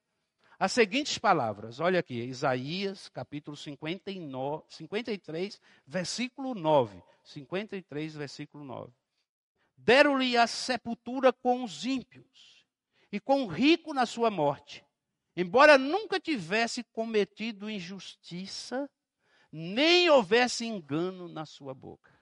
as 0.58 0.72
seguintes 0.72 1.18
palavras. 1.18 1.80
Olha 1.80 2.00
aqui, 2.00 2.14
Isaías, 2.14 3.08
capítulo 3.08 3.56
59, 3.56 4.64
53, 4.68 5.60
versículo 5.86 6.54
9. 6.54 7.02
53, 7.22 8.14
versículo 8.14 8.64
9. 8.64 8.92
Deram-lhe 9.76 10.36
a 10.36 10.46
sepultura 10.46 11.32
com 11.32 11.64
os 11.64 11.84
ímpios 11.84 12.64
e 13.12 13.20
com 13.20 13.44
o 13.44 13.46
rico 13.46 13.92
na 13.92 14.06
sua 14.06 14.30
morte 14.30 14.84
embora 15.36 15.76
nunca 15.76 16.20
tivesse 16.20 16.84
cometido 16.84 17.70
injustiça, 17.70 18.88
nem 19.50 20.08
houvesse 20.08 20.64
engano 20.64 21.28
na 21.28 21.44
sua 21.44 21.74
boca. 21.74 22.13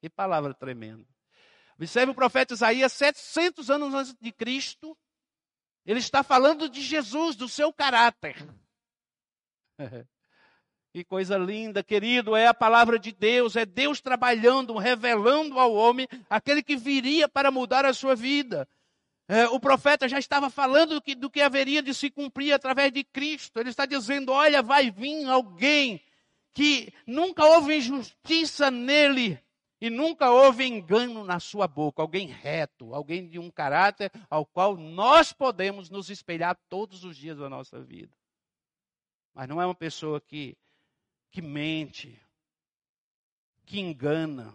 Que 0.00 0.08
palavra 0.08 0.54
tremenda. 0.54 1.06
Observe 1.76 2.12
o 2.12 2.14
profeta 2.14 2.54
Isaías, 2.54 2.92
700 2.92 3.70
anos 3.70 3.94
antes 3.94 4.14
de 4.20 4.32
Cristo, 4.32 4.96
ele 5.84 5.98
está 5.98 6.22
falando 6.22 6.68
de 6.68 6.82
Jesus, 6.82 7.36
do 7.36 7.48
seu 7.48 7.72
caráter. 7.72 8.36
Que 10.92 11.04
coisa 11.04 11.38
linda, 11.38 11.84
querido, 11.84 12.34
é 12.34 12.48
a 12.48 12.54
palavra 12.54 12.98
de 12.98 13.12
Deus, 13.12 13.54
é 13.54 13.64
Deus 13.64 14.00
trabalhando, 14.00 14.76
revelando 14.76 15.56
ao 15.56 15.72
homem 15.72 16.08
aquele 16.28 16.64
que 16.64 16.76
viria 16.76 17.28
para 17.28 17.48
mudar 17.48 17.84
a 17.84 17.94
sua 17.94 18.16
vida. 18.16 18.68
É, 19.28 19.46
o 19.46 19.60
profeta 19.60 20.08
já 20.08 20.18
estava 20.18 20.50
falando 20.50 20.94
do 20.94 21.00
que, 21.00 21.14
do 21.14 21.30
que 21.30 21.40
haveria 21.40 21.80
de 21.80 21.94
se 21.94 22.10
cumprir 22.10 22.52
através 22.52 22.90
de 22.90 23.04
Cristo. 23.04 23.60
Ele 23.60 23.70
está 23.70 23.86
dizendo: 23.86 24.32
olha, 24.32 24.64
vai 24.64 24.90
vir 24.90 25.24
alguém 25.26 26.02
que 26.52 26.92
nunca 27.06 27.44
houve 27.44 27.76
injustiça 27.76 28.68
nele 28.68 29.40
e 29.80 29.88
nunca 29.88 30.30
houve 30.30 30.64
engano 30.64 31.24
na 31.24 31.40
sua 31.40 31.66
boca. 31.66 32.02
Alguém 32.02 32.26
reto, 32.26 32.94
alguém 32.94 33.28
de 33.28 33.38
um 33.38 33.50
caráter 33.50 34.10
ao 34.28 34.44
qual 34.44 34.76
nós 34.76 35.32
podemos 35.32 35.88
nos 35.88 36.10
espelhar 36.10 36.58
todos 36.68 37.04
os 37.04 37.16
dias 37.16 37.38
da 37.38 37.48
nossa 37.48 37.80
vida. 37.80 38.12
Mas 39.32 39.48
não 39.48 39.60
é 39.60 39.66
uma 39.66 39.74
pessoa 39.74 40.20
que, 40.20 40.56
que 41.30 41.40
mente, 41.40 42.20
que 43.64 43.80
engana, 43.80 44.54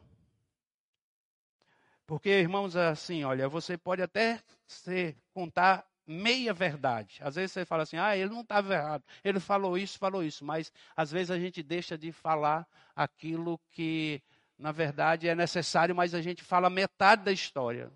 porque, 2.08 2.30
irmãos, 2.30 2.76
é 2.76 2.88
assim, 2.88 3.24
olha, 3.24 3.50
você 3.50 3.78
pode 3.78 4.02
até 4.02 4.40
ser, 4.68 5.18
contar 5.34 5.86
meia 6.06 6.54
verdade. 6.54 7.20
Às 7.22 7.36
vezes 7.36 7.52
você 7.52 7.66
fala 7.66 7.82
assim, 7.84 7.98
ah, 7.98 8.16
ele 8.16 8.30
não 8.30 8.42
estava 8.42 8.74
errado, 8.74 9.04
ele 9.24 9.40
falou 9.40 9.76
isso, 9.76 9.98
falou 9.98 10.24
isso, 10.24 10.46
mas 10.46 10.72
às 10.96 11.12
vezes 11.12 11.32
a 11.32 11.40
gente 11.40 11.64
deixa 11.64 11.98
de 11.98 12.12
falar 12.12 12.68
aquilo 12.96 13.60
que, 13.72 14.22
na 14.58 14.72
verdade, 14.72 15.28
é 15.28 15.36
necessário, 15.36 15.96
mas 15.96 16.14
a 16.14 16.22
gente 16.22 16.44
fala 16.44 16.70
metade 16.70 17.24
da 17.24 17.32
história. 17.32 17.92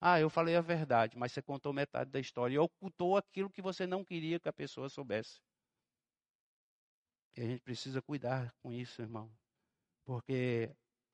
Ah, 0.00 0.20
eu 0.20 0.28
falei 0.28 0.56
a 0.56 0.60
verdade, 0.60 1.16
mas 1.16 1.32
você 1.32 1.40
contou 1.40 1.72
metade 1.72 2.10
da 2.10 2.20
história 2.20 2.54
e 2.54 2.58
ocultou 2.58 3.16
aquilo 3.16 3.50
que 3.50 3.62
você 3.62 3.86
não 3.86 4.04
queria 4.04 4.38
que 4.38 4.48
a 4.48 4.52
pessoa 4.52 4.88
soubesse. 4.88 5.40
E 7.36 7.42
a 7.42 7.44
gente 7.44 7.60
precisa 7.60 8.02
cuidar 8.02 8.54
com 8.62 8.72
isso, 8.72 9.00
irmão. 9.02 9.30
Porque 10.04 10.70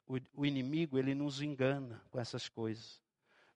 o, 0.07 0.19
o 0.35 0.47
inimigo, 0.47 0.99
ele 0.99 1.15
nos 1.15 1.41
engana 1.41 2.03
com 2.11 2.19
essas 2.19 2.49
coisas. 2.49 3.01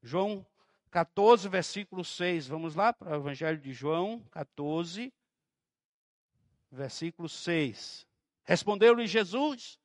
João 0.02 0.46
14, 0.90 1.48
versículo 1.48 2.04
6. 2.04 2.46
Vamos 2.46 2.74
lá 2.74 2.92
para 2.92 3.12
o 3.12 3.16
Evangelho 3.16 3.58
de 3.58 3.72
João 3.72 4.20
14, 4.30 5.12
versículo 6.70 7.28
6. 7.28 8.06
Respondeu-lhe 8.44 9.06
Jesus: 9.06 9.78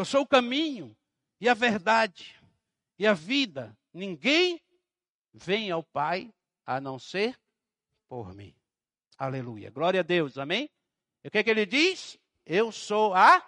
Eu 0.00 0.04
sou 0.06 0.22
o 0.22 0.26
caminho 0.26 0.96
e 1.38 1.46
a 1.46 1.52
verdade 1.52 2.34
e 2.98 3.06
a 3.06 3.12
vida. 3.12 3.76
Ninguém 3.92 4.58
vem 5.30 5.70
ao 5.70 5.82
Pai 5.82 6.32
a 6.64 6.80
não 6.80 6.98
ser 6.98 7.38
por 8.08 8.34
mim. 8.34 8.56
Aleluia. 9.18 9.70
Glória 9.70 10.00
a 10.00 10.02
Deus. 10.02 10.38
Amém? 10.38 10.70
E 11.22 11.28
o 11.28 11.30
que, 11.30 11.36
é 11.36 11.42
que 11.42 11.50
ele 11.50 11.66
diz? 11.66 12.18
Eu 12.46 12.72
sou 12.72 13.12
a 13.12 13.44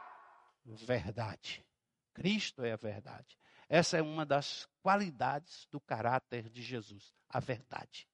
verdade. 0.62 1.64
Cristo 2.12 2.62
é 2.62 2.72
a 2.72 2.76
verdade. 2.76 3.38
Essa 3.66 3.96
é 3.96 4.02
uma 4.02 4.26
das 4.26 4.68
qualidades 4.82 5.66
do 5.70 5.80
caráter 5.80 6.50
de 6.50 6.60
Jesus, 6.60 7.14
a 7.30 7.40
verdade. 7.40 8.06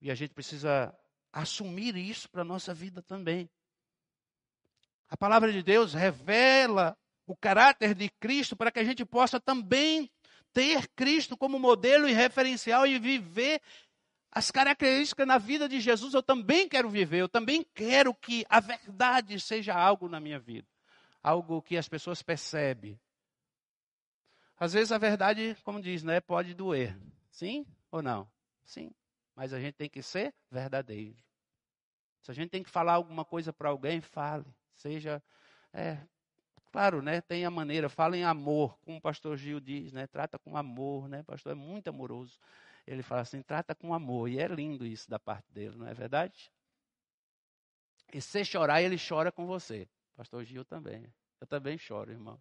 E 0.00 0.10
a 0.10 0.14
gente 0.16 0.34
precisa 0.34 0.92
assumir 1.32 1.94
isso 1.94 2.28
para 2.28 2.42
a 2.42 2.44
nossa 2.44 2.74
vida 2.74 3.00
também. 3.00 3.48
A 5.08 5.16
palavra 5.16 5.52
de 5.52 5.62
Deus 5.62 5.94
revela 5.94 6.96
o 7.26 7.36
caráter 7.36 7.94
de 7.94 8.08
Cristo 8.20 8.56
para 8.56 8.70
que 8.70 8.78
a 8.78 8.84
gente 8.84 9.04
possa 9.04 9.40
também 9.40 10.10
ter 10.52 10.88
Cristo 10.88 11.36
como 11.36 11.58
modelo 11.58 12.08
e 12.08 12.12
referencial 12.12 12.86
e 12.86 12.98
viver 12.98 13.60
as 14.30 14.50
características 14.50 15.26
na 15.26 15.38
vida 15.38 15.68
de 15.68 15.80
Jesus. 15.80 16.14
Eu 16.14 16.22
também 16.22 16.68
quero 16.68 16.88
viver, 16.88 17.18
eu 17.18 17.28
também 17.28 17.64
quero 17.74 18.14
que 18.14 18.44
a 18.48 18.60
verdade 18.60 19.38
seja 19.40 19.74
algo 19.74 20.08
na 20.08 20.20
minha 20.20 20.38
vida 20.38 20.66
algo 21.26 21.60
que 21.60 21.76
as 21.76 21.88
pessoas 21.88 22.22
percebem. 22.22 22.96
Às 24.56 24.74
vezes 24.74 24.92
a 24.92 24.98
verdade, 24.98 25.56
como 25.64 25.82
diz, 25.82 26.04
né, 26.04 26.20
pode 26.20 26.54
doer. 26.54 26.96
Sim 27.32 27.66
ou 27.90 28.00
não? 28.00 28.30
Sim. 28.64 28.94
Mas 29.34 29.52
a 29.52 29.58
gente 29.58 29.74
tem 29.74 29.90
que 29.90 30.02
ser 30.02 30.32
verdadeiro. 30.48 31.18
Se 32.22 32.30
a 32.30 32.34
gente 32.34 32.50
tem 32.50 32.62
que 32.62 32.70
falar 32.70 32.94
alguma 32.94 33.24
coisa 33.24 33.52
para 33.52 33.70
alguém, 33.70 34.00
fale. 34.00 34.46
Seja, 34.76 35.22
é, 35.72 35.98
claro, 36.70 37.02
né, 37.02 37.20
tem 37.20 37.44
a 37.44 37.50
maneira, 37.50 37.88
fala 37.88 38.16
em 38.16 38.24
amor, 38.24 38.78
como 38.80 38.98
o 38.98 39.00
pastor 39.00 39.36
Gil 39.36 39.58
diz, 39.58 39.92
né, 39.92 40.06
trata 40.06 40.38
com 40.38 40.56
amor, 40.56 41.08
né, 41.08 41.20
o 41.20 41.24
pastor 41.24 41.52
é 41.52 41.54
muito 41.54 41.88
amoroso. 41.88 42.38
Ele 42.86 43.02
fala 43.02 43.22
assim, 43.22 43.42
trata 43.42 43.74
com 43.74 43.92
amor, 43.92 44.28
e 44.28 44.38
é 44.38 44.46
lindo 44.46 44.86
isso 44.86 45.10
da 45.10 45.18
parte 45.18 45.50
dele, 45.50 45.76
não 45.76 45.88
é 45.88 45.94
verdade? 45.94 46.52
E 48.12 48.20
se 48.20 48.44
chorar, 48.44 48.82
ele 48.82 48.96
chora 48.96 49.32
com 49.32 49.46
você. 49.46 49.88
Pastor 50.14 50.44
Gil 50.44 50.64
também. 50.64 51.12
Eu 51.40 51.46
também 51.46 51.76
choro, 51.76 52.10
irmão. 52.10 52.40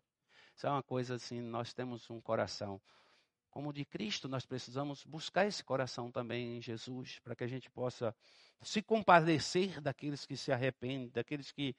Isso 0.56 0.68
é 0.68 0.70
uma 0.70 0.84
coisa 0.84 1.16
assim, 1.16 1.42
nós 1.42 1.74
temos 1.74 2.10
um 2.10 2.22
coração. 2.22 2.80
Como 3.56 3.72
de 3.72 3.86
Cristo, 3.86 4.28
nós 4.28 4.45
precisamos 4.45 5.06
buscar 5.06 5.47
esse 5.47 5.64
coração 5.64 6.12
também 6.12 6.58
em 6.58 6.62
Jesus, 6.62 7.20
para 7.20 7.34
que 7.34 7.41
a 7.41 7.47
gente 7.47 7.72
possa 7.72 8.14
se 8.62 8.82
compadecer 8.82 9.80
daqueles 9.80 10.26
que 10.26 10.36
se 10.36 10.51
arrependem, 10.51 11.08
daqueles 11.08 11.53
que 11.53 11.74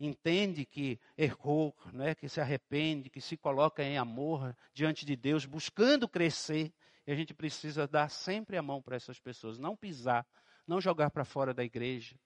entendem 0.00 0.64
que 0.64 0.98
errou, 1.16 1.72
né, 1.92 2.16
que 2.16 2.28
se 2.28 2.40
arrepende, 2.40 3.08
que 3.08 3.20
se 3.20 3.36
coloca 3.36 3.80
em 3.80 3.96
amor 3.96 4.56
diante 4.74 5.06
de 5.06 5.14
Deus, 5.14 5.46
buscando 5.46 6.08
crescer. 6.08 6.74
E 7.06 7.12
a 7.12 7.14
gente 7.14 7.32
precisa 7.32 7.86
dar 7.86 8.10
sempre 8.10 8.56
a 8.56 8.62
mão 8.62 8.82
para 8.82 8.96
essas 8.96 9.20
pessoas, 9.20 9.56
não 9.56 9.76
pisar, 9.76 10.26
não 10.66 10.80
jogar 10.80 11.10
para 11.12 11.24
fora 11.24 11.54
da 11.54 11.62
igreja, 11.62 12.16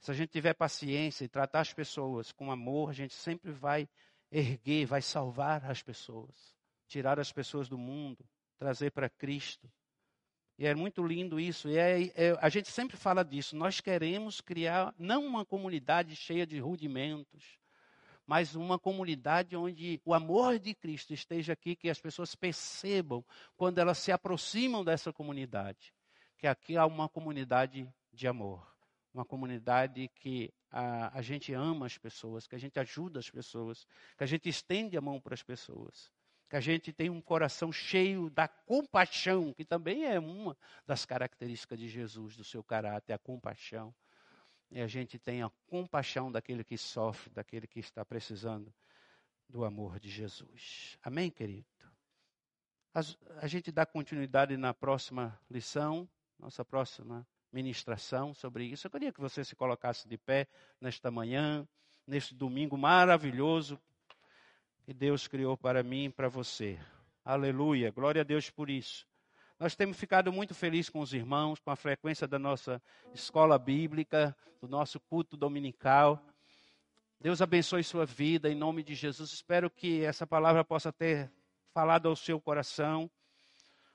se 0.00 0.10
a 0.10 0.14
gente 0.14 0.30
tiver 0.30 0.54
paciência 0.54 1.24
e 1.24 1.28
tratar 1.28 1.60
as 1.60 1.74
pessoas 1.74 2.32
com 2.32 2.50
amor, 2.50 2.88
a 2.88 2.92
gente 2.94 3.12
sempre 3.12 3.52
vai 3.52 3.86
erguer, 4.30 4.86
vai 4.86 5.02
salvar 5.02 5.64
as 5.64 5.82
pessoas, 5.82 6.56
tirar 6.86 7.18
as 7.18 7.32
pessoas 7.32 7.68
do 7.68 7.76
mundo, 7.76 8.24
trazer 8.58 8.90
para 8.92 9.08
Cristo. 9.08 9.70
E 10.58 10.66
é 10.66 10.74
muito 10.74 11.02
lindo 11.04 11.40
isso. 11.40 11.68
E 11.68 11.78
é, 11.78 12.02
é, 12.14 12.38
a 12.40 12.48
gente 12.48 12.70
sempre 12.70 12.96
fala 12.96 13.24
disso. 13.24 13.56
Nós 13.56 13.80
queremos 13.80 14.40
criar 14.40 14.94
não 14.98 15.24
uma 15.24 15.44
comunidade 15.44 16.14
cheia 16.14 16.46
de 16.46 16.58
rudimentos, 16.58 17.58
mas 18.26 18.54
uma 18.54 18.78
comunidade 18.78 19.56
onde 19.56 20.00
o 20.04 20.14
amor 20.14 20.58
de 20.58 20.74
Cristo 20.74 21.12
esteja 21.12 21.54
aqui, 21.54 21.74
que 21.74 21.88
as 21.88 22.00
pessoas 22.00 22.34
percebam 22.34 23.24
quando 23.56 23.78
elas 23.78 23.98
se 23.98 24.12
aproximam 24.12 24.84
dessa 24.84 25.12
comunidade, 25.12 25.92
que 26.38 26.46
aqui 26.46 26.76
há 26.76 26.86
uma 26.86 27.08
comunidade 27.08 27.92
de 28.12 28.28
amor 28.28 28.69
uma 29.12 29.24
comunidade 29.24 30.08
que 30.14 30.52
a, 30.70 31.18
a 31.18 31.22
gente 31.22 31.52
ama 31.52 31.86
as 31.86 31.98
pessoas, 31.98 32.46
que 32.46 32.54
a 32.54 32.58
gente 32.58 32.78
ajuda 32.78 33.18
as 33.18 33.30
pessoas, 33.30 33.86
que 34.16 34.24
a 34.24 34.26
gente 34.26 34.48
estende 34.48 34.96
a 34.96 35.00
mão 35.00 35.20
para 35.20 35.34
as 35.34 35.42
pessoas. 35.42 36.10
Que 36.48 36.56
a 36.56 36.60
gente 36.60 36.92
tenha 36.92 37.12
um 37.12 37.20
coração 37.20 37.70
cheio 37.70 38.28
da 38.28 38.48
compaixão, 38.48 39.52
que 39.52 39.64
também 39.64 40.04
é 40.04 40.18
uma 40.18 40.56
das 40.84 41.04
características 41.04 41.78
de 41.78 41.88
Jesus, 41.88 42.36
do 42.36 42.42
seu 42.42 42.62
caráter, 42.62 43.12
a 43.12 43.18
compaixão. 43.18 43.94
E 44.70 44.80
a 44.80 44.86
gente 44.86 45.18
tenha 45.18 45.50
compaixão 45.66 46.30
daquele 46.30 46.64
que 46.64 46.76
sofre, 46.76 47.30
daquele 47.30 47.66
que 47.66 47.80
está 47.80 48.04
precisando 48.04 48.72
do 49.48 49.64
amor 49.64 49.98
de 49.98 50.08
Jesus. 50.08 50.96
Amém, 51.02 51.30
querido? 51.30 51.66
A, 52.92 53.46
gente 53.46 53.70
dá 53.70 53.86
continuidade 53.86 54.56
na 54.56 54.74
próxima 54.74 55.38
lição, 55.48 56.08
nossa 56.36 56.64
próxima 56.64 57.26
ministração 57.52 58.32
sobre 58.34 58.64
isso. 58.64 58.86
Eu 58.86 58.90
queria 58.90 59.12
que 59.12 59.20
você 59.20 59.44
se 59.44 59.56
colocasse 59.56 60.08
de 60.08 60.16
pé 60.16 60.46
nesta 60.80 61.10
manhã, 61.10 61.66
neste 62.06 62.34
domingo 62.34 62.76
maravilhoso 62.76 63.80
que 64.84 64.94
Deus 64.94 65.28
criou 65.28 65.56
para 65.56 65.82
mim 65.82 66.04
e 66.04 66.10
para 66.10 66.28
você. 66.28 66.78
Aleluia, 67.24 67.90
glória 67.90 68.22
a 68.22 68.24
Deus 68.24 68.50
por 68.50 68.70
isso. 68.70 69.06
Nós 69.58 69.76
temos 69.76 69.98
ficado 69.98 70.32
muito 70.32 70.54
felizes 70.54 70.88
com 70.88 71.00
os 71.00 71.12
irmãos, 71.12 71.60
com 71.60 71.70
a 71.70 71.76
frequência 71.76 72.26
da 72.26 72.38
nossa 72.38 72.82
escola 73.12 73.58
bíblica, 73.58 74.34
do 74.60 74.66
nosso 74.66 74.98
culto 74.98 75.36
dominical. 75.36 76.24
Deus 77.20 77.42
abençoe 77.42 77.84
sua 77.84 78.06
vida 78.06 78.50
em 78.50 78.54
nome 78.54 78.82
de 78.82 78.94
Jesus. 78.94 79.32
Espero 79.32 79.68
que 79.68 80.02
essa 80.02 80.26
palavra 80.26 80.64
possa 80.64 80.90
ter 80.90 81.30
falado 81.74 82.08
ao 82.08 82.16
seu 82.16 82.40
coração. 82.40 83.10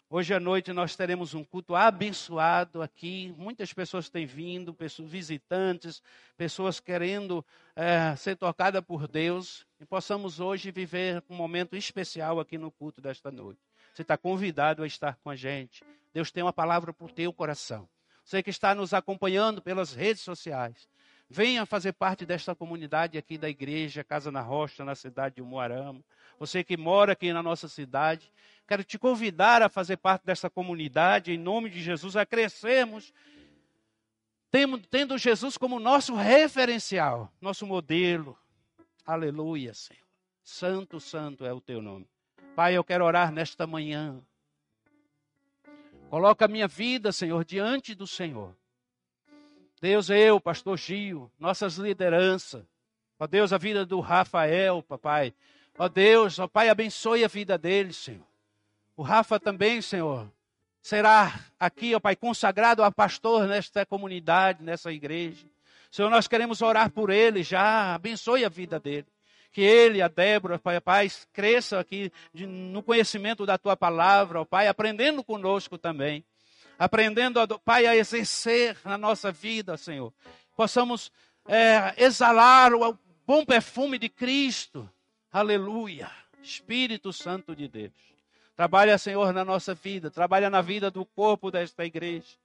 Hoje 0.07 0.35
à 0.35 0.39
noite 0.39 0.71
nós 0.71 0.95
teremos 0.95 1.33
um 1.33 1.43
culto 1.43 1.73
abençoado 1.73 2.83
aqui. 2.83 3.33
Muitas 3.39 3.73
pessoas 3.73 4.07
têm 4.07 4.23
vindo, 4.23 4.71
pessoas 4.71 5.09
visitantes, 5.09 6.01
pessoas 6.37 6.79
querendo 6.79 7.43
é, 7.75 8.15
ser 8.15 8.35
tocadas 8.35 8.83
por 8.83 9.07
Deus. 9.07 9.65
E 9.79 9.85
possamos 9.85 10.39
hoje 10.39 10.69
viver 10.69 11.23
um 11.27 11.35
momento 11.35 11.75
especial 11.75 12.39
aqui 12.39 12.55
no 12.55 12.69
culto 12.69 13.01
desta 13.01 13.31
noite. 13.31 13.59
Você 13.95 14.03
está 14.03 14.15
convidado 14.15 14.83
a 14.83 14.87
estar 14.87 15.17
com 15.23 15.31
a 15.31 15.35
gente. 15.35 15.83
Deus 16.13 16.31
tem 16.31 16.43
uma 16.43 16.53
palavra 16.53 16.93
para 16.93 17.05
o 17.07 17.09
teu 17.09 17.33
coração. 17.33 17.89
Você 18.23 18.43
que 18.43 18.51
está 18.51 18.75
nos 18.75 18.93
acompanhando 18.93 19.59
pelas 19.59 19.91
redes 19.91 20.21
sociais, 20.21 20.87
venha 21.27 21.65
fazer 21.65 21.93
parte 21.93 22.27
desta 22.27 22.53
comunidade 22.53 23.17
aqui 23.17 23.39
da 23.39 23.49
igreja 23.49 24.03
Casa 24.03 24.31
na 24.31 24.41
Rocha, 24.41 24.85
na 24.85 24.93
cidade 24.93 25.35
de 25.35 25.41
Umuarama. 25.41 26.03
Você 26.39 26.63
que 26.63 26.75
mora 26.75 27.13
aqui 27.13 27.31
na 27.31 27.41
nossa 27.41 27.67
cidade, 27.67 28.31
quero 28.67 28.83
te 28.83 28.97
convidar 28.97 29.61
a 29.61 29.69
fazer 29.69 29.97
parte 29.97 30.25
dessa 30.25 30.49
comunidade, 30.49 31.31
em 31.31 31.37
nome 31.37 31.69
de 31.69 31.81
Jesus, 31.81 32.15
a 32.15 32.25
crescermos, 32.25 33.13
tendo 34.89 35.17
Jesus 35.17 35.57
como 35.57 35.79
nosso 35.79 36.15
referencial, 36.15 37.31
nosso 37.41 37.65
modelo. 37.65 38.37
Aleluia, 39.05 39.73
Senhor. 39.73 40.05
Santo, 40.43 40.99
santo 40.99 41.45
é 41.45 41.53
o 41.53 41.59
teu 41.59 41.81
nome. 41.81 42.07
Pai, 42.55 42.75
eu 42.75 42.83
quero 42.83 43.03
orar 43.03 43.31
nesta 43.31 43.65
manhã. 43.67 44.21
Coloca 46.09 46.45
a 46.45 46.47
minha 46.47 46.67
vida, 46.67 47.11
Senhor, 47.11 47.43
diante 47.43 47.93
do 47.95 48.07
Senhor. 48.07 48.55
Deus, 49.81 50.09
eu, 50.09 50.39
pastor 50.39 50.77
Gil, 50.77 51.29
nossas 51.37 51.75
lideranças. 51.75 52.63
Ó 53.19 53.27
Deus, 53.27 53.51
a 53.51 53.57
vida 53.57 53.85
do 53.85 53.99
Rafael, 53.99 54.81
papai. 54.83 55.33
Ó 55.77 55.89
Deus, 55.89 56.39
ó 56.39 56.47
Pai, 56.47 56.69
abençoe 56.69 57.25
a 57.25 57.27
vida 57.27 57.57
dele, 57.57 57.91
Senhor. 57.91 58.25
O 58.95 59.03
Rafa 59.03 59.37
também, 59.37 59.81
Senhor, 59.81 60.31
será 60.81 61.37
aqui, 61.59 61.93
ó 61.93 61.99
Pai, 61.99 62.15
consagrado 62.15 62.81
a 62.81 62.89
pastor 62.89 63.45
nesta 63.45 63.85
comunidade, 63.85 64.63
nessa 64.63 64.91
igreja. 64.91 65.45
Senhor, 65.91 66.09
nós 66.09 66.27
queremos 66.29 66.61
orar 66.61 66.89
por 66.89 67.09
ele 67.09 67.43
já, 67.43 67.93
abençoe 67.93 68.45
a 68.45 68.49
vida 68.49 68.79
dele. 68.79 69.07
Que 69.51 69.61
ele, 69.61 70.01
a 70.01 70.07
Débora, 70.07 70.57
Pai, 70.57 70.79
Pai, 70.79 71.11
cresça 71.33 71.79
aqui 71.79 72.11
no 72.33 72.81
conhecimento 72.81 73.45
da 73.45 73.57
tua 73.57 73.75
palavra, 73.75 74.41
ó 74.41 74.45
Pai, 74.45 74.67
aprendendo 74.69 75.23
conosco 75.23 75.77
também. 75.77 76.23
Aprendendo, 76.79 77.37
ó, 77.37 77.47
Pai, 77.59 77.85
a 77.85 77.95
exercer 77.95 78.77
na 78.85 78.97
nossa 78.97 79.29
vida, 79.29 79.75
Senhor. 79.75 80.13
Possamos 80.55 81.11
é, 81.47 81.93
exalar 81.97 82.73
o 82.73 82.97
bom 83.25 83.45
perfume 83.45 83.97
de 83.97 84.07
Cristo 84.07 84.89
Aleluia. 85.35 86.09
Espírito 86.41 87.11
Santo 87.11 87.53
de 87.53 87.67
Deus. 87.67 87.91
Trabalha, 88.55 88.97
Senhor, 88.97 89.33
na 89.33 89.43
nossa 89.43 89.75
vida. 89.75 90.09
Trabalha 90.09 90.49
na 90.49 90.61
vida 90.61 90.89
do 90.89 91.03
corpo 91.03 91.51
desta 91.51 91.83
igreja. 91.85 92.37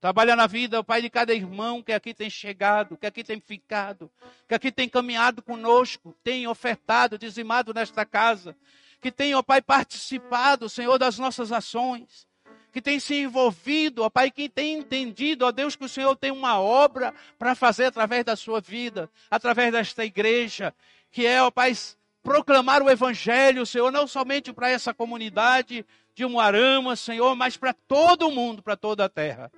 Trabalha 0.00 0.36
na 0.36 0.46
vida, 0.46 0.84
Pai, 0.84 1.02
de 1.02 1.10
cada 1.10 1.34
irmão 1.34 1.82
que 1.82 1.90
aqui 1.90 2.14
tem 2.14 2.30
chegado, 2.30 2.96
que 2.96 3.08
aqui 3.08 3.24
tem 3.24 3.40
ficado, 3.40 4.08
que 4.46 4.54
aqui 4.54 4.70
tem 4.70 4.88
caminhado 4.88 5.42
conosco, 5.42 6.14
tem 6.22 6.46
ofertado, 6.46 7.18
dizimado 7.18 7.74
nesta 7.74 8.06
casa, 8.06 8.56
que 9.00 9.10
tem, 9.10 9.34
ó 9.34 9.42
Pai, 9.42 9.60
participado, 9.60 10.68
Senhor, 10.68 10.96
das 10.96 11.18
nossas 11.18 11.50
ações, 11.50 12.24
que 12.72 12.80
tem 12.80 13.00
se 13.00 13.16
envolvido, 13.16 14.04
ó 14.04 14.08
Pai, 14.08 14.30
que 14.30 14.48
tem 14.48 14.78
entendido, 14.78 15.44
ó 15.44 15.50
Deus, 15.50 15.74
que 15.74 15.86
o 15.86 15.88
Senhor 15.88 16.14
tem 16.14 16.30
uma 16.30 16.60
obra 16.60 17.12
para 17.36 17.56
fazer 17.56 17.86
através 17.86 18.24
da 18.24 18.36
sua 18.36 18.60
vida, 18.60 19.10
através 19.28 19.72
desta 19.72 20.04
igreja, 20.04 20.72
que 21.10 21.26
é, 21.26 21.42
ó 21.42 21.50
Pai, 21.50 21.74
proclamar 22.22 22.82
o 22.82 22.90
Evangelho, 22.90 23.64
Senhor, 23.64 23.90
não 23.90 24.06
somente 24.06 24.52
para 24.52 24.70
essa 24.70 24.92
comunidade 24.92 25.84
de 26.14 26.26
Moarama, 26.26 26.96
Senhor, 26.96 27.34
mas 27.36 27.56
para 27.56 27.72
todo 27.72 28.30
mundo, 28.30 28.62
para 28.62 28.76
toda 28.76 29.04
a 29.04 29.08
terra. 29.08 29.50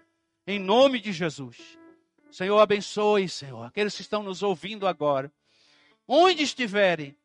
Em 0.46 0.58
nome 0.58 1.00
de 1.00 1.12
Jesus. 1.12 1.78
Senhor, 2.30 2.58
abençoe, 2.60 3.28
Senhor, 3.28 3.64
aqueles 3.64 3.94
que 3.94 4.02
estão 4.02 4.22
nos 4.22 4.42
ouvindo 4.42 4.86
agora. 4.86 5.32
Onde 6.06 6.42
estiverem, 6.42 7.16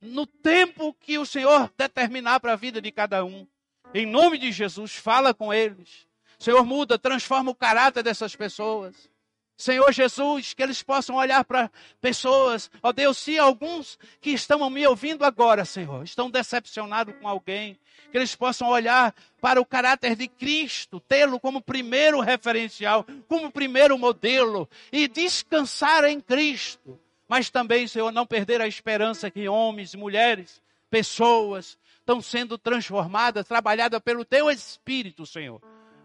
no 0.00 0.26
tempo 0.26 0.94
que 0.94 1.18
o 1.18 1.26
Senhor 1.26 1.70
determinar 1.76 2.40
para 2.40 2.52
a 2.52 2.56
vida 2.56 2.80
de 2.80 2.90
cada 2.90 3.24
um. 3.24 3.46
Em 3.92 4.06
nome 4.06 4.38
de 4.38 4.52
Jesus, 4.52 4.94
fala 4.94 5.34
com 5.34 5.52
eles. 5.52 6.06
Senhor, 6.38 6.64
muda, 6.64 6.98
transforma 6.98 7.50
o 7.50 7.54
caráter 7.54 8.02
dessas 8.02 8.36
pessoas. 8.36 9.10
Senhor 9.58 9.90
Jesus, 9.90 10.54
que 10.54 10.62
eles 10.62 10.84
possam 10.84 11.16
olhar 11.16 11.44
para 11.44 11.68
pessoas, 12.00 12.70
ó 12.80 12.92
Deus, 12.92 13.18
se 13.18 13.36
alguns 13.40 13.98
que 14.20 14.30
estão 14.30 14.70
me 14.70 14.86
ouvindo 14.86 15.24
agora, 15.24 15.64
Senhor, 15.64 16.04
estão 16.04 16.30
decepcionados 16.30 17.12
com 17.20 17.26
alguém, 17.26 17.76
que 18.12 18.16
eles 18.16 18.36
possam 18.36 18.68
olhar 18.68 19.12
para 19.40 19.60
o 19.60 19.66
caráter 19.66 20.14
de 20.14 20.28
Cristo, 20.28 21.00
tê-lo 21.00 21.40
como 21.40 21.60
primeiro 21.60 22.20
referencial, 22.20 23.04
como 23.26 23.50
primeiro 23.50 23.98
modelo 23.98 24.70
e 24.92 25.08
descansar 25.08 26.04
em 26.04 26.20
Cristo. 26.20 26.96
Mas 27.26 27.50
também, 27.50 27.88
Senhor, 27.88 28.12
não 28.12 28.24
perder 28.24 28.60
a 28.60 28.68
esperança 28.68 29.28
que 29.28 29.48
homens, 29.48 29.92
mulheres, 29.92 30.62
pessoas 30.88 31.76
estão 31.98 32.22
sendo 32.22 32.56
transformadas, 32.56 33.44
trabalhadas 33.44 34.00
pelo 34.00 34.24
Teu 34.24 34.48
Espírito, 34.48 35.26
Senhor 35.26 35.60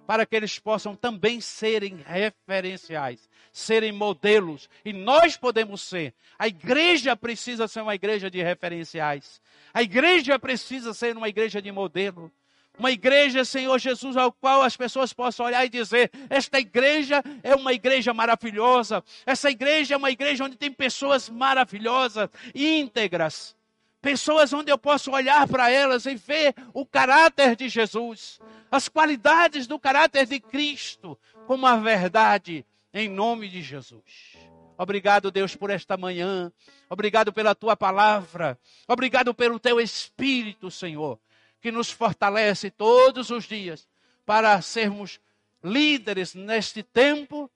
para 0.06 0.26
que 0.26 0.36
eles 0.36 0.60
possam 0.60 0.96
também 0.96 1.40
serem 1.40 2.04
referenciais, 2.06 3.30
serem 3.52 3.92
modelos. 3.92 4.70
E 4.84 4.92
nós 4.92 5.38
podemos 5.38 5.82
ser. 5.82 6.14
A 6.38 6.48
igreja 6.48 7.16
precisa 7.16 7.68
ser 7.68 7.82
uma 7.82 7.96
igreja 7.96 8.30
de 8.30 8.42
referenciais. 8.42 9.42
A 9.74 9.82
igreja 9.82 10.38
precisa 10.38 10.94
ser 10.94 11.16
uma 11.16 11.30
igreja 11.30 11.62
de 11.62 11.72
modelo. 11.72 12.32
Uma 12.78 12.92
igreja, 12.92 13.46
Senhor 13.46 13.78
Jesus, 13.78 14.18
ao 14.18 14.32
qual 14.32 14.64
as 14.64 14.76
pessoas 14.76 15.14
possam 15.14 15.46
olhar 15.46 15.64
e 15.64 15.70
dizer: 15.70 16.12
esta 16.28 16.60
igreja 16.60 17.24
é 17.44 17.54
uma 17.56 17.72
igreja 17.72 18.14
maravilhosa. 18.14 19.04
Essa 19.28 19.52
igreja 19.52 19.94
é 19.94 19.98
uma 19.98 20.10
igreja 20.10 20.44
onde 20.44 20.58
tem 20.58 20.72
pessoas 20.72 21.30
maravilhosas, 21.30 22.30
íntegras 22.56 23.56
pessoas 24.04 24.52
onde 24.52 24.70
eu 24.70 24.78
posso 24.78 25.12
olhar 25.12 25.48
para 25.48 25.72
elas 25.72 26.06
e 26.06 26.14
ver 26.14 26.54
o 26.74 26.86
caráter 26.86 27.56
de 27.56 27.70
Jesus, 27.70 28.38
as 28.70 28.90
qualidades 28.90 29.66
do 29.66 29.80
caráter 29.80 30.28
de 30.28 30.42
Cristo, 30.42 31.18
como 31.48 31.66
a 31.66 31.78
verdade, 31.78 32.66
em 32.94 33.08
nome 33.08 33.48
de 33.48 33.62
Jesus. 33.62 34.38
Obrigado, 34.78 35.32
Deus, 35.32 35.56
por 35.56 35.70
esta 35.70 35.96
manhã. 35.96 36.52
Obrigado 36.90 37.32
pela 37.32 37.56
tua 37.56 37.78
palavra. 37.78 38.60
Obrigado 38.90 39.34
pelo 39.34 39.58
teu 39.58 39.80
Espírito, 39.80 40.70
Senhor, 40.70 41.18
que 41.62 41.72
nos 41.72 41.90
fortalece 41.90 42.70
todos 42.70 43.30
os 43.30 43.46
dias 43.46 43.88
para 44.26 44.62
sermos 44.62 45.22
líderes 45.64 46.36
neste 46.36 46.84
tempo, 46.84 47.50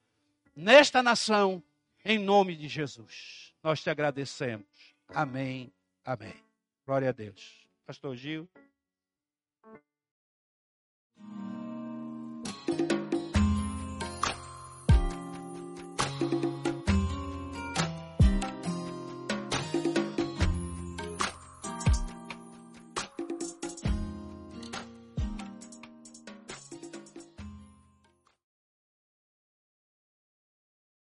nesta 0.55 1.03
nação, 1.03 1.61
em 2.05 2.17
nome 2.17 2.55
de 2.55 2.69
Jesus. 2.69 3.53
Nós 3.61 3.83
te 3.83 3.89
agradecemos. 3.89 4.65
Amém. 5.09 5.76
Amém. 6.07 6.33
Glória 6.85 7.09
a 7.09 7.11
Deus. 7.11 7.67
Pastor 7.85 8.15
Gil. 8.15 8.47